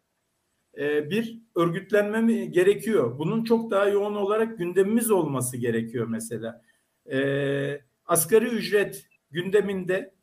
e, 0.77 1.09
bir 1.09 1.41
örgütlenme 1.55 2.21
mi 2.21 2.51
gerekiyor? 2.51 3.19
Bunun 3.19 3.43
çok 3.43 3.71
daha 3.71 3.85
yoğun 3.85 4.15
olarak 4.15 4.57
gündemimiz 4.57 5.11
olması 5.11 5.57
gerekiyor 5.57 6.07
mesela. 6.07 6.61
E, 7.11 7.81
asgari 8.05 8.45
ücret 8.45 9.05
gündeminde 9.31 10.13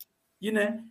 yine 0.41 0.85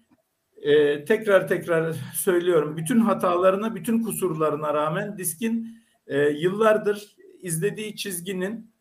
e, 0.61 1.05
tekrar 1.05 1.47
tekrar 1.47 1.93
söylüyorum 2.13 2.77
bütün 2.77 2.99
hatalarına, 2.99 3.75
bütün 3.75 4.03
kusurlarına 4.03 4.73
rağmen 4.73 5.17
Disk'in 5.17 5.67
e, 6.07 6.19
yıllardır 6.29 7.15
izlediği 7.41 7.95
çizginin 7.95 8.71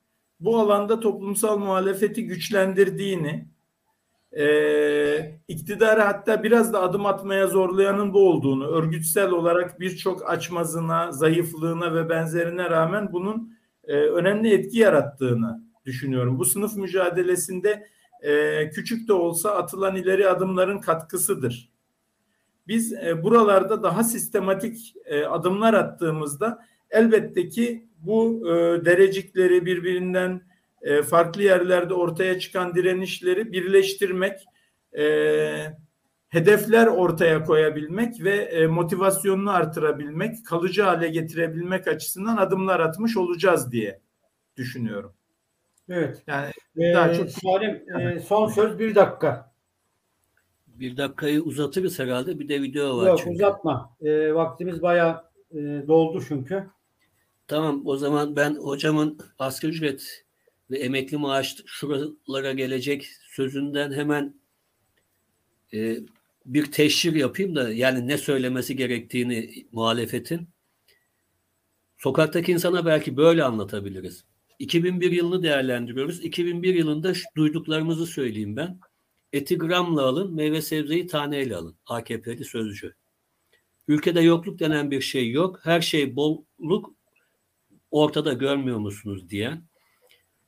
bu 0.40 0.58
alanda 0.58 1.00
toplumsal 1.00 1.58
muhalefeti 1.58 2.26
güçlendirdiğini, 2.26 3.48
e, 4.38 5.38
iktidarı 5.48 6.00
hatta 6.00 6.42
biraz 6.42 6.72
da 6.72 6.82
adım 6.82 7.06
atmaya 7.06 7.46
zorlayanın 7.46 8.12
bu 8.12 8.28
olduğunu, 8.28 8.66
örgütsel 8.66 9.30
olarak 9.30 9.80
birçok 9.80 10.30
açmazına, 10.30 11.12
zayıflığına 11.12 11.94
ve 11.94 12.08
benzerine 12.08 12.70
rağmen 12.70 13.12
bunun 13.12 13.52
e, 13.84 13.92
önemli 13.96 14.54
etki 14.54 14.78
yarattığını 14.78 15.62
düşünüyorum. 15.84 16.38
Bu 16.38 16.44
sınıf 16.44 16.76
mücadelesinde 16.76 17.88
e, 18.22 18.70
küçük 18.70 19.08
de 19.08 19.12
olsa 19.12 19.50
atılan 19.50 19.96
ileri 19.96 20.28
adımların 20.28 20.78
katkısıdır. 20.80 21.70
Biz 22.68 22.92
e, 22.92 23.22
buralarda 23.22 23.82
daha 23.82 24.04
sistematik 24.04 24.94
e, 25.04 25.24
adımlar 25.24 25.74
attığımızda 25.74 26.66
elbette 26.90 27.48
ki 27.48 27.88
bu 27.98 28.42
e, 28.48 28.84
derecikleri 28.84 29.66
birbirinden 29.66 30.42
e, 30.82 31.02
farklı 31.02 31.42
yerlerde 31.42 31.94
ortaya 31.94 32.38
çıkan 32.38 32.74
direnişleri 32.74 33.52
birleştirmek, 33.52 34.40
e, 34.98 35.04
hedefler 36.28 36.86
ortaya 36.86 37.44
koyabilmek 37.44 38.24
ve 38.24 38.34
e, 38.34 38.66
motivasyonunu 38.66 39.50
artırabilmek, 39.50 40.46
kalıcı 40.46 40.82
hale 40.82 41.08
getirebilmek 41.08 41.88
açısından 41.88 42.36
adımlar 42.36 42.80
atmış 42.80 43.16
olacağız 43.16 43.72
diye 43.72 44.00
düşünüyorum. 44.56 45.15
Evet. 45.88 46.22
Yani 46.26 46.50
Ee, 46.76 46.94
daha 46.94 47.14
çok 47.14 47.30
Salim, 47.30 47.82
e, 48.00 48.20
son 48.20 48.48
söz 48.48 48.78
bir 48.78 48.94
dakika. 48.94 49.52
Bir 50.66 50.96
dakikayı 50.96 51.42
uzatırız 51.42 51.98
herhalde. 51.98 52.38
Bir 52.38 52.48
de 52.48 52.62
video 52.62 52.98
var 52.98 53.06
Yok 53.06 53.18
çünkü. 53.18 53.30
uzatma. 53.30 53.96
E, 54.02 54.34
vaktimiz 54.34 54.82
bayağı 54.82 55.24
e, 55.50 55.56
doldu 55.88 56.24
çünkü. 56.28 56.66
Tamam 57.48 57.82
o 57.84 57.96
zaman 57.96 58.36
ben 58.36 58.54
hocamın 58.54 59.18
asgari 59.38 59.72
ücret 59.72 60.24
ve 60.70 60.78
emekli 60.78 61.16
maaş 61.16 61.56
şuralara 61.66 62.52
gelecek 62.52 63.06
sözünden 63.28 63.92
hemen 63.92 64.34
e, 65.74 65.96
bir 66.46 66.72
teşhir 66.72 67.14
yapayım 67.14 67.56
da 67.56 67.72
yani 67.72 68.08
ne 68.08 68.18
söylemesi 68.18 68.76
gerektiğini 68.76 69.66
muhalefetin. 69.72 70.48
Sokaktaki 71.98 72.52
insana 72.52 72.86
belki 72.86 73.16
böyle 73.16 73.44
anlatabiliriz. 73.44 74.24
2001 74.58 75.12
yılını 75.12 75.42
değerlendiriyoruz. 75.42 76.24
2001 76.24 76.74
yılında 76.74 77.14
şu 77.14 77.24
duyduklarımızı 77.36 78.06
söyleyeyim 78.06 78.56
ben. 78.56 78.80
Eti 79.32 79.58
gramla 79.58 80.02
alın, 80.02 80.34
meyve 80.34 80.62
sebzeyi 80.62 81.06
taneyle 81.06 81.56
alın. 81.56 81.76
AKP'li 81.86 82.44
sözcü. 82.44 82.94
Ülkede 83.88 84.20
yokluk 84.20 84.58
denen 84.58 84.90
bir 84.90 85.00
şey 85.00 85.30
yok. 85.30 85.60
Her 85.62 85.80
şey 85.80 86.16
bolluk 86.16 86.94
ortada 87.90 88.32
görmüyor 88.32 88.78
musunuz 88.78 89.30
diyen. 89.30 89.64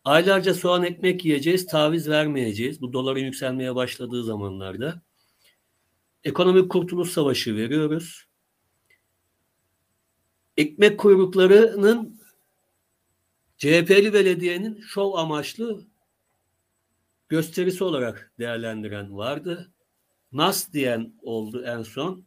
Aylarca 0.05 0.55
soğan 0.55 0.85
ekmek 0.85 1.25
yiyeceğiz, 1.25 1.67
taviz 1.67 2.09
vermeyeceğiz. 2.09 2.81
Bu 2.81 2.93
doların 2.93 3.21
yükselmeye 3.21 3.75
başladığı 3.75 4.25
zamanlarda. 4.25 5.03
Ekonomik 6.25 6.71
kurtuluş 6.71 7.11
savaşı 7.11 7.57
veriyoruz. 7.57 8.25
Ekmek 10.57 10.99
kuyruklarının 10.99 12.18
CHP'li 13.59 14.13
belediyenin 14.13 14.81
şov 14.81 15.13
amaçlı 15.13 15.87
gösterisi 17.29 17.85
olarak 17.85 18.33
değerlendiren 18.39 19.17
vardı. 19.17 19.73
Nas 20.33 20.73
diyen 20.73 21.13
oldu 21.23 21.65
en 21.67 21.83
son. 21.83 22.25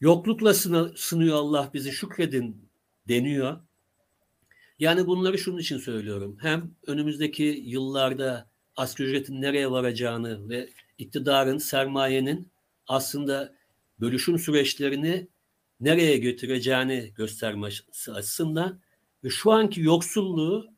Yoklukla 0.00 0.54
sını- 0.54 0.96
sınıyor 0.96 1.36
Allah 1.36 1.70
bizi 1.74 1.92
şükredin 1.92 2.68
deniyor. 3.08 3.60
Yani 4.78 5.06
bunları 5.06 5.38
şunun 5.38 5.58
için 5.58 5.78
söylüyorum. 5.78 6.36
Hem 6.40 6.74
önümüzdeki 6.86 7.62
yıllarda 7.66 8.50
asgari 8.76 9.08
ücretin 9.08 9.42
nereye 9.42 9.70
varacağını 9.70 10.48
ve 10.48 10.68
iktidarın, 10.98 11.58
sermayenin 11.58 12.48
aslında 12.86 13.54
bölüşüm 14.00 14.38
süreçlerini 14.38 15.28
nereye 15.80 16.16
götüreceğini 16.18 17.12
göstermesi 17.16 18.12
açısından 18.12 18.80
ve 19.24 19.28
şu 19.30 19.52
anki 19.52 19.80
yoksulluğu 19.80 20.72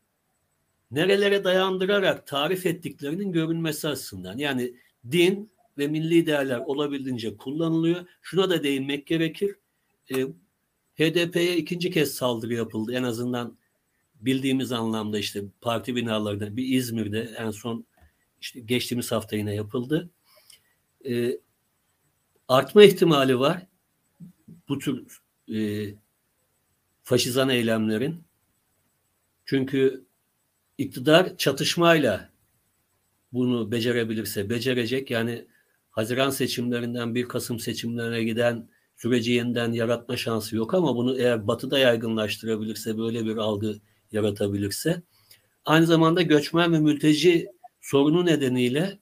nerelere 0.91 1.45
dayandırarak 1.45 2.27
tarif 2.27 2.66
ettiklerinin 2.66 3.33
görünmesi 3.33 3.89
açısından. 3.89 4.39
Yani 4.39 4.75
din 5.11 5.51
ve 5.79 5.89
milli 5.89 6.27
değerler 6.27 6.59
olabildiğince 6.59 7.37
kullanılıyor. 7.37 8.07
Şuna 8.23 8.51
da 8.51 8.62
değinmek 8.62 9.07
gerekir. 9.07 9.57
E, 10.15 10.23
HDP'ye 10.95 11.57
ikinci 11.57 11.91
kez 11.91 12.15
saldırı 12.15 12.55
yapıldı. 12.55 12.95
En 12.95 13.03
azından 13.03 13.59
bildiğimiz 14.21 14.73
anlamda 14.73 15.19
işte 15.19 15.45
parti 15.61 15.97
binalarında 15.97 16.57
bir 16.57 16.69
İzmir'de 16.69 17.35
en 17.39 17.51
son 17.51 17.87
işte 18.41 18.61
geçtiğimiz 18.61 19.12
hafta 19.12 19.37
yine 19.37 19.55
yapıldı. 19.55 20.11
E, 21.09 21.39
artma 22.49 22.83
ihtimali 22.83 23.39
var 23.39 23.66
bu 24.69 24.79
tür 24.79 25.23
e, 25.55 25.89
faşizan 27.03 27.49
eylemlerin. 27.49 28.23
Çünkü 29.45 30.05
iktidar 30.79 31.37
çatışmayla 31.37 32.31
bunu 33.33 33.73
becerebilirse 33.73 34.51
becerecek. 34.51 35.11
Yani 35.11 35.47
Haziran 35.91 36.31
seçimlerinden 36.31 37.15
1 37.15 37.25
Kasım 37.29 37.61
seçimlerine 37.61 38.25
giden 38.25 38.69
süreci 38.97 39.33
yeniden 39.33 39.73
yaratma 39.73 40.16
şansı 40.16 40.57
yok 40.57 40.75
ama 40.75 40.97
bunu 40.97 41.19
eğer 41.19 41.47
batıda 41.47 41.79
yaygınlaştırabilirse 41.79 42.99
böyle 42.99 43.25
bir 43.25 43.37
algı 43.37 43.75
yaratabilirse 44.12 45.03
aynı 45.65 45.87
zamanda 45.87 46.23
göçmen 46.23 46.73
ve 46.73 46.79
mülteci 46.79 47.49
sorunu 47.81 48.27
nedeniyle 48.27 48.99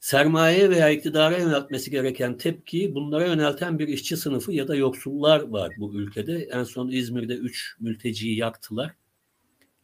sermaye 0.00 0.70
veya 0.70 0.90
iktidara 0.90 1.38
yöneltmesi 1.38 1.90
gereken 1.90 2.38
tepkiyi 2.38 2.94
bunlara 2.94 3.26
yönelten 3.26 3.78
bir 3.78 3.88
işçi 3.88 4.16
sınıfı 4.16 4.52
ya 4.52 4.68
da 4.68 4.74
yoksullar 4.74 5.40
var 5.40 5.72
bu 5.78 5.94
ülkede. 5.94 6.48
En 6.52 6.64
son 6.64 6.88
İzmir'de 6.88 7.34
3 7.34 7.76
mülteciyi 7.80 8.36
yaktılar. 8.36 8.94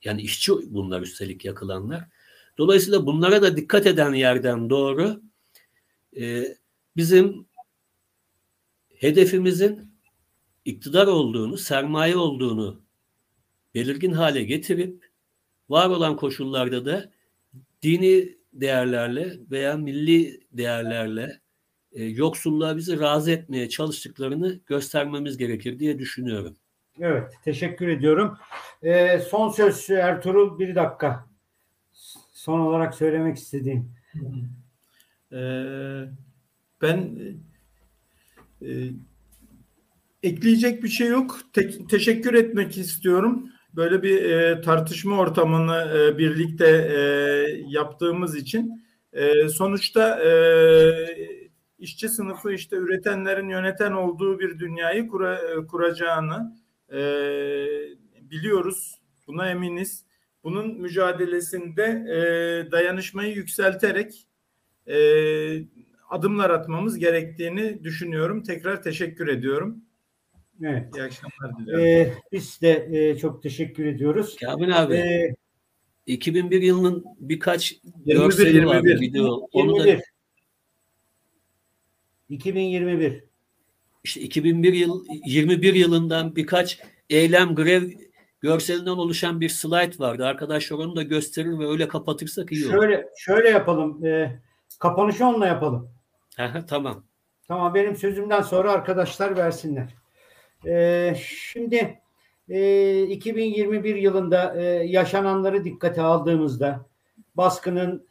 Yani 0.05 0.23
işçi 0.23 0.53
bunlar 0.67 1.03
üstelik 1.03 1.45
yakılanlar. 1.45 2.05
Dolayısıyla 2.59 3.07
bunlara 3.07 3.43
da 3.43 3.57
dikkat 3.57 3.87
eden 3.87 4.13
yerden 4.13 4.71
doğru 4.71 5.23
e, 6.17 6.57
bizim 6.97 7.47
hedefimizin 8.95 9.93
iktidar 10.65 11.07
olduğunu, 11.07 11.59
sermaye 11.59 12.17
olduğunu 12.17 12.81
belirgin 13.75 14.13
hale 14.13 14.43
getirip 14.43 15.11
var 15.69 15.89
olan 15.91 16.17
koşullarda 16.17 16.85
da 16.87 17.13
dini 17.83 18.37
değerlerle 18.61 19.33
veya 19.51 19.77
milli 19.77 20.41
değerlerle 20.53 21.41
e, 21.93 22.05
yoksulluğa 22.05 22.77
bizi 22.77 23.01
razı 23.01 23.31
etmeye 23.31 23.69
çalıştıklarını 23.69 24.61
göstermemiz 24.66 25.37
gerekir 25.37 25.78
diye 25.78 25.99
düşünüyorum. 25.99 26.57
Evet, 27.01 27.33
teşekkür 27.45 27.89
ediyorum. 27.89 28.39
Ee, 28.83 29.19
son 29.19 29.49
söz 29.49 29.91
Ertuğrul 29.91 30.59
bir 30.59 30.74
dakika. 30.74 31.27
Son 32.33 32.61
olarak 32.61 32.95
söylemek 32.95 33.37
istediğim. 33.37 33.93
Ee, 35.33 36.05
ben 36.83 37.19
e, 38.62 38.69
ekleyecek 40.23 40.83
bir 40.83 40.89
şey 40.89 41.09
yok. 41.09 41.41
Te- 41.53 41.87
teşekkür 41.87 42.35
etmek 42.35 42.78
istiyorum. 42.78 43.51
Böyle 43.77 44.03
bir 44.03 44.23
e, 44.24 44.61
tartışma 44.61 45.19
ortamını 45.19 45.98
e, 45.98 46.19
birlikte 46.19 46.66
e, 46.66 47.01
yaptığımız 47.69 48.36
için. 48.36 48.85
E, 49.12 49.48
sonuçta 49.48 50.24
e, 50.24 50.31
işçi 51.78 52.09
sınıfı 52.09 52.53
işte 52.53 52.77
üretenlerin 52.77 53.48
yöneten 53.48 53.93
olduğu 53.93 54.39
bir 54.39 54.59
dünyayı 54.59 55.09
kura, 55.09 55.40
kuracağını 55.66 56.57
e, 56.93 56.98
biliyoruz. 58.20 59.01
Buna 59.27 59.51
eminiz. 59.51 60.05
Bunun 60.44 60.81
mücadelesinde 60.81 61.85
e, 61.85 62.70
dayanışmayı 62.70 63.35
yükselterek 63.35 64.27
e, 64.86 64.97
adımlar 66.11 66.51
atmamız 66.51 66.98
gerektiğini 66.98 67.85
düşünüyorum. 67.85 68.43
Tekrar 68.43 68.82
teşekkür 68.82 69.28
ediyorum. 69.28 69.86
Evet. 70.62 70.97
İyi 70.97 71.03
akşamlar 71.03 71.59
diliyorum. 71.59 71.85
Ee, 71.85 72.12
biz 72.33 72.61
de 72.62 72.89
e, 72.93 73.19
çok 73.19 73.43
teşekkür 73.43 73.87
ediyoruz. 73.87 74.37
Kamil 74.37 74.83
abi, 74.83 74.95
Ee, 74.95 75.35
2001 76.07 76.62
yılının 76.62 77.05
birkaç 77.20 77.73
21, 78.05 78.15
görseli 78.15 78.66
vardı 78.66 78.89
21. 78.89 79.01
video. 79.01 79.49
Onu 79.53 79.78
da 79.78 79.87
21. 79.87 80.03
2021. 82.28 83.24
işte 84.05 84.20
2001 84.20 84.73
yıl 84.73 85.05
21 85.27 85.74
yılından 85.74 86.37
birkaç 86.37 86.81
eylem 87.11 87.55
grev 87.55 87.91
görselinden 88.41 88.91
oluşan 88.91 89.41
bir 89.41 89.49
slide 89.49 89.99
vardı. 89.99 90.27
Arkadaşlar 90.27 90.77
onu 90.77 90.97
da 90.97 91.03
gösterir 91.03 91.59
ve 91.59 91.69
öyle 91.69 91.89
kapatırsak 91.89 92.53
iyi 92.53 92.66
olur. 92.66 92.73
Şöyle 92.74 93.09
şöyle 93.19 93.49
yapalım. 93.49 94.07
E, 94.07 94.41
kapanışı 94.78 95.27
onunla 95.27 95.47
yapalım. 95.47 95.91
Tamam. 96.69 97.05
Tamam 97.49 97.74
benim 97.74 97.97
sözümden 97.97 98.43
sonra 98.43 98.73
arkadaşlar 98.73 99.37
versinler. 99.37 99.95
Ee, 100.66 101.15
şimdi 101.19 102.01
e, 102.49 103.03
2021 103.03 103.97
yılında 103.97 104.55
e, 104.57 104.65
yaşananları 104.87 105.65
dikkate 105.65 106.03
aldığımızda 106.03 106.87
baskının, 107.35 108.07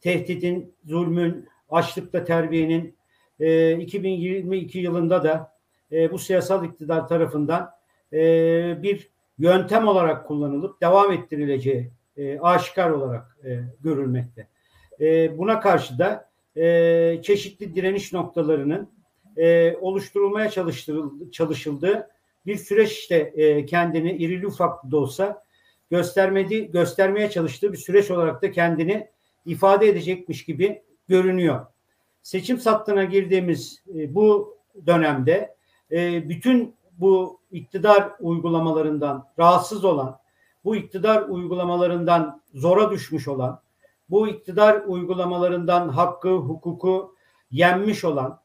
tehditin, 0.00 0.74
zulmün, 0.84 1.48
açlıkla 1.70 2.24
terbiyenin 2.24 2.96
e, 3.40 3.72
2022 3.78 4.78
yılında 4.78 5.24
da 5.24 5.52
e, 5.92 6.12
bu 6.12 6.18
siyasal 6.18 6.64
iktidar 6.64 7.08
tarafından 7.08 7.70
e, 8.12 8.18
bir 8.82 9.10
yöntem 9.38 9.88
olarak 9.88 10.26
kullanılıp 10.26 10.80
devam 10.80 11.12
ettirileceği 11.12 11.90
e, 12.16 12.38
aşikar 12.38 12.90
olarak 12.90 13.36
e, 13.44 13.60
görülmekte. 13.80 14.48
E, 15.00 15.38
buna 15.38 15.60
karşı 15.60 15.98
da 15.98 16.30
e, 16.56 17.22
çeşitli 17.22 17.74
direniş 17.74 18.12
noktalarının 18.12 18.97
e, 19.38 19.76
oluşturulmaya 19.80 20.50
çalıştırıldı, 20.50 21.30
çalışıldığı 21.30 22.08
bir 22.46 22.56
süreç 22.56 22.92
işte 22.92 23.16
e, 23.16 23.66
kendini 23.66 24.12
irili 24.12 24.46
ufaklı 24.46 24.90
da 24.90 24.96
olsa 24.96 25.42
göstermedi, 25.90 26.70
göstermeye 26.70 27.30
çalıştığı 27.30 27.72
bir 27.72 27.78
süreç 27.78 28.10
olarak 28.10 28.42
da 28.42 28.50
kendini 28.50 29.08
ifade 29.46 29.88
edecekmiş 29.88 30.44
gibi 30.44 30.82
görünüyor. 31.08 31.66
Seçim 32.22 32.58
sattığına 32.58 33.04
girdiğimiz 33.04 33.82
e, 33.94 34.14
bu 34.14 34.56
dönemde 34.86 35.54
e, 35.90 36.28
bütün 36.28 36.74
bu 36.92 37.40
iktidar 37.50 38.12
uygulamalarından 38.20 39.28
rahatsız 39.38 39.84
olan, 39.84 40.18
bu 40.64 40.76
iktidar 40.76 41.22
uygulamalarından 41.22 42.42
zora 42.54 42.90
düşmüş 42.90 43.28
olan, 43.28 43.60
bu 44.10 44.28
iktidar 44.28 44.82
uygulamalarından 44.86 45.88
hakkı, 45.88 46.28
hukuku 46.28 47.14
yenmiş 47.50 48.04
olan, 48.04 48.40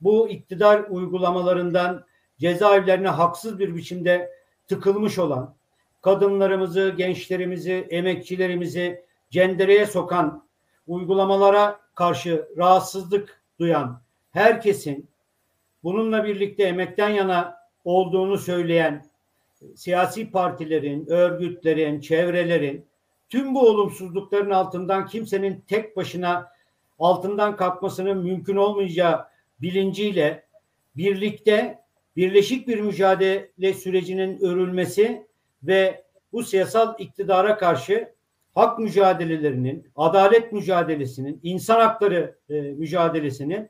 bu 0.00 0.28
iktidar 0.28 0.84
uygulamalarından 0.88 2.04
cezaevlerine 2.38 3.08
haksız 3.08 3.58
bir 3.58 3.74
biçimde 3.74 4.30
tıkılmış 4.68 5.18
olan, 5.18 5.54
kadınlarımızı, 6.02 6.94
gençlerimizi, 6.96 7.86
emekçilerimizi 7.90 9.04
cendereye 9.30 9.86
sokan 9.86 10.44
uygulamalara 10.86 11.80
karşı 11.94 12.48
rahatsızlık 12.56 13.42
duyan 13.58 14.00
herkesin 14.30 15.08
bununla 15.84 16.24
birlikte 16.24 16.62
emekten 16.62 17.08
yana 17.08 17.58
olduğunu 17.84 18.38
söyleyen 18.38 19.06
siyasi 19.74 20.30
partilerin, 20.30 21.06
örgütlerin, 21.06 22.00
çevrelerin 22.00 22.86
tüm 23.28 23.54
bu 23.54 23.68
olumsuzlukların 23.68 24.50
altından 24.50 25.06
kimsenin 25.06 25.64
tek 25.68 25.96
başına 25.96 26.52
altından 26.98 27.56
kalkmasının 27.56 28.18
mümkün 28.18 28.56
olmayacağı 28.56 29.26
bilinciyle 29.60 30.46
birlikte 30.96 31.78
birleşik 32.16 32.68
bir 32.68 32.80
mücadele 32.80 33.74
sürecinin 33.74 34.40
örülmesi 34.40 35.26
ve 35.62 36.04
bu 36.32 36.42
siyasal 36.42 36.94
iktidara 36.98 37.58
karşı 37.58 38.12
hak 38.54 38.78
mücadelelerinin, 38.78 39.90
adalet 39.96 40.52
mücadelesinin, 40.52 41.40
insan 41.42 41.80
hakları 41.80 42.38
e, 42.50 42.60
mücadelesinin 42.60 43.68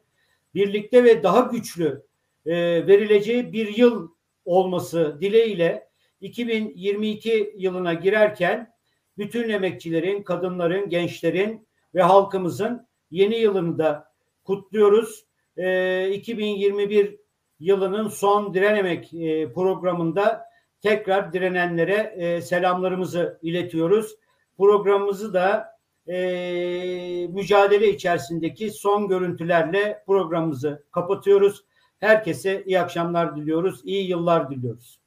birlikte 0.54 1.04
ve 1.04 1.22
daha 1.22 1.40
güçlü 1.40 2.02
e, 2.46 2.52
verileceği 2.86 3.52
bir 3.52 3.76
yıl 3.76 4.08
olması 4.44 5.18
dileğiyle 5.20 5.88
2022 6.20 7.54
yılına 7.56 7.94
girerken 7.94 8.74
bütün 9.18 9.48
emekçilerin, 9.48 10.22
kadınların, 10.22 10.88
gençlerin 10.88 11.68
ve 11.94 12.02
halkımızın 12.02 12.88
yeni 13.10 13.36
yılını 13.36 13.78
da 13.78 14.12
kutluyoruz. 14.44 15.27
E, 15.58 16.10
2021 16.10 17.18
yılının 17.60 18.08
son 18.08 18.54
direnemek 18.54 19.14
e, 19.14 19.52
programında 19.52 20.44
tekrar 20.82 21.32
direnenlere 21.32 22.14
e, 22.16 22.42
selamlarımızı 22.42 23.38
iletiyoruz. 23.42 24.16
Programımızı 24.56 25.34
da 25.34 25.78
e, 26.06 26.16
mücadele 27.30 27.88
içerisindeki 27.88 28.70
son 28.70 29.08
görüntülerle 29.08 30.02
programımızı 30.06 30.84
kapatıyoruz. 30.90 31.64
Herkese 32.00 32.64
iyi 32.64 32.80
akşamlar 32.80 33.36
diliyoruz, 33.36 33.80
iyi 33.84 34.08
yıllar 34.08 34.50
diliyoruz. 34.50 35.00